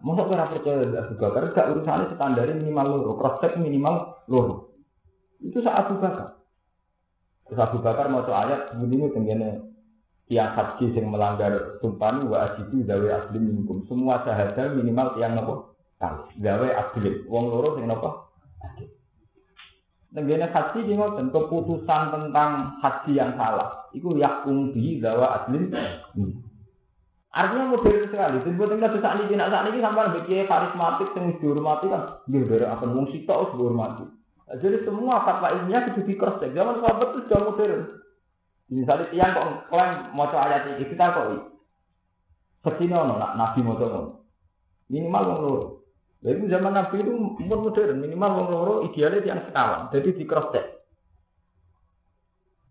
Masa 0.00 0.22
kira 0.30 0.48
percaya 0.48 0.86
Abu 1.02 1.14
Bakar, 1.20 1.42
gak 1.52 1.68
urusannya 1.76 2.14
standar 2.16 2.48
minimal 2.56 2.86
loro, 2.88 3.12
prospek 3.20 3.60
minimal 3.60 4.24
loro. 4.32 4.72
Itu 5.44 5.60
saat 5.60 5.90
Abu 5.90 6.00
Bakar. 6.00 6.40
Terus 7.44 7.60
Abu 7.60 7.84
Bakar 7.84 8.08
mau 8.08 8.24
ayat, 8.24 8.72
bunyinya 8.80 9.12
tenggine 9.12 9.75
tiang 10.26 10.58
haji 10.58 10.90
yang 10.90 11.14
melanggar 11.14 11.78
sumpah 11.78 12.18
wa 12.26 12.50
ajibu 12.50 12.82
gawe 12.82 13.08
asli 13.22 13.38
minkum. 13.38 13.86
Semua 13.86 14.26
sahaja 14.26 14.74
minimal 14.74 15.14
tiang 15.14 15.38
nopo 15.38 15.78
kali. 16.02 16.42
Gawe 16.42 16.68
asli. 16.74 17.22
Wong 17.30 17.44
loro 17.46 17.78
sing 17.78 17.86
nopo 17.86 18.34
asli. 18.62 18.90
Haji 20.16 20.78
di 20.82 20.92
ngoten 20.98 21.30
keputusan 21.30 22.02
tentang 22.10 22.80
haji 22.82 23.12
yang 23.14 23.38
salah. 23.38 23.86
Iku 23.94 24.18
yakum 24.18 24.74
bi 24.74 24.98
gawa 24.98 25.44
asli. 25.46 25.70
Artinya 27.36 27.68
modern 27.68 28.08
sekali. 28.08 28.40
Jadi 28.40 28.56
buat 28.56 28.72
kita 28.72 28.96
saat 28.96 29.20
ini, 29.28 29.36
saat 29.36 29.68
ini 29.68 29.84
sampai 29.84 30.08
bikin 30.16 30.48
karismatik 30.48 31.12
yang 31.12 31.36
dihormati 31.36 31.86
kan, 31.92 32.24
dari 32.24 32.64
apa 32.64 32.88
wong 32.88 33.12
sitok 33.12 33.52
dihormati. 33.52 34.08
Jadi 34.56 34.88
semua 34.88 35.20
fatwa 35.20 35.52
ilmiah 35.52 35.84
itu 35.92 36.00
di 36.08 36.16
cross 36.16 36.40
check. 36.40 36.56
Zaman 36.56 36.80
sahabat 36.80 37.12
itu 37.12 37.20
sudah 37.28 37.40
modern. 37.44 37.82
Misalnya 38.66 39.06
tiang 39.14 39.30
kok 39.30 39.46
klaim 39.70 40.10
mau 40.10 40.26
ayat 40.26 40.74
ini, 40.74 40.90
kita 40.90 41.14
kok 41.14 41.26
Ke 42.66 42.70
sini 42.82 42.98
ono 42.98 43.14
nak 43.14 43.38
nabi 43.38 43.62
mau 43.62 43.78
Minimal 44.90 45.22
wong 45.22 45.38
loro. 45.42 45.64
Jadi 46.22 46.50
zaman 46.50 46.74
nabi 46.74 47.02
itu 47.02 47.12
modern, 47.46 48.02
minimal 48.02 48.30
wong 48.42 48.46
loro 48.50 48.74
idealnya 48.90 49.22
tiang 49.22 49.40
sekawan. 49.46 49.90
Jadi 49.94 50.18
di 50.18 50.24
cross 50.26 50.50
check. 50.50 50.66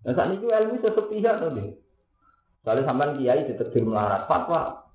Nah 0.03 0.13
saat 0.15 0.35
itu 0.35 0.47
ilmu 0.51 0.83
sesepihak 0.83 1.35
tadi. 1.39 1.65
Kalau 2.65 2.81
sampean 2.83 3.15
kiai 3.19 3.47
ditetir 3.47 3.83
melarat 3.83 4.27
fatwa. 4.27 4.89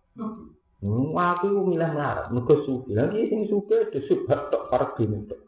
Hmm, 0.81 1.13
aku 1.13 1.49
milih 1.65 1.93
melarat, 1.93 2.33
mergo 2.33 2.61
sufi. 2.65 2.97
Lagi 2.97 3.29
sing 3.29 3.49
sufi 3.49 3.77
disubhat 3.93 4.49
tok 4.53 4.69
para 4.73 4.97
tok. 4.97 5.41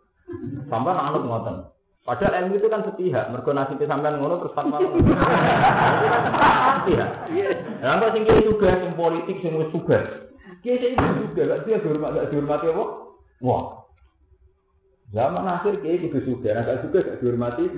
Sampean 0.69 0.97
anut 0.97 1.25
ngoten. 1.25 1.57
Padahal 2.03 2.35
ilmu 2.43 2.59
itu 2.59 2.67
kan 2.67 2.83
sepihak, 2.83 3.31
mergo 3.31 3.55
nasib 3.55 3.79
sampean 3.87 4.19
ngono 4.19 4.43
terus 4.43 4.55
fatwa. 4.59 4.83
Sepihak. 6.83 7.11
Lah 7.79 7.95
kok 8.03 8.11
sing 8.11 8.23
kiai 8.27 8.43
juga 8.43 8.75
sing 8.75 8.93
politik 8.99 9.39
sing 9.39 9.55
wis 9.55 9.71
juga. 9.71 10.27
Kiai 10.67 10.83
sing 10.83 10.99
juga 10.99 11.43
gak 11.47 11.63
dia 11.63 11.79
dihormati, 11.79 12.19
gak 12.19 12.31
dihormati 12.35 12.67
apa? 12.75 12.85
Wah, 13.43 13.83
Zaman 15.13 15.45
akhir 15.45 15.85
kayak 15.85 16.09
gitu 16.09 16.19
juga, 16.25 16.57
agak 16.57 16.89
juga 16.89 17.05
gak 17.05 17.19
dihormati. 17.21 17.69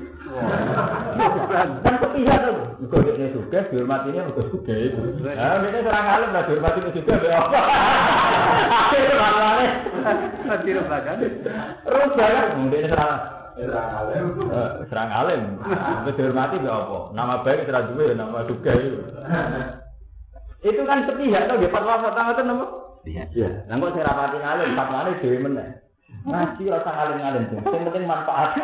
Kan 1.83 1.95
sepihak 1.99 2.39
tuh, 2.47 2.57
juga 2.79 2.97
dia 3.11 3.29
juga 3.35 3.59
dihormatinya 3.75 4.31
juga 4.31 4.43
juga 4.55 4.75
itu. 4.79 5.01
Nah, 5.19 5.59
ini 5.67 5.83
serang 5.83 6.07
alim 6.15 6.31
lah 6.31 6.43
dihormati 6.47 6.79
itu 6.79 6.91
juga 7.03 7.15
be 7.19 7.29
apa? 7.35 7.59
Akhir 8.87 9.19
masalahnya. 9.19 9.69
Nanti 10.47 10.69
rebahan. 10.79 11.19
Rebahan, 11.83 12.47
kemudian 12.55 12.87
serang. 12.87 13.34
Serang 13.55 13.91
alim. 13.95 14.27
Serang 14.91 15.11
alim. 15.15 15.43
Itu 16.03 16.11
dihormati 16.19 16.57
apa? 16.67 16.99
Nama 17.15 17.35
baik 17.47 17.71
serang 17.71 17.95
juga, 17.95 18.15
nama 18.19 18.43
juga 18.51 18.73
itu. 18.75 18.99
Itu 20.65 20.83
kan 20.89 21.07
sepihak 21.07 21.47
tuh, 21.47 21.71
fatwa-fatwa 21.71 22.33
itu 22.35 22.43
nama. 22.43 22.67
Iya. 23.05 23.49
Nah, 23.69 23.77
kok 23.79 23.93
saya 23.95 24.09
rapati 24.09 24.39
alim, 24.41 24.71
fatwa 24.75 25.05
ini 25.07 25.21
dewi 25.21 25.39
meneh. 25.45 25.69
Ngaji 26.25 26.63
rasa 26.73 26.91
ngalim-ngalim 26.91 27.43
tuh. 27.53 27.59
Yang 27.69 27.85
penting 27.91 28.05
manfaat. 28.09 28.51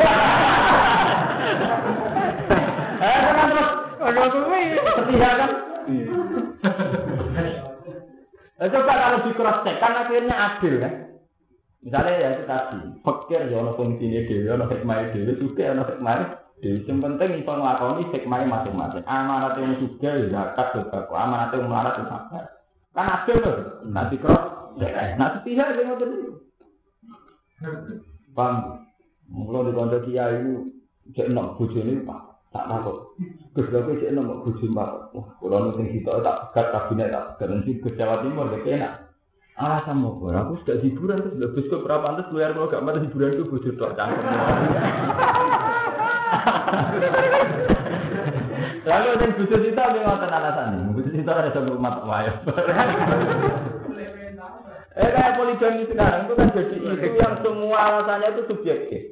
Eh, 3.01 3.17
kan 3.25 3.49
terus 3.49 3.69
kalau 3.97 4.29
kuwi 4.29 4.77
setia 4.77 5.31
kan. 5.41 5.51
Nah, 8.61 8.69
coba 8.69 8.93
kalau 8.93 9.19
di 9.25 9.33
cross 9.33 9.65
check 9.65 9.81
kan 9.81 10.05
akhirnya 10.05 10.37
adil 10.37 10.75
kan. 10.85 11.10
Misalnya 11.81 12.13
ya 12.21 12.29
itu 12.37 12.45
tadi, 12.45 12.81
fakir 13.01 13.41
ya 13.49 13.57
ono 13.65 13.73
fungsinya 13.73 14.21
dewi, 14.29 14.49
ono 14.53 14.69
hikmah 14.69 15.17
dewi, 15.17 15.33
juga 15.41 15.73
ono 15.73 15.83
hikmah 15.89 16.15
dewi. 16.61 16.85
Yang 16.85 16.99
penting 17.01 17.31
itu 17.41 17.53
ngelakoni 17.53 18.03
hikmah 18.13 18.41
masing-masing. 18.45 19.05
Amanat 19.09 19.57
yang 19.57 19.81
juga 19.81 20.11
ya 20.13 20.27
zakat 20.29 20.67
sodako, 20.77 21.17
amanat 21.17 21.57
yang 21.57 21.73
melarat 21.73 21.97
itu 21.97 22.05
sabar. 22.13 22.45
Kan 22.93 23.07
adil 23.09 23.37
tuh. 23.41 23.57
Nanti 23.89 24.21
cross, 24.21 24.77
nah 25.17 25.29
sepihak 25.41 25.73
dia 25.73 25.89
ngotot 25.89 26.11
Paham? 28.33 28.87
Mulai 29.31 29.71
di 29.71 29.73
kantor 29.77 30.01
kiai 30.07 30.35
itu 30.43 30.53
cek 31.15 31.29
enam 31.31 31.55
bujuni 31.55 32.03
pak 32.03 32.21
tak 32.51 32.67
takut. 32.67 33.15
Bapak 33.55 33.95
cek 34.01 34.11
enam 34.11 34.43
bujuni 34.43 34.75
pak. 34.75 35.15
Wah, 35.15 35.27
kalau 35.39 35.59
nanti 35.71 36.01
kita 36.01 36.25
tak 36.25 36.51
gat 36.57 36.67
kabinet 36.75 37.15
tak 37.15 37.39
garansi 37.39 37.79
ke 37.79 37.95
Jawa 37.95 38.27
Timur 38.27 38.51
enak. 38.51 39.10
Alasan 39.61 40.01
mau 40.01 40.17
gue, 40.17 40.33
aku 40.33 40.65
sudah 40.65 40.81
hiburan 40.81 41.21
terus 41.21 41.37
lebih 41.37 41.69
ke 41.69 41.77
berapa 41.85 42.01
pantas 42.01 42.33
luar 42.33 42.57
kalau 42.57 42.73
gak 42.73 42.81
mati 42.81 43.05
hiburan 43.05 43.37
itu 43.37 43.45
bujur 43.45 43.77
tok 43.77 43.93
cangkem. 43.93 44.25
Lalu 48.89 49.07
yang 49.21 49.37
bujur 49.37 49.61
kita 49.61 49.83
dia 49.93 50.01
ngotot 50.01 50.33
alasan, 50.33 50.97
bujur 50.97 51.13
kita 51.13 51.29
ada 51.37 51.53
sebelum 51.53 51.77
mata 51.77 52.01
wayang. 52.09 52.41
Eh 54.97 55.09
kayak 55.13 55.37
poligami 55.37 55.85
sekarang 55.93 56.25
itu 56.25 56.35
kan 56.41 56.49
jadi 56.57 56.77
itu 56.81 57.09
yang 57.21 57.35
semua 57.45 57.79
alasannya 57.85 58.29
itu 58.33 58.43
subjektif. 58.49 59.03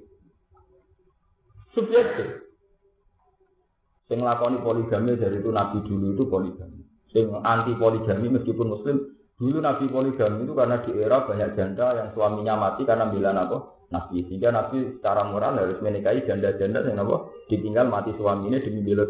Subjektif. 1.76 2.28
Yang 4.08 4.20
lakoni 4.24 4.64
poligami 4.64 5.20
dari 5.20 5.44
itu 5.44 5.52
nabi 5.52 5.84
dulu 5.84 6.16
itu 6.16 6.24
poligami. 6.24 6.88
Yang 7.12 7.36
anti 7.44 7.72
poligami 7.76 8.32
meskipun 8.32 8.72
muslim 8.72 9.17
dulu 9.38 9.62
nabi 9.62 9.86
poligami 9.86 10.42
itu 10.42 10.52
karena 10.52 10.82
di 10.82 10.90
era 10.98 11.22
banyak 11.22 11.54
janda 11.54 11.94
yang 11.94 12.10
suaminya 12.10 12.58
mati 12.58 12.82
karena 12.82 13.06
bilang 13.06 13.38
apa 13.38 13.70
nabi 13.94 14.26
sehingga 14.26 14.50
nabi 14.50 14.98
secara 14.98 15.30
moral 15.30 15.62
harus 15.62 15.78
menikahi 15.78 16.26
janda-janda 16.26 16.82
yang 16.82 16.98
apa 17.06 17.30
ditinggal 17.46 17.86
mati 17.86 18.10
suaminya 18.18 18.58
demi 18.58 18.82
bela 18.82 19.06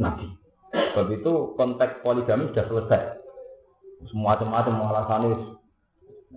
nabi. 0.00 0.26
Sebab 0.68 1.08
itu 1.12 1.32
konteks 1.56 2.00
poligami 2.00 2.48
sudah 2.52 2.64
selesai. 2.68 3.02
Semua 4.08 4.36
macam-macam 4.36 4.74
alasannya 4.88 5.58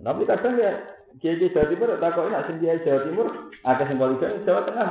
tapi 0.00 0.24
kadang 0.24 0.56
ya 0.56 0.72
Kiai 1.20 1.36
Jawa 1.36 1.68
Timur 1.68 1.92
tak 2.00 2.16
kok 2.16 2.28
nak 2.32 2.48
sing 2.48 2.56
Jawa 2.64 3.04
Timur 3.04 3.28
ada 3.64 3.82
sing 3.84 3.96
poligami 4.00 4.44
Jawa 4.44 4.64
Tengah. 4.68 4.88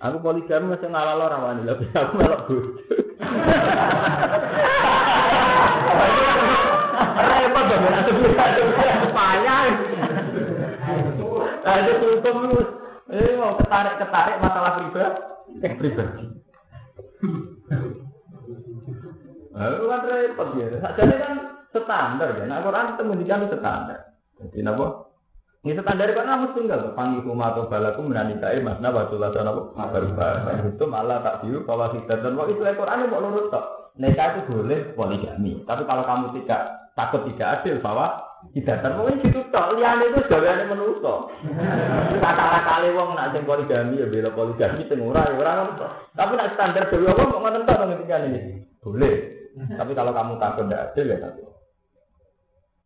Aku 0.00 0.16
poligami 0.20 0.76
masih 0.76 0.88
ngalah 0.92 1.28
orang 1.28 1.44
wani 1.44 1.68
tapi 1.68 1.84
aku 1.92 2.12
melok 2.20 2.40
bodoh. 2.48 2.64
Repot 7.56 7.72
dong, 7.72 7.88
ada 7.88 9.08
payah. 9.16 9.60
Ada 11.64 11.92
hukum 12.04 12.36
eh 13.06 13.32
mau 13.40 13.56
ketarik 13.56 13.96
ketarik 13.96 14.36
masalah 14.44 14.72
pribadi, 14.76 15.72
pribadi. 15.80 16.24
Lalu 19.56 19.84
kan 19.88 20.00
repot 20.04 20.48
ya. 20.60 20.66
Jadi 21.00 21.14
kan 21.16 21.32
standar 21.72 22.28
ya. 22.36 22.44
Nah 22.44 22.60
Quran 22.60 22.92
itu 22.92 23.02
menunjukkan 23.08 23.48
standar. 23.56 23.98
Jadi 24.36 24.58
napa? 24.60 24.86
Ini 25.64 25.80
standar 25.80 26.12
kan 26.12 26.26
namun 26.28 26.52
tunggal. 26.52 26.92
Panggil 26.92 27.24
rumah 27.24 27.56
atau 27.56 27.72
balaku 27.72 28.04
menanikai 28.04 28.60
mas 28.60 28.84
napa 28.84 29.08
sulah 29.08 29.32
sana 29.32 29.56
baru 29.56 30.12
itu 30.76 30.84
malah 30.84 31.24
tak 31.24 31.40
diu 31.40 31.64
bahwa 31.64 31.88
kita 31.88 32.20
dan 32.20 32.36
waktu 32.36 32.52
itu 32.52 32.68
Quran 32.68 33.08
mau 33.08 33.24
lurus 33.24 33.48
tok. 33.48 33.96
Nikah 33.96 34.44
itu 34.44 34.52
boleh 34.52 34.92
poligami. 34.92 35.64
Tapi 35.64 35.88
kalau 35.88 36.04
kamu 36.04 36.36
tidak 36.36 36.85
takut 36.96 37.28
tidak 37.28 37.60
adil 37.60 37.76
bahwa 37.84 38.26
tidak 38.54 38.80
pokoknya 38.84 39.20
situ 39.20 39.40
tok. 39.50 39.74
Liane 39.76 40.04
itu 40.12 40.20
gaweane 40.30 40.64
menuso. 40.70 41.28
Kata 42.22 42.62
kali 42.62 42.88
wong 42.94 43.18
nak 43.18 43.34
sing 43.34 43.42
poligami 43.42 44.00
ya 44.00 44.06
bela 44.06 44.30
poligami 44.32 44.86
sing 44.86 45.02
ora 45.02 45.28
ya 45.28 45.34
ora 45.34 45.66
Tapi 46.14 46.32
nak 46.36 46.52
standar 46.54 46.88
dewe 46.88 47.10
wong 47.10 47.28
kok 47.32 47.40
ngoten 47.42 47.66
tok 47.66 47.84
ini. 48.06 48.40
Boleh. 48.80 49.16
Tapi 49.56 49.92
kalau 49.96 50.12
kamu 50.12 50.38
takut 50.38 50.64
tidak 50.68 50.92
adil 50.92 51.06
ya 51.10 51.18
tapi. 51.20 51.42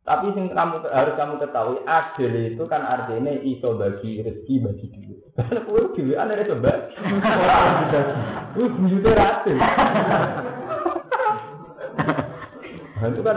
Tapi 0.00 0.26
yang 0.32 0.48
kamu 0.50 0.74
harus 0.90 1.14
kamu 1.14 1.34
ketahui 1.38 1.78
adil 1.84 2.32
itu 2.34 2.64
kan 2.66 2.82
artinya 2.82 3.30
iso 3.44 3.76
bagi 3.76 4.24
rezeki 4.24 4.54
bagi 4.64 4.86
duit. 4.90 5.18
Karena 5.36 5.61
kue 5.62 5.82
duit 5.92 6.16
ada 6.16 6.34
bagi. 6.56 6.94
Orang 6.98 7.74
bisa. 7.84 8.00
Kue 8.56 8.66
bujutnya 8.74 9.12
adil. 9.22 9.58
Nah, 13.01 13.09
itu 13.09 13.24
kan 13.24 13.36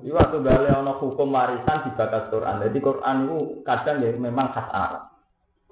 itu 0.00 0.14
waktu 0.16 0.40
ono 0.72 0.92
hukum 0.96 1.28
warisan 1.28 1.84
di 1.84 1.90
bakas 1.92 2.32
Quran. 2.32 2.64
Jadi 2.64 2.78
Quran 2.80 3.16
itu 3.28 3.38
kadang 3.68 4.00
ya 4.00 4.16
memang 4.16 4.48
khas 4.56 4.68
Arab. 4.72 5.12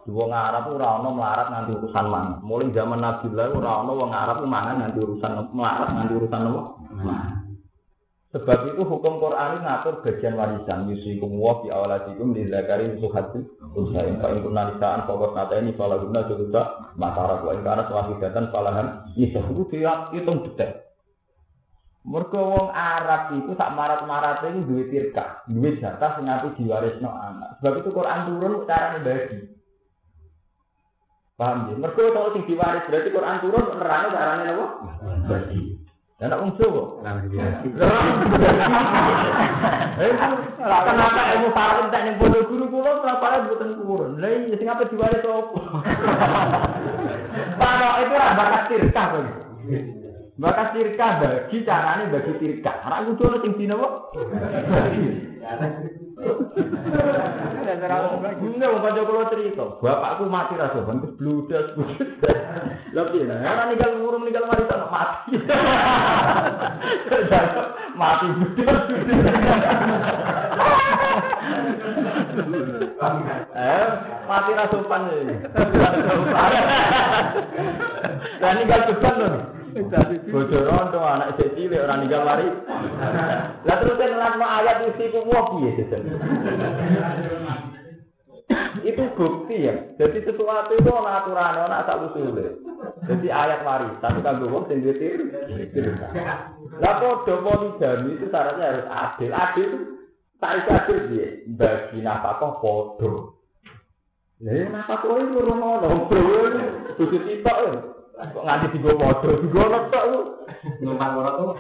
Wong 0.05 0.37
Arab 0.37 0.69
ono 0.69 1.17
melarat 1.17 1.49
nganti 1.49 1.81
urusan 1.81 2.07
mana. 2.13 2.37
Mulai 2.45 2.77
zaman 2.77 3.01
Nabi 3.01 3.33
lah 3.33 3.49
ora 3.57 3.81
ono 3.81 3.93
wong 3.97 4.13
Arab 4.13 4.45
mangan 4.45 4.85
nganti 4.85 4.99
urusan 5.01 5.33
melarat 5.57 5.89
nganti 5.97 6.13
urusan 6.13 6.41
apa? 6.45 6.63
Sebab 8.37 8.59
itu 8.75 8.83
hukum 8.83 9.23
Quran 9.23 9.49
ini 9.57 9.59
ngatur 9.65 9.95
bagian 10.05 10.35
warisan. 10.37 10.93
Yusikum 10.93 11.41
wa 11.41 11.65
fi 11.65 11.73
awalatikum 11.73 12.37
li 12.37 12.51
zakari 12.53 13.01
suhati 13.01 13.41
usahain. 13.73 14.21
Fa 14.21 14.29
in 14.29 14.45
nisaan 14.45 15.09
fokus 15.09 15.33
nata 15.33 15.57
ini 15.57 15.73
salah 15.79 16.03
guna 16.05 16.29
juta 16.29 16.93
masyarakat. 17.01 17.47
Wa 17.49 17.53
in 17.57 17.63
kana 17.65 17.89
swahidatan 17.89 18.53
falahan 18.53 19.09
nisa. 19.17 19.41
Itu 19.41 19.65
dia 19.73 20.13
hitung 20.13 20.45
detail. 20.45 20.84
Mergo 22.05 22.37
wong 22.37 22.69
Arab 22.69 23.33
itu 23.33 23.57
tak 23.57 23.73
marat-marat 23.73 24.45
ini 24.53 24.69
duit 24.69 24.93
tirka, 24.93 25.41
duit 25.49 25.81
jatah 25.81 26.21
sing 26.21 26.29
diwaris 26.29 26.53
diwarisno 26.61 27.09
anak. 27.09 27.57
Sebab 27.65 27.81
itu 27.81 27.89
Quran 27.97 28.29
turun 28.29 28.69
cara 28.69 29.01
bagi. 29.01 29.41
Paham 31.41 31.73
ya? 31.73 31.81
Mergo 31.81 32.13
kalau 32.13 32.37
sing 32.37 32.45
diwaris 32.45 32.85
berarti 32.93 33.09
Quran 33.09 33.41
turun 33.41 33.65
nerangno 33.81 34.09
carane 34.13 34.45
napa? 34.45 34.67
Bagi. 35.33 35.81
Ya 36.21 36.29
nak 36.29 36.45
wong 36.45 36.53
Jawa. 36.61 36.85
Kenapa 40.85 41.21
ilmu 41.35 41.49
farad 41.57 41.89
entek 41.89 42.05
ning 42.05 42.21
bodo 42.21 42.39
guru 42.53 42.69
kula 42.69 43.01
kenapa 43.01 43.49
mboten 43.49 43.81
kurun. 43.81 44.21
Lah 44.21 44.29
iya 44.29 44.55
sing 44.61 44.69
apa 44.69 44.85
diwaris 44.93 45.25
opo? 45.25 45.57
Pano 47.57 47.89
itu 48.05 48.13
ora 48.13 48.37
bakat 48.37 48.63
tirkah 48.69 49.07
kok. 49.09 49.25
Maka 50.35 50.75
tirka 50.75 51.23
bagi 51.23 51.63
carane 51.63 52.11
bagi 52.11 52.35
tirka. 52.43 52.83
Ora 52.83 53.07
kudu 53.07 53.23
ono 53.23 53.39
sing 53.39 53.55
dina 53.55 53.79
apa? 53.79 53.89
Enggak, 58.43 58.71
mau 58.75 58.83
kalau 58.83 59.31
cerita. 59.31 59.65
Bapakku 59.79 60.27
mati 60.27 60.59
rasa, 60.59 60.83
bantu 60.83 61.15
bludas, 61.15 61.71
bludas. 61.79 62.39
Lebih, 62.91 63.31
nah, 63.31 63.47
orang 63.47 63.69
ninggal 63.75 63.91
ngurung 63.99 64.27
ninggal 64.27 64.51
mati 64.51 64.63
tak 64.67 64.91
mati. 64.91 65.39
mati 67.95 68.27
bludas. 68.35 68.81
Eh, 73.55 73.87
mati 74.27 74.51
rasupan 74.51 75.03
ini. 75.15 75.37
Dan 78.43 78.53
ninggal 78.59 78.81
beban 78.91 79.15
loh. 79.23 79.64
Bojo 79.75 80.59
rondo 80.63 81.03
anak 81.03 81.35
isih 81.35 81.51
cilik 81.59 81.83
ora 81.83 81.99
ninggal 81.99 82.23
mari. 82.23 82.47
Lah 83.67 83.77
terus 83.83 83.99
nerangno 83.99 84.47
ayat 84.47 84.87
isi 84.95 85.11
ku 85.11 85.27
wong 85.27 85.47
piye 85.59 85.83
Itu 88.87 89.03
bukti 89.19 89.67
ya. 89.67 89.75
Jadi 89.99 90.23
sesuatu 90.23 90.79
itu 90.79 90.91
ana 90.95 91.25
aturan, 91.25 91.59
ana 91.67 91.83
asal 91.83 92.07
usule. 92.07 92.63
Jadi 93.09 93.27
ayat 93.35 93.67
warisan 93.67 94.23
kanggo 94.23 94.47
wong 94.47 94.71
sing 94.71 94.87
duwe 94.87 95.11
Lah 96.79 96.93
padha 97.03 97.35
poligami 97.43 98.15
itu 98.15 98.31
syaratnya 98.31 98.71
harus 98.71 98.87
adil. 98.87 99.31
Adil 99.35 99.71
tarik 100.39 100.71
adil 100.71 100.99
piye? 101.11 101.27
Bagi 101.51 101.99
nafkah 101.99 102.63
padha. 102.63 103.13
Lah 104.39 104.67
nafkah 104.71 105.19
itu 105.19 105.39
rono-rono, 105.43 106.07
bro. 106.07 106.47
Kudu 106.95 107.19
sitok 107.27 107.59
ya. 107.59 107.94
Kok 108.15 108.45
nganti 108.47 108.67
digo 108.79 108.95
padha, 108.95 109.31
digo 109.43 109.63
tok 109.91 110.05
lu. 110.07 110.21
Numpang 110.87 111.19
ora 111.19 111.31
tuh. 111.35 111.51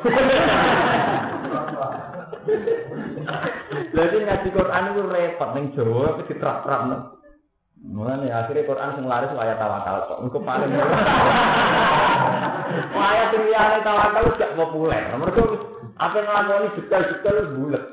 Jadi 3.94 4.16
ngaji 4.22 4.48
Quran 4.54 4.88
itu 4.94 5.02
repot 5.10 5.50
ning 5.54 5.74
Jawa 5.74 6.14
tapi 6.14 6.22
diterap-terapno. 6.30 6.96
Mulane 7.84 8.30
akhirnya 8.30 8.68
Quran 8.70 8.94
sing 8.96 9.04
laris 9.04 9.34
ayat 9.34 9.58
tawakal 9.58 9.96
kok. 10.06 10.20
Engko 10.22 10.38
paling 10.46 10.70
ayat 12.94 13.26
sing 13.34 13.42
liyane 13.50 13.78
tawakal 13.82 14.24
gak 14.38 14.54
populer. 14.54 15.02
Mergo 15.18 15.44
apa 15.98 16.16
nglakoni 16.22 16.74
detail-detail 16.78 17.38
bulet. 17.58 17.84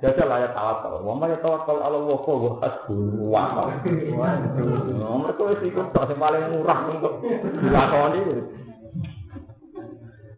Jajal 0.00 0.32
ayat 0.32 0.56
tawakal. 0.56 1.04
Wa 1.04 1.12
ma 1.12 1.28
tawakal 1.28 1.84
ala 1.84 1.96
Allah 2.00 2.18
fa 2.24 2.32
wa 2.32 2.50
hasbuhu 2.64 3.16
wa 3.28 3.44
ni'mal 3.84 4.36
Mergo 5.20 5.42
wis 5.52 5.60
ikut 5.60 5.92
tok 5.92 6.08
sing 6.08 6.16
paling 6.16 6.56
murah. 6.56 6.78
Untuk 6.88 7.14
dilakoni. 7.60 8.20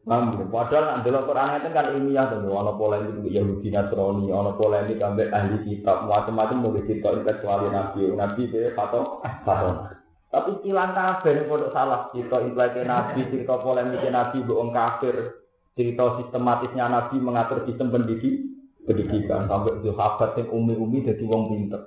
Paham 0.02 0.50
Padahal 0.50 0.82
nak 0.82 1.00
delok 1.06 1.30
Quran 1.30 1.62
itu 1.62 1.68
kan 1.70 1.86
ilmiah 1.94 2.26
tuh, 2.26 2.50
ana 2.58 2.74
polemik 2.74 3.22
Yahudi 3.30 3.70
Nasrani, 3.70 4.34
ana 4.34 4.50
polemik 4.58 4.98
ambek 4.98 5.30
ahli 5.30 5.62
kitab, 5.62 6.10
macam-macam 6.10 6.58
mau 6.58 6.74
cerita 6.74 7.14
kecuali 7.22 7.70
Nabi, 7.70 8.10
Nabi 8.10 8.42
itu 8.50 8.74
atau 8.74 9.22
atau 9.22 9.94
tapi 10.32 10.64
hilang 10.64 10.96
kafir 10.96 11.44
yang 11.44 11.44
pondok 11.44 11.76
salah, 11.76 12.08
cerita 12.08 12.40
implike 12.40 12.88
Nabi, 12.88 13.20
cerita 13.28 13.60
polemik 13.60 14.00
Nabi, 14.08 14.40
bohong 14.40 14.72
kafir, 14.72 15.44
cerita 15.76 16.18
sistematisnya 16.18 16.88
Nabi 16.88 17.20
mengatur 17.20 17.68
sistem 17.68 17.92
pendidik, 17.92 18.40
pendidikan 18.87 19.47
sampai 19.47 19.78
sahabat 19.83 20.30
yang 20.39 20.49
umi-umi 20.51 21.07
jadi 21.07 21.22
wong 21.26 21.55
pinter. 21.55 21.83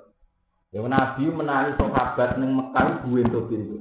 Ya 0.74 0.82
Nabi 0.82 1.30
menangi 1.30 1.78
sahabat 1.78 2.36
yang 2.40 2.52
Mekah 2.52 2.86
gue 3.06 3.20
untuk 3.24 3.46
pintu. 3.48 3.76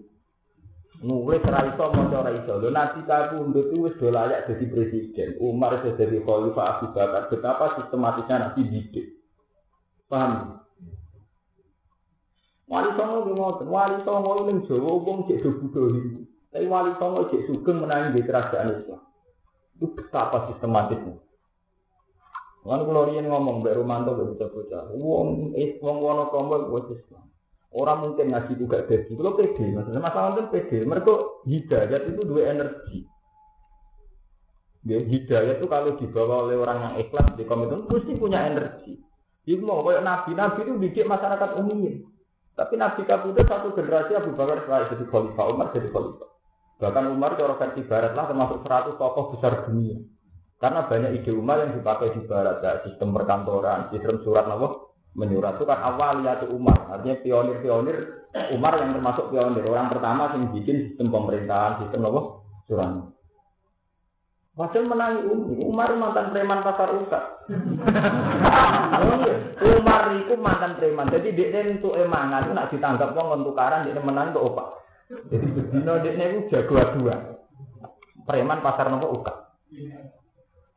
Nulis 1.03 1.43
ora 1.43 1.68
iso 1.68 1.86
maca 1.91 2.24
ora 2.24 2.32
iso. 2.32 2.55
Lho 2.55 2.72
nanti 2.72 3.03
kapundhut 3.03 3.68
itu 3.68 3.84
wis 3.84 3.95
do 3.99 4.07
layak 4.07 4.47
jadi 4.47 4.66
presiden. 4.72 5.30
Umar 5.43 5.84
sudah 5.84 5.99
jadi 5.99 6.24
khalifah 6.24 6.66
Abu 6.80 6.86
Bakar. 6.95 7.28
Betapa 7.28 7.66
sistematisnya 7.76 8.36
Nabi 8.39 8.61
didik. 8.72 9.07
Paham? 10.07 10.63
Wali 12.66 12.89
songo 12.97 13.30
di 13.30 13.34
ngoten, 13.38 13.68
wali 13.70 13.97
songo 14.01 14.49
ning 14.49 14.66
Jawa 14.66 14.91
wong 14.97 15.30
cek 15.30 15.43
do 15.43 15.84
Tapi 16.49 16.66
wali 16.66 16.91
songo 16.97 17.28
cek 17.28 17.43
sugeng 17.51 17.84
menangi 17.84 18.16
di 18.16 18.26
kerajaan 18.26 18.80
Islam. 18.80 19.01
Itu 19.76 19.91
betapa 19.91 20.47
sistematisnya. 20.49 21.24
Kan 22.66 22.82
kalau 22.82 23.05
riyen 23.05 23.30
ngomong 23.30 23.61
mbak 23.61 23.78
Romanto 23.78 24.18
mbak 24.18 24.34
bocah-bocah, 24.34 24.89
wong 24.97 25.53
eh 25.53 25.78
wong 25.86 26.01
Wonosobo 26.01 26.74
wis 26.74 26.97
Islam. 26.97 27.30
Orang 27.70 28.01
mungkin 28.01 28.34
ngaji 28.34 28.57
juga 28.57 28.88
jadi, 28.89 29.11
kalau 29.13 29.38
pede, 29.38 29.70
maksudnya 29.70 30.01
masalah 30.01 30.34
itu 30.34 30.49
pede. 30.49 30.78
Mereka 30.88 31.13
hidayat 31.45 32.01
itu 32.09 32.22
dua 32.26 32.41
energi. 32.55 33.03
Ya, 34.88 34.97
hidayat 35.03 35.59
itu 35.61 35.68
kalau 35.70 35.93
dibawa 35.99 36.47
oleh 36.47 36.57
orang 36.57 36.80
yang 36.82 36.93
ikhlas 37.05 37.36
di 37.38 37.43
komitmen, 37.45 37.86
pasti 37.86 38.16
punya 38.18 38.47
energi. 38.49 38.97
Ibu 39.45 39.61
mau 39.61 39.86
kayak 39.86 40.01
nabi, 40.01 40.32
nabi 40.34 40.59
itu 40.66 40.74
bikin 40.82 41.05
masyarakat 41.05 41.49
umum. 41.61 42.01
Tapi 42.55 42.74
nabi 42.80 43.03
kabudut 43.05 43.45
satu 43.45 43.76
generasi 43.78 44.18
Abu 44.18 44.34
Bakar 44.34 44.63
setelah 44.63 44.89
jadi 44.89 45.05
khalifah, 45.05 45.45
Umar 45.53 45.68
jadi 45.76 45.89
khalifah. 45.91 46.30
Bahkan 46.80 47.03
Umar 47.11 47.38
cara 47.38 47.53
versi 47.59 47.82
barat 47.86 48.18
lah 48.18 48.26
termasuk 48.26 48.63
100 48.63 48.95
tokoh 48.97 49.26
besar 49.36 49.68
dunia. 49.68 49.99
Karena 50.56 50.88
banyak 50.88 51.20
ide 51.20 51.32
Umar 51.36 51.62
yang 51.62 51.76
dipakai 51.76 52.16
di 52.16 52.24
barat, 52.26 52.64
ya, 52.64 52.80
sistem 52.88 53.12
perkantoran, 53.12 53.91
sistem 53.91 54.24
surat 54.24 54.47
nama 54.47 54.72
menyurat 55.16 55.56
itu 55.56 55.64
kan 55.64 55.80
awal 55.80 56.22
ya 56.28 56.43
Umar 56.51 56.91
artinya 56.91 57.16
pionir-pionir 57.24 57.97
Umar 58.51 58.76
yang 58.84 58.99
termasuk 58.99 59.32
pionir 59.32 59.64
orang 59.64 59.88
pertama 59.88 60.28
yang 60.36 60.51
bikin 60.51 60.91
sistem 60.91 61.08
pemerintahan 61.08 61.88
sistem 61.88 62.12
apa 62.12 62.22
surat 62.68 62.91
Padahal 64.56 64.88
menangi 64.88 65.20
Umar 65.68 65.91
mantan 65.99 66.32
preman 66.32 66.64
pasar 66.64 66.95
usak. 66.95 67.43
Umar 69.60 70.16
itu 70.16 70.34
mantan 70.39 70.80
preman. 70.80 71.12
Jadi 71.12 71.36
dia 71.36 71.60
untuk 71.68 71.91
emangan 71.99 72.47
itu 72.47 72.56
nak 72.56 72.72
ditangkap 72.72 73.12
wong 73.20 73.43
tukaran 73.43 73.84
dia 73.84 73.99
menang 73.99 74.32
ke 74.32 74.39
opak. 74.39 74.80
Jadi 75.28 75.45
bedino 75.51 75.99
dia 75.99 76.16
itu 76.16 76.47
jago 76.56 76.80
dua. 76.95 77.36
Preman 78.24 78.64
pasar 78.64 78.88
nopo 78.88 79.20
uka. 79.20 79.34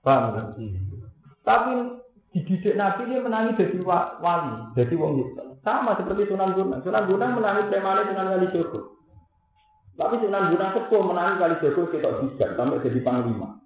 Paham? 0.08 0.56
Tapi 1.44 1.72
dididik 2.32 2.80
Nabi 2.80 3.12
dia 3.12 3.20
menangi 3.20 3.60
jadi 3.60 3.76
wali, 3.84 4.72
jadi 4.72 4.94
wong 4.96 5.12
itu. 5.20 5.44
Sama 5.60 6.00
seperti 6.00 6.32
Sunan 6.32 6.56
Gunung. 6.56 6.80
Sunan 6.80 7.04
Gunung 7.04 7.36
menangi 7.36 7.68
premane 7.68 8.08
Sunan 8.08 8.32
Wali 8.32 8.48
Jogo. 8.48 8.96
Tapi 10.00 10.16
Sunan 10.24 10.48
Gunung 10.48 10.72
sepuh 10.72 11.02
menangi 11.04 11.40
Wali 11.44 11.56
Jogo 11.60 11.92
kita 11.92 12.08
bisa 12.24 12.56
sampai 12.56 12.80
jadi 12.80 13.04
panglima. 13.04 13.60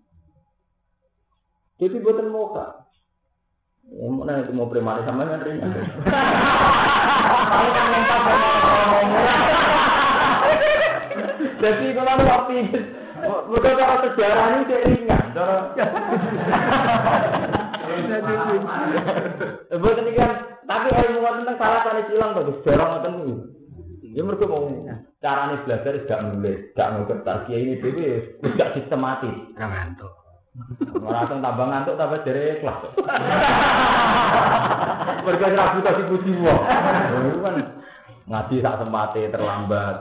Jadi 1.79 2.03
buatan 2.03 2.35
muka. 2.35 2.91
Ya, 3.87 4.07
mana 4.11 4.43
itu 4.43 4.51
mau 4.51 4.67
premane 4.67 5.07
sama 5.07 5.27
yang 5.27 5.47
ringan. 5.47 5.71
Jadi 11.63 11.87
kalau 11.95 12.15
waktu 12.19 12.55
Bukan 13.23 13.79
cara 13.79 14.03
sejarah 14.03 14.47
ini 14.51 14.67
cek 14.67 14.83
ringan, 14.91 15.25
cara 15.31 15.55
Bukan 19.73 20.03
ini 20.03 20.13
kan, 20.19 20.31
tapi 20.67 20.89
ilmu 20.91 21.23
tentang 21.23 21.59
salah 21.61 21.81
tadi 21.87 22.03
silang 22.11 22.35
bagus, 22.35 22.63
jarang 22.67 22.89
ngoten 22.99 23.13
ini. 23.23 23.35
Ya 24.13 24.23
mereka 24.27 24.45
mau 24.45 24.69
cara 25.23 25.49
ini 25.49 25.65
belajar 25.65 25.93
tidak 25.97 26.21
nulis, 26.29 26.59
tidak 26.75 26.89
ngerti. 26.93 27.49
Ya 27.49 27.59
ini 27.63 27.81
dewi 27.81 28.05
tidak 28.45 28.73
sistematis. 28.77 29.37
Ngantuk. 29.57 30.13
Langsung 31.01 31.41
tambah 31.41 31.65
ngantuk 31.65 31.97
tambah 31.97 32.21
dari 32.29 32.61
kelas. 32.61 32.93
Mereka 35.23 35.55
ragu 35.55 35.79
kasih 35.81 36.05
puji 36.13 36.33
wong. 36.45 36.63
Itu 37.31 37.39
ngaji 38.29 38.55
tak 38.61 38.79
sempatnya 38.83 39.33
terlambat. 39.33 39.97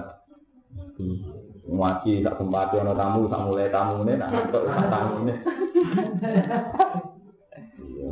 Ngaji 1.62 2.26
tak 2.26 2.38
sempatnya 2.42 2.82
ono 2.84 2.94
tamu, 2.98 3.30
tak 3.30 3.42
mulai 3.46 3.70
tamu 3.70 4.02
ini, 4.02 4.14
nah 4.18 4.30
untuk 4.34 4.66
tamu 4.66 5.14
ini 5.24 5.34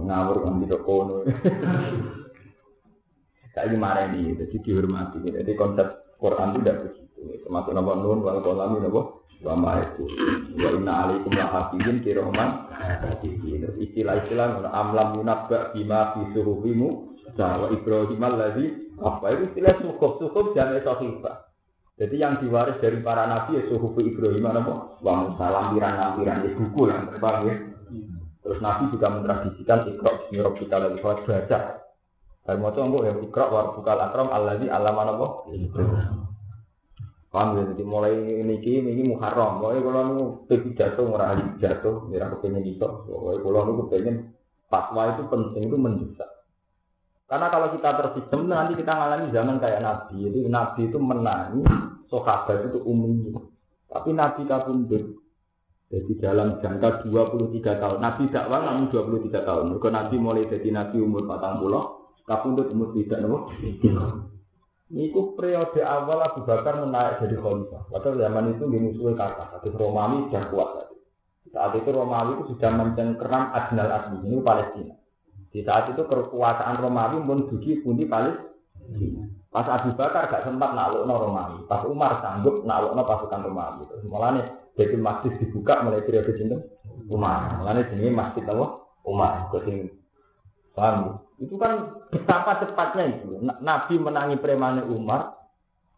ngawur 0.10 0.38
kan 0.42 0.62
gitu 0.66 0.78
kono. 0.82 1.22
Saya 3.54 3.76
marah 3.76 4.08
ini, 4.14 4.38
jadi 4.38 4.56
dihormati. 4.62 5.20
Jadi 5.26 5.52
konsep 5.58 6.18
Quran 6.22 6.62
tidak 6.62 6.76
begitu. 6.86 7.44
Termasuk 7.44 7.74
nama 7.76 7.92
nun 7.98 8.24
wal 8.24 8.40
kolami 8.40 8.80
nama 8.80 9.02
wama 9.44 9.72
itu. 9.84 10.06
Wa 10.56 10.70
inna 10.72 10.94
alaikum 11.06 11.34
la 11.36 11.46
hafizin 11.50 12.00
kiroman. 12.06 12.70
Terus 13.04 13.76
istilah-istilah 13.82 14.64
amlam 14.70 15.20
yunabba 15.20 15.74
bima 15.76 16.16
fi 16.16 16.22
suhufimu. 16.32 16.90
Wa 17.36 17.68
Ibrahim 17.74 18.22
alladzi 18.24 18.96
apa 19.02 19.26
itu 19.36 19.44
istilah 19.52 19.74
suhuf 19.82 20.54
jangan 20.56 20.80
sahifah. 20.86 21.49
Jadi 22.00 22.16
yang 22.16 22.40
diwaris 22.40 22.80
dari 22.80 23.04
para 23.04 23.28
nabi 23.28 23.60
ya 23.60 23.68
suhuf 23.68 23.92
Ibrahim 24.00 24.48
apa? 24.48 25.04
Wa 25.04 25.14
Musa 25.20 25.46
lampiran-lampiran 25.52 26.48
ya 26.48 26.52
buku 26.56 26.82
yang 26.88 27.12
terbang 27.12 27.38
ya. 27.44 27.56
Terus 28.40 28.60
Nabi 28.64 28.88
juga 28.96 29.08
mentradisikan 29.12 29.84
ikhrok 29.84 30.32
bismi 30.32 30.40
kita 30.64 30.80
lagi 30.80 30.98
sholat 31.04 31.28
baca. 31.28 31.60
Kalau 32.48 32.58
mau 32.64 32.72
coba 32.72 32.98
ya 33.04 33.14
ikhrok 33.20 33.50
war 33.52 33.68
bukal 33.76 34.00
akram 34.00 34.32
alladzi 34.32 34.72
alaman 34.72 35.12
apa? 35.12 35.28
Paham 37.30 37.48
ya? 37.60 37.64
Jadi 37.76 37.84
mulai 37.84 38.16
niki 38.48 38.80
niki 38.80 39.04
Muharram. 39.04 39.60
Pokoknya 39.60 39.80
kalau 39.84 40.02
nu 40.08 40.24
pergi 40.48 40.70
jatuh 40.80 41.04
ahli 41.20 41.46
jatuh, 41.60 42.10
ora 42.10 42.32
kepengin 42.32 42.64
itu. 42.64 42.88
Pokoknya 42.88 43.44
kalau 43.44 43.60
nu 43.68 43.74
kepengin 43.86 44.16
fatwa 44.72 45.20
itu 45.20 45.24
penting 45.28 45.64
itu 45.68 45.78
mendesak. 45.78 46.30
Karena 47.30 47.48
kalau 47.54 47.70
kita 47.78 47.90
tersistem 47.94 48.50
nanti 48.50 48.74
kita 48.74 48.90
ngalami 48.90 49.30
zaman 49.30 49.62
kayak 49.62 49.86
Nabi. 49.86 50.18
Jadi 50.26 50.40
Nabi 50.50 50.82
itu 50.90 50.98
menangi 50.98 51.62
sahabat 52.10 52.74
itu 52.74 52.82
umumnya. 52.82 53.38
Tapi 53.86 54.10
Nabi 54.18 54.42
kabundut. 54.50 55.06
Jadi 55.94 56.12
dalam 56.22 56.58
jangka 56.58 57.06
23 57.06 57.82
tahun. 57.82 57.98
Nabi 58.02 58.34
dakwah 58.34 58.62
namun 58.66 58.90
23 58.90 59.46
tahun. 59.46 59.64
Mereka 59.74 59.90
Nabi 59.94 60.16
mulai 60.18 60.50
jadi 60.50 60.70
Nabi 60.74 60.98
umur 61.02 61.26
40, 61.26 62.26
kabundut 62.26 62.68
umur 62.74 62.98
tidak 62.98 63.22
nopo. 63.22 63.54
Niku 64.90 65.38
periode 65.38 65.86
awal 65.86 66.26
Abu 66.26 66.50
Bakar 66.50 66.82
menaik 66.82 67.22
jadi 67.22 67.38
khalifah. 67.38 67.94
Padahal 67.94 68.26
zaman 68.26 68.58
itu 68.58 68.64
di 68.74 68.78
musuhnya 68.82 69.22
kata, 69.22 69.44
tapi 69.54 69.70
Romawi 69.70 70.26
sudah 70.30 70.44
kuat. 70.50 70.70
Saat 71.54 71.78
itu 71.78 71.90
Romawi 71.94 72.42
itu 72.42 72.44
sudah 72.58 72.72
mencengkeram 72.74 73.54
Adnal 73.54 73.90
Asli, 73.94 74.18
ini 74.26 74.42
Palestina. 74.42 74.99
Di 75.50 75.66
saat 75.66 75.90
itu 75.90 76.06
kekuasaan 76.06 76.78
Romawi 76.78 77.26
pun 77.26 77.50
dugi 77.50 77.82
pundi 77.82 78.06
Palestina. 78.06 79.26
Pas 79.50 79.66
Abu 79.66 79.98
Bakar 79.98 80.30
gak 80.30 80.46
sempat 80.46 80.78
naklukno 80.78 81.14
Romawi. 81.18 81.66
Pas 81.66 81.82
Umar 81.90 82.22
sanggup 82.22 82.62
naklukno 82.66 83.02
pasukan 83.02 83.42
Romawi. 83.50 83.90
Terus 83.90 84.06
nih 84.06 84.46
jadi 84.78 84.96
masjid 85.02 85.34
dibuka 85.42 85.82
mulai 85.82 86.06
periode 86.06 86.38
cinta 86.38 86.58
Umar. 87.10 87.58
Mulane 87.58 87.90
jenenge 87.90 88.14
masjid 88.14 88.46
apa? 88.46 88.66
Umar. 89.10 89.50
Kau 89.50 89.66
Paham? 90.78 91.20
Itu 91.42 91.56
kan 91.58 91.98
betapa 92.14 92.62
cepatnya 92.64 93.04
itu. 93.20 93.42
Nabi 93.42 93.96
menangi 94.00 94.36
premane 94.40 94.84
Umar, 94.86 95.36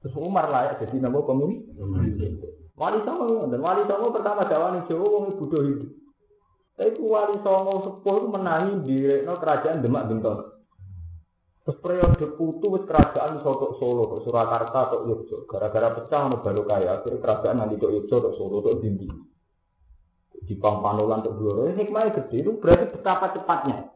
terus 0.01 0.17
Umar 0.17 0.49
layak 0.49 0.81
jadi 0.85 1.01
nama 1.01 1.21
pemimpin. 1.21 2.39
Wali 2.77 2.97
Songo 3.05 3.45
dan 3.45 3.61
Wali 3.61 3.85
Songo 3.85 4.09
pertama 4.09 4.49
Jawa 4.49 4.81
Jawa 4.89 5.05
wong 5.05 5.37
hidup. 5.37 6.00
Tapi 6.81 6.97
Wali 6.97 7.37
Songo 7.45 7.85
sepuh 7.85 8.15
itu 8.17 8.27
menangi 8.33 8.73
di 8.89 8.97
no, 9.21 9.37
kerajaan 9.37 9.85
Demak 9.85 10.09
Bentong. 10.09 10.49
Terus 11.61 11.77
periode 11.77 12.25
putu 12.33 12.73
wis 12.73 12.89
kerajaan 12.89 13.37
Soto 13.45 13.77
Solo, 13.77 14.09
ke 14.09 14.25
Surakarta 14.25 14.89
atau 14.89 15.05
Yogyakarta. 15.05 15.45
Gara-gara 15.45 15.93
pecah 15.93 16.21
no 16.25 16.41
baru 16.41 16.65
kaya, 16.65 17.05
kerajaan 17.05 17.61
nanti 17.61 17.77
ke 17.77 17.85
Yogyakarta, 17.85 18.33
Solo, 18.33 18.65
ke 18.65 18.81
Dindi. 18.81 19.05
Di 20.41 20.57
Pampanulan, 20.57 21.21
ke 21.21 21.29
Bloro, 21.29 21.69
hikmahnya 21.69 22.17
gede 22.17 22.41
itu 22.41 22.57
berarti 22.57 22.97
betapa 22.97 23.29
cepatnya. 23.37 23.93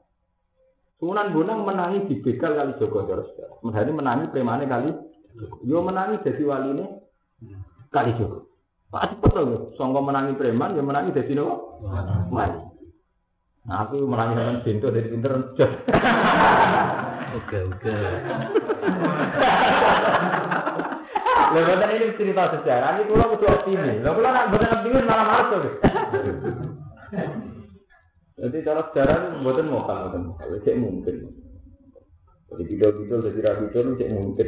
Sunan 1.02 1.34
Bonang 1.34 1.66
menangi 1.66 2.06
di 2.06 2.22
begal 2.22 2.54
kali 2.54 2.78
Joko 2.78 3.02
terus. 3.10 3.34
Mereka 3.66 3.98
menangi 3.98 4.30
premane 4.30 4.70
kali. 4.70 4.94
Yo 5.66 5.82
menangi 5.82 6.22
jadi 6.22 6.44
wali 6.46 6.70
ini 6.78 6.86
kali 7.90 8.14
Joko. 8.22 8.46
Pak 8.94 9.18
cepet 9.18 9.32
loh, 9.34 9.74
songko 9.74 10.06
menangi 10.06 10.38
preman, 10.38 10.78
yo 10.78 10.86
menangi 10.86 11.18
jadi 11.18 11.34
nopo. 11.34 11.82
Wali. 12.30 12.75
Nah 13.66 13.90
aku 13.90 14.06
menangi 14.06 14.38
dengan 14.38 14.62
pintu 14.62 14.94
dari 14.94 15.10
pinter. 15.10 15.34
Oke 17.36 17.58
oke. 17.66 17.96
Lepas 21.56 21.88
ini 21.98 22.18
cerita 22.20 22.44
sejarah, 22.52 23.00
ini 23.00 23.10
pulau 23.10 23.32
kudu 23.34 23.46
optimis. 23.50 24.06
Lalu 24.06 24.16
pulau 24.22 24.32
nak 24.34 24.50
benar 24.54 24.70
optimis 24.76 25.08
malah 25.08 25.26
malas 25.26 25.48
tuh. 25.50 25.62
Jadi 28.36 28.58
cara 28.68 28.82
sejarah 28.92 29.16
itu 29.16 29.28
buatan 29.42 29.68
mokal, 29.72 29.98
buatan 30.06 30.22
mokal, 30.30 30.48
cek 30.62 30.76
mungkin. 30.78 31.16
Jadi 32.52 32.64
bidol-bidol, 32.70 33.20
jadi 33.32 33.40
rabidol, 33.50 33.98
cek 33.98 34.12
mungkin. 34.14 34.48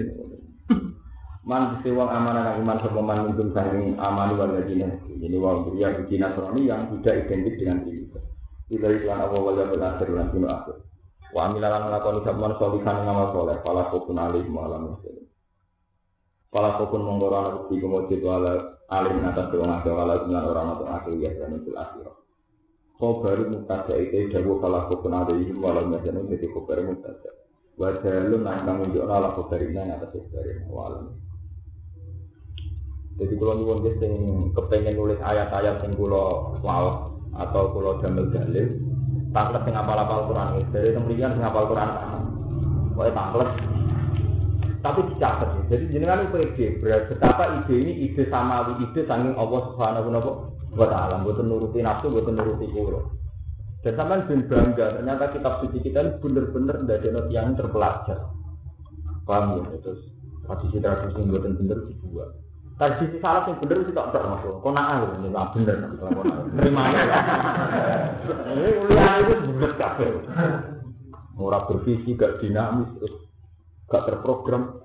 Man 1.47 1.79
bisa 1.79 1.95
uang 1.95 2.11
amanah 2.11 2.59
yang 2.59 2.67
iman 2.67 2.77
sama 2.83 3.01
man 3.01 3.31
mungkin 3.31 3.55
sang 3.55 3.95
aman 3.95 4.35
warga 4.35 4.67
Cina. 4.67 4.91
Jadi 5.07 5.35
uang 5.39 5.71
beria 5.71 5.95
di 5.95 6.03
Cina 6.11 6.35
yang 6.59 6.91
tidak 6.99 7.23
identik 7.23 7.55
dengan 7.55 7.87
diri. 7.87 8.03
Tidak 8.67 8.91
itu 8.99 9.07
anak 9.07 9.31
awal 9.31 9.55
yang 9.55 9.71
berakhir 9.71 10.07
dan 10.11 10.27
sinu 10.35 10.47
akhir. 10.51 10.75
Wa 11.31 11.47
amilalan 11.47 11.87
melakukan 11.87 12.23
sabman 12.27 12.53
solihan 12.59 12.95
yang 12.99 13.11
amal 13.15 13.27
soleh. 13.31 13.57
Pala 13.63 13.87
kokun 13.91 14.19
alih 14.19 14.43
malam 14.47 14.91
muslim. 14.91 15.23
Pala 16.51 16.75
kokun 16.75 17.03
mengkoran 17.03 17.63
bukti 17.63 17.79
kemujid 17.79 18.19
wala 18.23 18.79
alih 18.91 19.19
atas 19.23 19.51
doang 19.51 19.71
ada 19.71 19.91
wala 19.91 20.19
dengan 20.23 20.43
orang 20.51 20.67
atau 20.75 20.87
akhir 20.87 21.13
ya 21.15 21.31
itu 21.31 21.71
akhir. 21.75 22.07
Khobar 22.97 23.39
mutada 23.45 23.93
itu 23.93 24.33
dawu 24.33 24.57
kalau 24.57 24.89
kupun 24.89 25.13
ada 25.13 25.29
ini 25.31 25.53
walau 25.53 25.85
macam 25.85 26.27
jadi 26.27 26.47
khobar 26.49 26.81
mutada. 26.81 27.29
Wajah 27.77 28.25
lu 28.25 28.41
nangkang 28.41 28.89
unjuk 28.89 29.05
nala 29.05 29.37
khobar 29.37 29.61
ini 29.63 29.79
atas 29.79 30.11
khobar 30.11 30.43
ini 30.43 30.65
walau. 30.67 31.13
Jadi 33.17 33.33
kalau 33.37 33.53
nyuwun 33.57 33.81
yang 33.85 34.13
kepengen 34.53 34.93
nulis 34.93 35.17
ayat-ayat 35.21 35.81
yang 35.81 35.93
kulo 35.97 36.57
wow 36.61 37.06
atau 37.33 37.73
kulo 37.75 37.99
jamil 37.99 38.31
dalil, 38.31 38.77
tanglet 39.35 39.63
yang 39.67 39.83
apal-apal 39.83 40.31
Quran 40.31 40.47
ini. 40.55 40.63
Dari 40.71 40.89
tempat 40.95 41.15
yang 41.17 41.43
apal 41.43 41.65
Quran 41.67 41.89
sama. 41.89 42.19
Pokoknya 42.93 43.13
tanglet. 43.13 43.49
Tapi 44.77 44.99
dicatat 45.11 45.49
ya. 45.49 45.61
Jadi 45.73 45.83
jenengan 45.91 46.23
itu 46.29 46.37
ide. 46.37 46.67
Betapa 46.79 47.43
ide 47.59 47.75
ini 47.75 47.91
ide 48.07 48.23
samawi, 48.29 48.79
ide 48.87 49.01
sanging 49.03 49.35
Allah 49.35 49.61
Subhanahu 49.73 50.09
buat 50.77 50.91
alam, 50.93 51.25
buat 51.25 51.41
nuruti 51.41 51.81
nafsu, 51.81 52.13
buat 52.13 52.29
nuruti 52.29 52.69
kulo. 52.69 53.17
Dan 53.85 53.93
sampai 53.93 54.25
bin 54.25 54.49
bangga, 54.49 54.99
ternyata 54.99 55.31
kitab 55.31 55.63
suci 55.63 55.79
kita 55.79 56.01
ini 56.01 56.19
bener-bener 56.19 56.81
dari 56.89 57.07
not 57.13 57.29
yang 57.31 57.53
terpelajar. 57.53 58.25
Paham 59.23 59.63
ya? 59.63 59.79
Terus 59.79 60.01
tradisi 60.43 60.77
tradisi 60.81 61.19
yang 61.21 61.29
buatan 61.31 61.53
bener 61.55 61.77
dibuat. 61.87 62.46
Tradisi 62.77 63.17
salah 63.17 63.41
yang 63.49 63.57
bener 63.57 63.81
itu 63.81 63.89
tak 63.89 64.13
termasuk. 64.13 64.61
Kau 64.61 64.69
nak 64.69 65.17
ini 65.17 65.33
nggak 65.33 65.49
bener. 65.57 65.77
Terima 66.61 66.83
ya. 66.93 67.05
Ini 68.53 68.69
uliah 68.85 69.13
itu 69.25 69.33
bener 69.49 69.71
kafe. 69.81 70.05
Murah 71.37 71.65
bervisi, 71.69 72.17
gak 72.17 72.41
dinamis, 72.41 72.89
terus 72.97 73.29
gak 73.89 74.09
terprogram. 74.09 74.81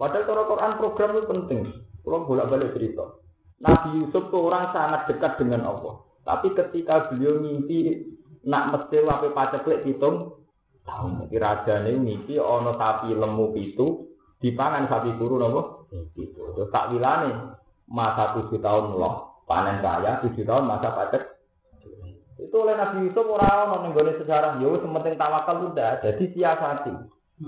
Padahal 0.00 0.24
kalau 0.24 0.44
Quran 0.48 0.72
program 0.80 1.08
itu 1.12 1.28
penting. 1.28 1.60
Kalau 2.04 2.24
bolak-balik 2.24 2.72
cerita. 2.76 3.04
Nabi 3.60 4.04
Yusuf 4.04 4.32
tuh 4.32 4.48
orang 4.48 4.72
sangat 4.72 5.12
dekat 5.12 5.36
dengan 5.40 5.68
Allah. 5.68 6.04
Tapi 6.24 6.56
ketika 6.56 7.08
beliau 7.12 7.40
mimpi 7.40 8.04
nak 8.48 8.72
mesti 8.72 9.00
wape 9.04 9.32
paceklik 9.32 9.84
hitung 9.84 10.44
tahun. 10.88 11.24
Jadi 11.24 11.36
raja 11.36 11.74
ini 11.84 12.00
mimpi 12.00 12.40
ono 12.40 12.76
sapi 12.76 13.12
lemu 13.12 13.46
itu 13.60 13.86
dipangan 14.40 14.88
sapi 14.88 15.20
turu 15.20 15.36
nopo 15.36 15.77
itu. 15.92 16.42
Terus 16.54 16.68
tak 16.70 16.92
wilane 16.92 17.56
masa 17.88 18.36
tujuh 18.36 18.60
tahun 18.60 18.96
loh 18.96 19.44
panen 19.48 19.80
saya 19.80 20.20
tujuh 20.20 20.44
tahun 20.44 20.68
masa 20.68 20.92
pacek 20.92 21.24
itu 22.38 22.54
oleh 22.54 22.76
Nabi 22.76 23.08
Yusuf 23.08 23.24
orang 23.24 23.48
orang 23.72 23.80
nenggone 23.88 24.12
sejarah 24.20 24.60
yo 24.60 24.76
sementing 24.78 25.16
tawakal 25.16 25.72
sudah 25.72 25.98
jadi 26.04 26.24
siasati 26.36 26.92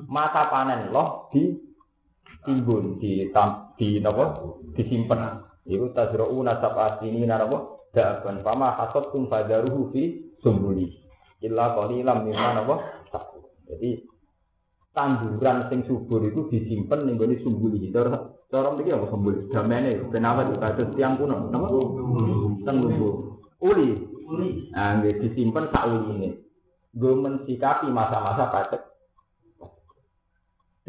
masa 0.09 0.49
panen 0.49 0.88
loh 0.88 1.28
di 1.28 1.61
timbun 2.49 2.97
di 2.97 3.28
tam, 3.36 3.76
di 3.76 4.01
nopo 4.01 4.57
disimpan 4.72 5.45
Iku 5.70 5.93
tajra'una 5.95 6.59
sab'a 6.59 6.99
sinina 6.99 7.38
napa? 7.38 7.78
Da'ban 7.95 8.43
fama 8.43 8.74
hasabtum 8.74 9.30
fadaruhu 9.30 9.95
fi 9.95 10.18
sumbuli. 10.43 10.99
Illa 11.47 11.78
qalilam 11.78 12.26
mimma 12.26 12.59
napa? 12.59 12.74
Jadi 13.70 14.03
tanduran 14.91 15.70
sing 15.70 15.86
subur 15.86 16.26
itu 16.26 16.51
disimpan 16.51 17.07
ning 17.07 17.14
gone 17.16 17.38
sumbuli. 17.41 17.91
Cara 17.95 18.30
cara 18.51 18.74
mriki 18.74 18.91
apa 18.91 19.07
sumbuli? 19.11 19.47
Damene 19.51 20.11
kenapa 20.11 20.47
itu 20.47 20.59
kados 20.59 20.93
tiang 20.99 21.18
kuno? 21.18 21.51
Napa? 21.51 21.66
Tenggubu. 22.66 23.09
Uli. 23.62 23.88
Uli. 24.26 24.70
Nah, 24.74 25.03
disimpan 25.03 25.70
sak 25.70 25.86
uline. 25.86 26.43
Gue 26.91 27.14
mensikapi 27.14 27.86
masa-masa 27.91 28.51
pacet. 28.51 28.82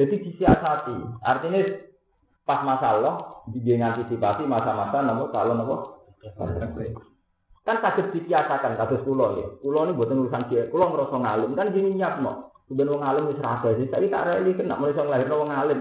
Jadi 0.02 0.16
disiasati. 0.18 1.22
Artinya 1.22 1.62
pas 2.46 2.66
masalah 2.66 3.46
dia 3.54 3.80
ngantisipasi 3.80 4.44
masa-masa 4.50 5.06
namun 5.06 5.30
kalau 5.32 5.54
nopo 5.56 5.76
kan 7.62 7.78
kaget 7.80 8.08
dikiasakan 8.18 8.78
kasus 8.78 9.02
pulau 9.06 9.38
ya 9.38 9.48
pulau 9.62 9.86
ini 9.86 9.96
buatan 9.96 10.26
urusan 10.26 10.50
dia 10.50 10.66
pulau 10.68 10.90
ngerasa 10.92 11.16
ngalim 11.16 11.54
kan 11.54 11.70
gini 11.70 11.96
nyiap 11.96 12.20
no 12.20 12.51
sebenarnya 12.72 12.96
wong 12.96 13.04
alim 13.04 13.24
wis 13.36 13.44
raga 13.44 13.70
sih. 13.76 13.92
Tapi 13.92 14.08
tak 14.08 14.24
reli 14.32 14.56
kena 14.56 14.80
mulai 14.80 14.96
lahir 14.96 15.28
wong 15.28 15.52
alim. 15.52 15.80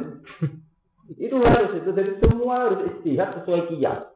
Itu 1.31 1.43
harus 1.43 1.75
itu 1.75 1.91
jadi 1.91 2.23
semua 2.23 2.71
harus 2.71 2.87
istihad 2.87 3.35
sesuai 3.35 3.67
kias 3.67 4.11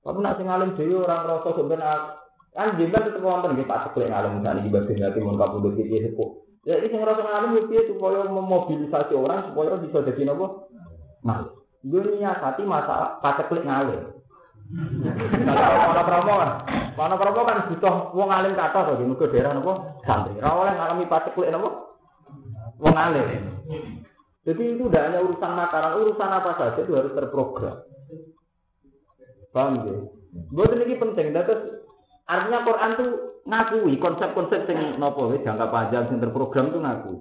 tapi 0.00 0.18
nak 0.24 0.40
sing 0.40 0.48
alim 0.48 0.72
dhewe 0.80 1.04
orang 1.04 1.28
rasa 1.28 1.48
sebenarnya 1.52 2.16
kan 2.56 2.74
jenengan 2.80 3.04
tetep 3.06 3.22
wonten 3.22 3.52
nggih 3.54 3.68
Pak 3.68 3.92
Seklik 3.92 4.10
ngalim. 4.10 4.40
Misalnya 4.40 4.64
di 4.64 4.70
bagian 4.72 5.04
hati 5.06 5.20
mun 5.20 5.38
kapundhut 5.38 5.76
iki 5.76 6.02
sepuh 6.08 6.30
ya 6.64 6.80
ini 6.80 6.88
sing 6.88 7.00
rasa 7.04 7.22
ngalim 7.22 7.56
yo 7.56 7.62
piye 7.68 7.82
supaya 7.84 8.24
memobilisasi 8.26 9.12
orang 9.12 9.52
supaya 9.52 9.76
bisa 9.78 9.98
jadi 10.08 10.22
nopo? 10.32 10.72
Nah, 11.20 11.52
gue 11.84 12.00
hati 12.24 12.62
masa 12.64 13.20
klik 13.20 13.64
ngalir. 13.64 14.19
Mana 14.70 16.02
promo 16.06 16.32
kan? 16.38 16.50
Mana 16.94 17.14
promo 17.18 17.40
kan 17.42 17.66
butuh 17.66 17.94
wong 18.14 18.30
alim 18.30 18.54
kata 18.54 18.86
tuh, 18.86 19.02
di 19.02 19.26
daerah 19.34 19.58
nopo 19.58 19.98
santri. 20.06 20.38
Ora 20.38 20.54
oleh 20.54 20.74
ngalami 20.78 21.04
klik 21.10 21.50
nopo? 21.50 21.68
Wong 22.78 22.94
alim. 22.94 23.26
Jadi 24.46 24.62
itu 24.72 24.88
tidak 24.88 25.04
hanya 25.10 25.18
urusan 25.20 25.52
makanan, 25.52 26.00
urusan 26.00 26.30
apa 26.32 26.50
saja 26.56 26.80
itu 26.80 26.92
harus 26.96 27.12
terprogram. 27.12 27.76
Paham 29.50 29.84
ya? 29.84 29.94
Buat 30.54 30.78
ini 30.78 30.96
penting. 30.96 31.34
Terus 31.34 31.60
artinya 32.24 32.62
Quran 32.62 32.90
itu 32.94 33.06
ngakui 33.44 33.94
konsep-konsep 33.98 34.70
yang 34.70 34.96
nopo 34.96 35.34
jangka 35.34 35.66
panjang 35.68 36.08
yang 36.08 36.22
terprogram 36.22 36.70
itu 36.70 36.78
ngaku. 36.78 37.12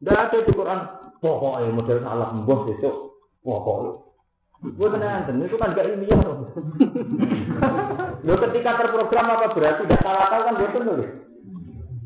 Tidak 0.00 0.16
ada 0.16 0.38
di 0.44 0.52
Quran 0.52 0.80
pokoknya 1.20 1.72
model 1.72 1.98
salah 2.04 2.28
mbah 2.36 2.60
besok 2.68 2.94
pokoknya. 3.40 4.09
Buat 4.60 5.00
nanti 5.00 5.32
itu 5.40 5.56
kan 5.56 5.72
gak 5.72 5.88
ilmiah 5.88 6.20
loh. 6.20 6.52
Lo 8.20 8.34
ketika 8.44 8.76
terprogram 8.76 9.32
apa 9.32 9.56
berarti 9.56 9.88
tidak 9.88 10.04
salah 10.04 10.28
tahu 10.28 10.42
kan 10.44 10.54
betul 10.60 10.82
loh. 10.84 11.08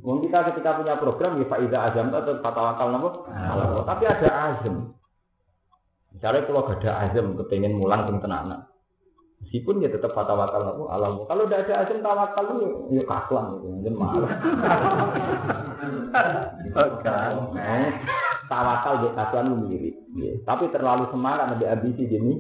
Wong 0.07 0.19
kita 0.23 0.39
ketika 0.55 0.79
punya 0.79 0.95
program 1.01 1.43
ya 1.43 1.51
faida 1.51 1.79
azam 1.91 2.15
atau 2.15 2.39
fatawakal 2.39 2.95
nopo. 2.95 3.09
Tapi 3.83 4.05
ada 4.07 4.29
azam. 4.31 4.95
Misalnya 6.15 6.47
kalau 6.47 6.63
gak 6.71 6.79
ada 6.79 6.91
azam 7.11 7.35
kepengen 7.35 7.75
mulang 7.75 8.07
teng 8.07 8.23
tenanan. 8.23 8.71
Meskipun 9.43 9.83
dia 9.83 9.91
tetap 9.91 10.15
tawakal 10.15 10.63
aku 10.63 10.85
alam. 10.89 11.27
Kalau 11.27 11.43
udah 11.51 11.59
ada 11.59 11.75
azam 11.83 11.99
tawakal 12.07 12.45
itu 12.55 12.67
ya 12.97 13.03
kakuan 13.03 13.45
gitu, 13.59 13.67
mungkin 13.67 13.95
malah. 13.99 14.31
Eh, 16.75 17.87
tawakal 18.49 18.95
dia 19.05 19.11
kakuan 19.17 19.67
mirip. 19.67 19.97
Ya. 20.17 20.33
Tapi 20.45 20.71
terlalu 20.71 21.09
semangat 21.11 21.53
lebih 21.57 21.69
ambisi 21.71 22.05
jadi 22.07 22.33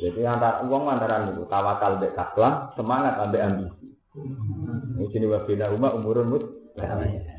Jadi 0.00 0.24
antara 0.24 0.64
uang 0.64 0.88
antara 0.88 1.28
itu 1.28 1.44
tawakal 1.52 2.00
dek 2.00 2.16
kakuan, 2.16 2.72
semangat 2.80 3.20
ambek 3.20 3.44
ambisi. 3.44 3.92
Ini 4.96 5.04
sini 5.12 5.26
wabina 5.28 5.68
umma 5.68 5.92
umurun 5.92 6.32
mut. 6.32 6.44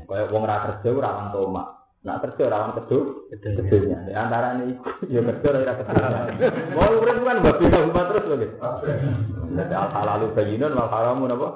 Kayak 0.06 0.30
uang 0.30 0.44
rakyat 0.46 0.86
kerja 0.86 1.02
rawan 1.02 1.34
tomak. 1.34 1.66
Nak 2.06 2.22
kerja 2.22 2.46
rawan 2.46 2.78
kedua, 2.78 3.26
keduanya. 3.42 4.06
Di 4.06 4.14
antara 4.14 4.54
ini, 4.62 4.78
ya 5.10 5.18
kerja 5.18 5.46
ora 5.50 5.74
keduanya. 5.82 6.20
Mau 6.78 6.94
urip 7.02 7.18
kan 7.26 7.42
mbak 7.42 7.58
beda 7.58 7.78
umat 7.90 8.04
terus 8.14 8.24
lho. 8.30 8.36
Jadi 9.58 9.74
al 9.74 9.90
halalu 9.90 10.26
bayinun 10.38 10.78
wal 10.78 10.86
haramu 10.86 11.26
napa? 11.26 11.48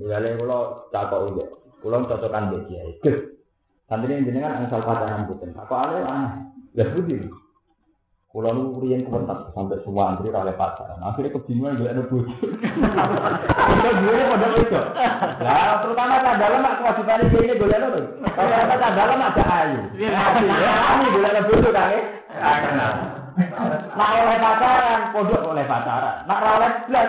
Kula 0.00 0.56
takok 0.88 1.20
iki. 1.28 1.44
Kula 1.84 1.96
cocokan 2.08 2.44
mbek 2.48 3.36
Santri 3.88 4.20
jenengan 4.20 4.60
angsal 4.60 4.84
pacaran 4.84 5.24
boten. 5.24 5.56
Apa 5.56 5.74
ale 5.88 6.04
aneh. 6.04 6.32
Lah 6.76 6.88
budi. 6.92 7.24
Kulo 8.28 8.52
nu 8.52 8.84
riyen 8.84 9.08
kewentas 9.08 9.48
sampai 9.56 9.80
semua 9.80 10.12
antri 10.12 10.28
oleh 10.28 10.52
pacaran. 10.52 11.00
Akhirnya 11.00 11.32
kebingungan 11.32 11.80
gue 11.80 11.88
ada 11.88 12.04
bojo. 12.04 12.28
Kita 12.28 13.90
gue 14.04 14.20
pada 14.28 14.46
itu. 14.60 14.76
Lah 15.40 15.80
terutama 15.80 16.20
dalam 16.20 16.60
mak 16.60 16.76
kewajiban 16.84 17.24
ini 17.32 17.38
ini 17.48 17.54
boleh 17.56 17.76
tuh. 17.80 18.04
Kalau 18.36 18.56
ada 18.60 18.88
dalam 18.92 19.24
ada 19.24 19.44
ayu. 19.64 19.80
Ya 19.96 20.20
ini 21.00 21.06
boleh 21.08 21.28
ada 21.32 21.42
bojo 21.48 21.68
ya. 21.72 21.88
Nak 23.96 24.10
oleh 24.20 24.36
pacaran, 24.36 25.00
pondok 25.16 25.42
oleh 25.48 25.64
pacaran. 25.64 26.28
Nak 26.28 26.38
oleh 26.44 26.70
blas, 26.92 27.08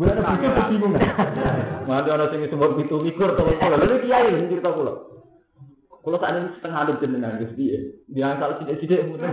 ada 0.00 0.22
bojo 0.24 0.48
kebingungan. 0.48 1.04
Mati 1.84 2.08
orang 2.08 2.32
sing 2.32 2.48
sebut 2.48 2.80
itu 2.80 2.96
mikir 3.04 3.36
tuh 3.36 3.44
kalau 3.60 3.76
lalu 3.76 4.08
kiai 4.08 4.48
cerita 4.48 4.72
kulo. 4.72 5.09
Kalau 6.00 6.16
saat 6.16 6.32
ini 6.32 6.48
setengah 6.56 6.80
ada 6.80 6.92
jenengan 6.96 7.36
Gus 7.36 7.52
dia, 7.60 7.76
dia 8.08 8.32
kalau 8.40 8.56
tidak 8.64 8.80
tidak 8.80 9.04
mungkin. 9.04 9.28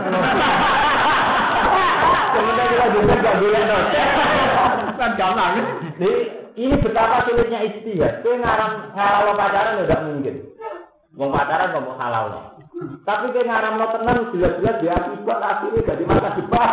Sebenarnya 2.27 2.65
kita 2.75 2.85
juga 2.91 3.13
nggak 3.23 3.35
boleh 3.39 3.61
Kan 4.97 5.11
gampang. 5.15 5.53
Jadi 5.95 6.11
ini 6.59 6.75
betapa 6.83 7.23
sulitnya 7.23 7.59
istihad. 7.63 8.19
Ngarang 8.25 8.91
ngarang 8.91 9.37
pacaran 9.39 9.79
tidak 9.85 10.01
mungkin. 10.11 10.35
Mau 11.15 11.31
pacaran 11.31 11.71
mau 11.71 11.95
halal. 11.95 12.25
Tapi 13.07 13.25
kue 13.31 13.47
ngarang 13.47 13.79
lo 13.79 13.87
tenang 13.95 14.27
jelas-jelas 14.35 14.75
dia 14.83 14.93
akibat 14.93 15.39
akhirnya 15.39 15.81
jadi 15.87 16.03
masa 16.03 16.29
depan. 16.35 16.69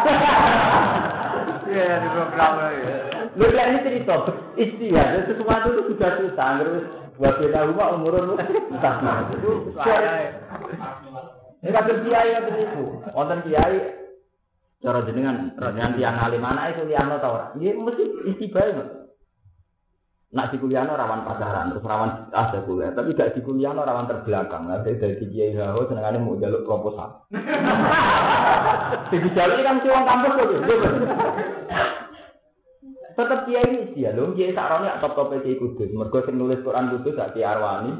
Iya, 1.65 1.97
di 2.03 2.09
program 2.13 2.53
ya. 2.61 2.97
Lu 3.39 3.45
lihat 3.47 3.69
ini 3.73 3.81
cerita 3.87 4.15
istihad. 4.59 5.23
Sesuatu 5.31 5.67
itu 5.71 5.83
sudah 5.95 6.11
susah. 6.19 6.49
Terus 6.61 6.85
buat 7.15 7.35
kita 7.39 7.71
rumah 7.71 7.95
umurun 7.95 8.35
entah 8.75 9.31
itu 9.31 9.51
ini 11.65 11.73
kadang 11.73 12.05
kiai 12.05 12.29
yang 12.37 12.45
itu 12.45 12.85
wonten 13.17 13.41
kiai. 13.49 14.05
Cara 14.85 15.01
jenengan. 15.09 15.57
Dengan 15.57 15.97
tiang 15.97 16.17
alim 16.21 16.45
mana 16.45 16.69
itu 16.69 16.85
tiang 16.85 17.09
lo 17.09 17.17
tau 17.17 17.57
ini 17.57 17.73
mesti 17.73 18.05
istibai 18.37 18.77
nak 20.35 20.51
di 20.51 20.59
kuliah 20.59 20.83
rawan 20.83 21.23
pacaran 21.25 21.73
terus 21.73 21.87
rawan 21.89 22.29
ada 22.29 22.61
kuliah. 22.69 22.93
Tapi 22.93 23.17
gak 23.17 23.33
di 23.33 23.41
kuliah 23.41 23.73
rawan 23.73 24.05
terbelakang. 24.05 24.69
Nah 24.69 24.85
dari 24.85 25.01
dari 25.01 25.25
kiai 25.25 25.57
hao 25.57 25.89
senengannya 25.89 26.21
mau 26.21 26.37
jaluk 26.37 26.69
proposal. 26.69 27.25
Di 29.15 29.31
jalur 29.31 29.63
kan 29.63 29.79
si 29.79 29.89
kampus 29.89 30.33
tuh 30.35 30.49
Tetap 33.15 33.47
kiai 33.47 33.63
ini 33.71 33.95
dia 33.95 34.11
loh, 34.11 34.35
kiai 34.35 34.51
Saroni 34.51 34.91
top 34.99 35.13
top 35.15 35.31
kiai 35.39 35.55
kudus. 35.55 35.91
Mergo 35.95 36.19
sing 36.27 36.35
nulis 36.35 36.61
Quran 36.67 36.91
kudus 36.99 37.15
gak 37.15 37.39
kiai 37.39 37.47
Arwani, 37.47 37.93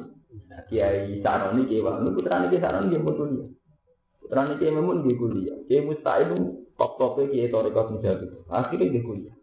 kiai 0.67 1.23
Saroni, 1.23 1.71
kiai 1.71 1.83
Wani, 1.87 2.11
putra 2.11 2.43
kiai 2.51 2.59
Saroni 2.59 2.91
dia 2.91 2.99
mau 2.99 3.15
kuliah. 3.15 3.49
Putra 4.19 4.51
kiai 4.59 4.75
Memun 4.75 5.07
dia 5.07 5.15
kuliah. 5.15 5.57
Kiai 5.71 5.87
Musta'id 5.87 6.35
top 6.75 6.93
top 6.99 7.23
kiai 7.31 7.47
Toriko 7.47 7.95
Menjadi. 7.95 8.27
Akhirnya 8.51 8.91
dia 8.91 9.03
kuliah. 9.07 9.35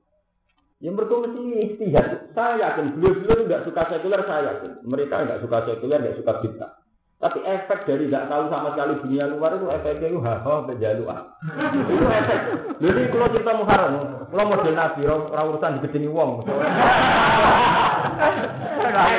Yang 0.82 0.94
mereka 0.98 1.14
mesti 1.22 1.42
istihad. 1.62 2.08
Saya 2.34 2.54
yakin 2.58 2.98
beliau-beliau 2.98 3.46
tidak 3.46 3.64
suka 3.70 3.82
sekuler, 3.86 4.22
saya 4.26 4.42
yakin. 4.50 4.72
Mereka 4.82 5.14
tidak 5.14 5.40
suka 5.46 5.58
sekuler, 5.70 6.00
tidak 6.02 6.18
suka 6.18 6.32
bid'ah. 6.42 6.72
Tapi 7.22 7.38
efek 7.46 7.86
dari 7.86 8.10
tidak 8.10 8.34
tahu 8.34 8.50
sama 8.50 8.74
sekali 8.74 8.98
dunia 8.98 9.30
luar 9.30 9.54
itu 9.54 9.70
efeknya 9.70 10.10
itu 10.10 10.20
haha 10.26 10.66
kejaluan. 10.66 11.22
itu 11.86 12.06
efek. 12.10 12.40
Jadi 12.82 13.02
kalau 13.14 13.28
kita 13.30 13.52
mengharap, 13.54 13.94
kalau 14.34 14.50
model 14.50 14.74
nabi, 14.74 15.02
orang 15.06 15.50
urusan 15.54 15.78
digedeni 15.78 16.10
wong. 16.10 16.42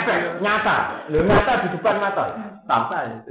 efek 0.02 0.18
nyata, 0.42 1.06
nyata 1.14 1.52
di 1.62 1.68
depan 1.78 1.96
mata. 2.02 2.24
Sampai. 2.66 3.22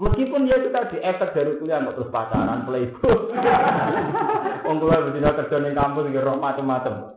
Meskipun 0.00 0.48
dia 0.48 0.56
kita 0.56 0.88
di 0.88 0.98
efek 1.04 1.36
dari 1.36 1.52
kuliah 1.60 1.84
nggak 1.84 1.94
terus 2.00 2.08
pacaran, 2.08 2.64
playboy. 2.64 3.28
Wong 4.66 4.76
kula 4.80 5.04
betina 5.04 5.36
kerja 5.36 5.56
ning 5.60 5.76
kampus 5.76 6.08
iki 6.08 6.22
roh 6.22 6.40
macam-macam. 6.40 7.12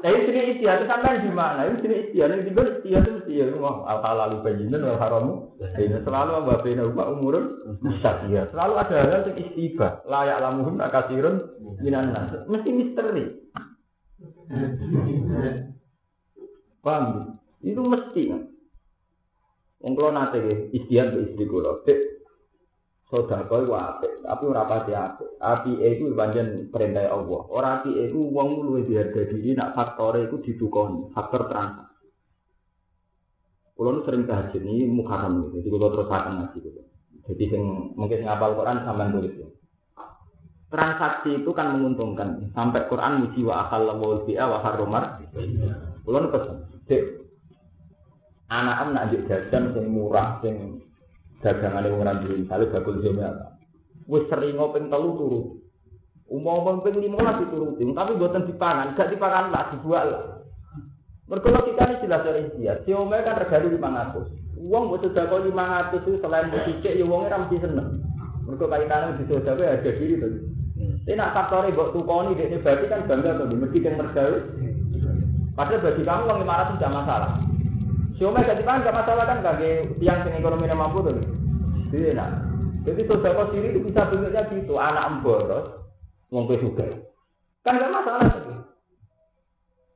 Tapi 0.00 0.18
sini 0.26 0.56
istiadat 0.56 0.88
sampai 0.88 1.20
di 1.20 1.30
mana? 1.30 1.68
Ini 1.68 1.76
sini 1.84 1.94
istiadat 2.08 2.48
di 2.48 2.52
mana 2.56 2.70
istiadat 2.80 3.12
mesti 3.12 3.32
ya 3.36 3.44
mau 3.60 3.84
al 3.84 4.00
wal 4.00 4.40
haramu. 4.96 5.52
Ini 5.60 6.00
selalu 6.00 6.32
apa 6.32 6.64
bina 6.64 6.82
umur 6.88 7.06
umurun 7.12 7.44
ya. 8.32 8.48
Selalu 8.56 8.72
ada 8.78 8.94
hal 9.04 9.28
yang 9.28 9.36
istiba. 9.36 10.00
Layak 10.08 10.40
lamuhum 10.40 10.80
akasirun 10.80 11.36
minan 11.84 12.16
nas. 12.16 12.32
Mesti 12.48 12.70
misteri. 12.72 13.24
Paham? 16.84 17.36
Itu 17.60 17.84
mesti. 17.84 18.47
Yang 19.78 19.92
kalau 19.94 20.10
nanti 20.10 20.38
istiadat 20.74 21.22
istri 21.22 21.46
kulo, 21.46 21.86
Sodako 23.08 23.64
itu 23.64 23.72
apik, 23.72 24.12
tapi 24.20 24.42
ora 24.44 24.68
pati 24.68 24.92
apik. 24.92 25.40
Api 25.40 25.80
itu 25.80 26.12
pancen 26.12 26.68
perintah 26.68 27.08
Allah. 27.08 27.40
Ora 27.48 27.68
api 27.80 28.04
itu 28.04 28.20
wong 28.20 28.68
luwih 28.68 28.84
diharga 28.84 29.32
diri 29.32 29.56
nak 29.56 29.72
faktor 29.72 30.20
itu 30.20 30.36
ditukoni, 30.44 31.08
faktor 31.16 31.48
transaksi. 31.48 32.04
Kulo 33.72 33.88
nu 33.96 34.00
sering 34.04 34.28
tahajud 34.28 34.60
ini 34.60 34.84
mukaram 34.84 35.40
gitu, 35.40 35.56
jadi 35.56 35.68
kulo 35.72 35.86
terus 35.88 36.10
akan 36.12 36.34
ngaji 36.36 36.58
gitu. 36.60 36.80
Jadi 37.32 37.44
sing 37.48 37.62
mungkin 37.96 38.28
ngapal 38.28 38.60
Quran 38.60 38.84
sampean 38.84 39.14
tulis 39.16 39.34
ya. 39.40 39.48
Transaksi 40.68 41.30
itu 41.40 41.50
kan 41.56 41.80
menguntungkan. 41.80 42.52
Sampai 42.52 42.92
Quran 42.92 43.24
muji 43.24 43.40
wa 43.40 43.64
akal 43.64 43.88
wa 43.88 44.20
bi'a 44.20 44.44
wa 44.52 44.58
haromar. 44.60 45.24
Kulo 46.04 46.16
nu 46.20 46.28
pesen, 46.28 46.60
anak-anak 48.48 49.12
nak 49.12 49.28
jajan 49.28 49.76
sing 49.76 49.84
murah, 49.92 50.40
sing 50.40 50.80
dagangan 51.44 51.84
yang 51.84 52.00
orang 52.00 52.18
diri, 52.24 52.42
misalnya 52.42 52.72
bakul 52.72 52.98
jomel. 53.04 53.34
Wis 54.08 54.24
sering 54.32 54.56
ngopeng 54.56 54.88
telu 54.88 55.10
turu. 55.14 55.42
Ping 56.28 56.96
lima 57.00 57.24
lah 57.24 57.40
dituruti, 57.40 57.88
tapi 57.96 58.20
buatan 58.20 58.44
dipangan, 58.44 58.92
gak 58.92 59.08
dipangan 59.12 59.48
lah, 59.48 59.72
dibuat 59.72 60.04
lah. 60.04 60.22
Mereka 61.28 61.60
kita 61.72 61.82
ini 61.88 62.02
jelas 62.04 62.24
dari 62.24 62.42
dia, 62.56 62.80
si 62.84 62.92
Omel 62.92 63.24
kan 63.24 63.40
regani 63.40 63.72
lima 63.72 63.88
ratus. 63.92 64.32
Uang 64.60 64.92
buat 64.92 65.04
sudah 65.04 65.24
kau 65.28 65.40
lima 65.40 65.64
ratus 65.64 66.04
itu 66.04 66.20
selain 66.20 66.52
berpikir, 66.52 67.00
ya 67.00 67.04
uangnya 67.04 67.36
ramai 67.36 67.60
seneng. 67.60 68.00
Mereka 68.44 68.64
kaitannya 68.64 69.16
di 69.20 69.24
sudah 69.28 69.52
kau 69.56 69.64
ada 69.64 69.90
diri 69.92 70.14
tuh. 70.20 70.32
Tapi 70.78 71.16
nak 71.16 71.32
faktornya 71.32 71.76
buat 71.76 71.88
tukoni, 71.96 72.36
dia 72.36 72.60
berarti 72.60 72.84
kan 72.92 73.00
bangga 73.08 73.30
tuh, 73.40 73.46
mesti 73.48 73.78
yang 73.80 73.94
mergawe. 73.96 74.38
Padahal 75.56 75.80
bagi 75.80 76.02
kamu 76.04 76.22
uang 76.28 76.38
lima 76.44 76.54
ratus 76.60 76.76
tidak 76.76 76.92
masalah. 76.96 77.30
Siomel 78.18 78.42
gak 78.42 78.58
dipangan 78.58 78.82
gak 78.82 78.98
masalah 78.98 79.24
kan 79.30 79.38
bagi 79.46 79.70
tiang 80.02 80.26
sing 80.26 80.34
ekonominya 80.34 80.74
mampu 80.74 81.06
tuh. 81.06 81.14
Jadi 81.94 82.18
nah. 82.18 82.30
Jadi 82.82 83.06
sodako 83.06 83.52
sendiri 83.52 83.74
itu 83.74 83.80
bisa 83.84 84.08
bentuknya 84.08 84.48
gitu, 84.48 84.74
anak 84.80 85.06
emboros, 85.06 85.66
wong 86.32 86.50
juga. 86.50 86.88
Kan 87.62 87.78
gak 87.78 87.94
masalah. 87.94 88.30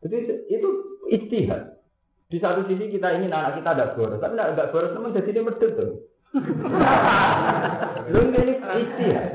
Jadi 0.07 0.16
itu 0.51 0.68
istihad. 1.11 1.83
Di 2.31 2.41
satu 2.41 2.64
sisi 2.64 2.89
kita 2.89 3.12
ingin 3.20 3.33
anak 3.33 3.61
kita 3.61 3.77
ada 3.77 3.93
boros, 3.93 4.16
tapi 4.16 4.41
tidak 4.41 4.73
boros, 4.73 4.93
namun 4.97 5.12
jadi 5.12 5.31
dia 5.37 5.45
medit 5.45 5.70
tuh. 5.77 5.91
Lu 8.12 8.20
ini 8.33 8.57
istihad. 8.57 9.31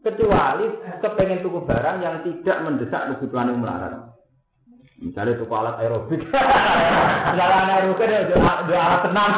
Kecuali 0.00 0.66
kepengen 1.04 1.42
tuku 1.44 1.60
barang 1.68 1.96
yang 2.00 2.24
tidak 2.24 2.56
mendesak 2.64 3.12
kebutuhan 3.12 3.52
yang 3.52 3.60
melarat. 3.60 4.08
Misalnya 4.98 5.38
tuku 5.38 5.54
alat 5.54 5.78
aerobik. 5.78 6.22
Jalan 7.38 7.70
aerobik 7.70 8.10
ada 8.10 8.34
alat 8.74 9.00
tenang. 9.06 9.30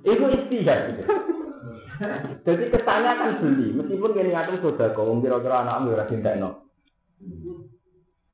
Itu 0.00 0.24
istihad. 0.32 0.80
Gitu. 0.96 1.02
Jadi 2.48 2.72
kesannya 2.72 3.12
kan 3.12 3.30
beli, 3.44 3.76
meskipun 3.76 4.16
kini 4.16 4.32
ngatur 4.32 4.56
sudah 4.64 4.96
kau 4.96 5.12
kira-kira 5.20 5.60
anak 5.60 5.84
ambil 5.84 6.00
rajin 6.00 6.24
tekno. 6.24 6.64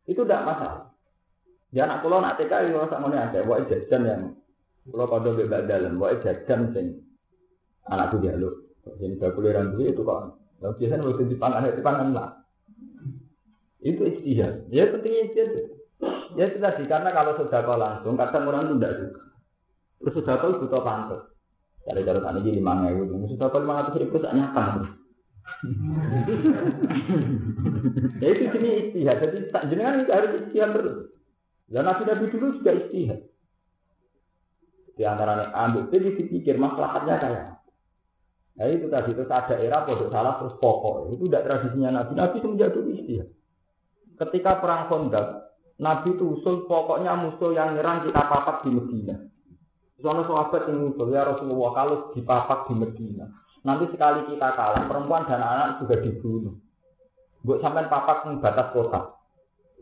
Itu 0.06 0.22
tidak 0.22 0.46
masalah. 0.46 0.94
Ya 1.74 1.90
anak 1.90 2.06
pulau 2.06 2.22
nak 2.22 2.38
TK 2.38 2.70
itu 2.70 2.78
rasa 2.78 3.02
mana 3.02 3.26
ada, 3.26 3.42
wah 3.42 3.58
jajan 3.66 4.06
yang 4.06 4.22
pulau 4.86 5.10
pada 5.10 5.34
bebas 5.34 5.66
dalam, 5.66 5.98
wah 5.98 6.14
jajan 6.22 6.70
sing 6.70 7.02
anakku 7.90 8.22
jaluk. 8.22 8.70
Jadi 8.86 9.18
bakul 9.18 9.50
orang 9.50 9.74
itu 9.82 9.98
kok. 10.06 10.38
Biasanya 10.62 11.02
waktu 11.02 11.26
di 11.26 11.36
pangan 11.36 11.66
itu 11.66 11.82
pangan 11.82 12.14
lah. 12.14 12.45
Itu 13.80 14.02
istihad. 14.08 14.68
Ya 14.72 14.88
pentingnya 14.88 15.22
istihad. 15.28 15.50
Ya 16.36 16.52
itu 16.52 16.60
tadi 16.60 16.84
karena 16.84 17.10
kalau 17.16 17.32
sudah 17.40 17.60
kau 17.64 17.80
langsung, 17.80 18.20
kadang 18.20 18.44
orang 18.48 18.68
itu 18.68 18.76
tidak 18.76 18.94
suka. 19.00 19.22
Terus 19.96 20.14
sudah 20.20 20.34
kau 20.36 20.60
butuh 20.60 20.82
pantas. 20.84 21.22
Dari 21.86 22.02
cara 22.02 22.18
tadi 22.18 22.42
jadi 22.42 22.58
lima 22.58 22.90
ribu, 22.90 23.30
sudah 23.30 23.46
kau 23.48 23.62
lima 23.62 23.78
ratus 23.80 23.96
ribu 23.96 24.18
tak 24.18 24.34
nyapa. 24.34 24.62
ya 28.20 28.26
itu 28.34 28.42
jenis 28.50 28.90
istihad. 28.90 29.16
Jadi 29.22 29.38
jenengan 29.70 30.02
itu 30.02 30.12
harus 30.12 30.30
istihad 30.44 30.70
terus. 30.74 31.14
Dan 31.70 31.86
nabi 31.86 32.02
nabi 32.04 32.32
dulu 32.34 32.58
juga 32.60 32.72
istihad. 32.74 33.20
Di 34.96 35.04
antara 35.04 35.52
ambil 35.54 35.92
jadi 35.92 36.18
dipikir 36.18 36.58
masalahnya 36.58 37.16
kayak. 37.22 37.44
Nah 38.56 38.66
itu 38.72 38.88
tadi 38.88 39.12
itu 39.12 39.22
ada 39.28 39.54
era 39.60 39.84
produk 39.84 40.08
salah 40.08 40.40
terus 40.40 40.56
pokok 40.58 41.12
itu 41.14 41.30
tidak 41.30 41.44
tradisinya 41.46 42.02
nabi. 42.02 42.12
Nabi 42.18 42.36
semenjak 42.42 42.74
dulu 42.74 42.90
istihad. 42.92 43.28
Ketika 44.16 44.64
perang 44.64 44.88
Khandaq, 44.88 45.46
Nabi 45.76 46.16
itu 46.16 46.40
usul 46.40 46.64
pokoknya 46.64 47.12
musuh 47.20 47.52
yang 47.52 47.76
nyerang 47.76 48.08
kita 48.08 48.22
papak 48.24 48.64
di 48.64 48.72
Medina. 48.72 49.16
Soalnya 50.00 50.24
sahabat 50.24 50.72
yang 50.72 50.88
usul 50.92 51.12
ya 51.12 51.28
Rasulullah 51.28 51.70
kalau 51.76 51.96
dipapak 52.16 52.72
di 52.72 52.74
Medina. 52.80 53.28
Nanti 53.60 53.84
sekali 53.92 54.24
kita 54.30 54.56
kalah, 54.56 54.88
perempuan 54.88 55.28
dan 55.28 55.42
anak 55.42 55.84
juga 55.84 56.00
dibunuh. 56.00 56.56
Buat 57.44 57.60
sampai 57.60 57.92
papak 57.92 58.24
di 58.24 58.40
batas 58.40 58.68
kota. 58.72 59.00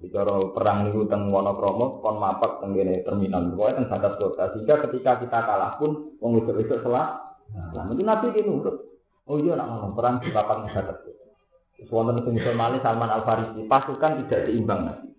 Cara 0.04 0.36
perang 0.52 0.84
niku 0.84 1.08
teng 1.08 1.32
Wonokromo 1.32 2.02
kon 2.02 2.18
mapak 2.20 2.60
teng 2.60 2.74
terminal 2.76 3.54
pokoke 3.54 3.72
teng 3.78 3.86
batas 3.86 4.14
kota. 4.18 4.42
Sehingga 4.52 4.74
ketika 4.88 5.22
kita 5.22 5.38
kalah 5.46 5.78
pun 5.78 6.18
wong 6.18 6.42
itu 6.42 6.76
selah. 6.82 7.22
Nah, 7.54 7.86
itu 7.94 8.02
Nabi 8.02 8.34
ini 8.34 8.50
nurut. 8.50 8.76
Oh 9.24 9.40
iya 9.40 9.56
nak 9.56 9.94
perang 9.94 10.20
di 10.20 10.28
papak 10.34 10.66
batas 10.68 10.98
kota. 11.06 11.23
Wonten 11.90 12.22
sing 12.22 12.38
Somali 12.40 12.78
Salman 12.80 13.10
Al 13.10 13.26
Farisi, 13.26 13.66
pasukan 13.66 14.24
tidak 14.24 14.46
seimbang. 14.46 15.10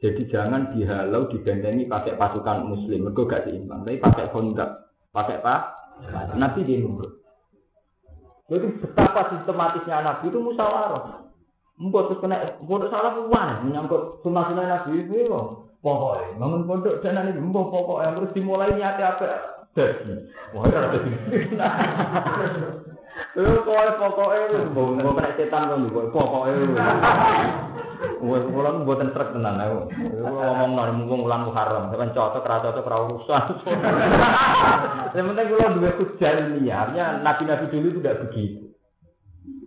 Jadi 0.00 0.26
jangan 0.32 0.72
dihalau 0.74 1.28
dibentengi 1.28 1.86
pakai 1.86 2.18
pasukan 2.18 2.66
muslim, 2.66 3.08
mereka 3.08 3.38
gak 3.38 3.44
seimbang. 3.46 3.86
Tapi 3.86 4.02
pakai 4.02 4.32
kondak, 4.34 4.90
pakai 5.14 5.38
apa? 5.38 5.54
Nabi 6.34 6.64
dia 6.64 6.80
nurut. 6.80 7.20
Jadi 8.50 8.66
betapa 8.82 9.30
sistematisnya 9.30 10.02
Nabi 10.02 10.26
itu 10.26 10.38
musyawarah. 10.42 11.30
Mbok 11.80 12.12
terus 12.12 12.20
kena 12.20 12.36
pondok 12.60 12.92
salah 12.92 13.16
puan 13.16 13.64
menyangkut 13.64 14.20
sunnah 14.20 14.52
sunnah 14.52 14.68
Nabi 14.68 15.00
itu 15.00 15.24
pokoknya 15.80 16.36
bangun 16.36 16.68
pondok 16.68 17.00
dan 17.00 17.16
nanti 17.16 17.40
mbok 17.40 17.72
pokoknya 17.72 18.20
terus 18.20 18.34
dimulai 18.36 18.76
niat 18.76 19.00
apa 19.00 19.64
wah 20.52 20.68
itu 20.68 20.76
ada 20.76 20.98
Lu 23.38 23.62
kowe 23.62 23.88
pokoke 23.98 24.38
mbok 24.74 24.88
mbok 24.98 25.14
kena 25.18 25.30
setan 25.38 25.70
kok 25.70 25.78
mbok 25.78 26.10
pokoke. 26.10 26.50
Wes 28.20 28.44
kula 28.48 28.80
mboten 28.80 29.12
trek 29.12 29.32
tenan 29.36 29.60
aku. 29.60 29.92
Ngomong 30.24 30.72
nang 30.72 31.04
mumpung 31.04 31.28
ulang 31.28 31.48
Muharram, 31.48 31.92
sampean 31.92 32.16
cocok 32.16 32.48
ra 32.48 32.64
cocok 32.64 32.88
ra 32.88 32.96
urusan. 33.08 33.44
Yang 35.16 35.26
penting 35.32 35.46
kula 35.52 35.74
duwe 35.76 35.90
hujan 36.00 36.36
niatnya 36.60 37.20
nabi-nabi 37.20 37.68
dulu 37.68 37.86
itu 37.92 37.98
tidak 38.00 38.20
begitu. 38.28 38.60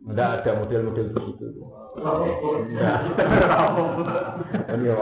Tidak 0.03 0.29
ada 0.41 0.51
model-model 0.59 1.07
begitu. 1.13 1.45
Ini 4.73 4.85
ya 4.89 4.95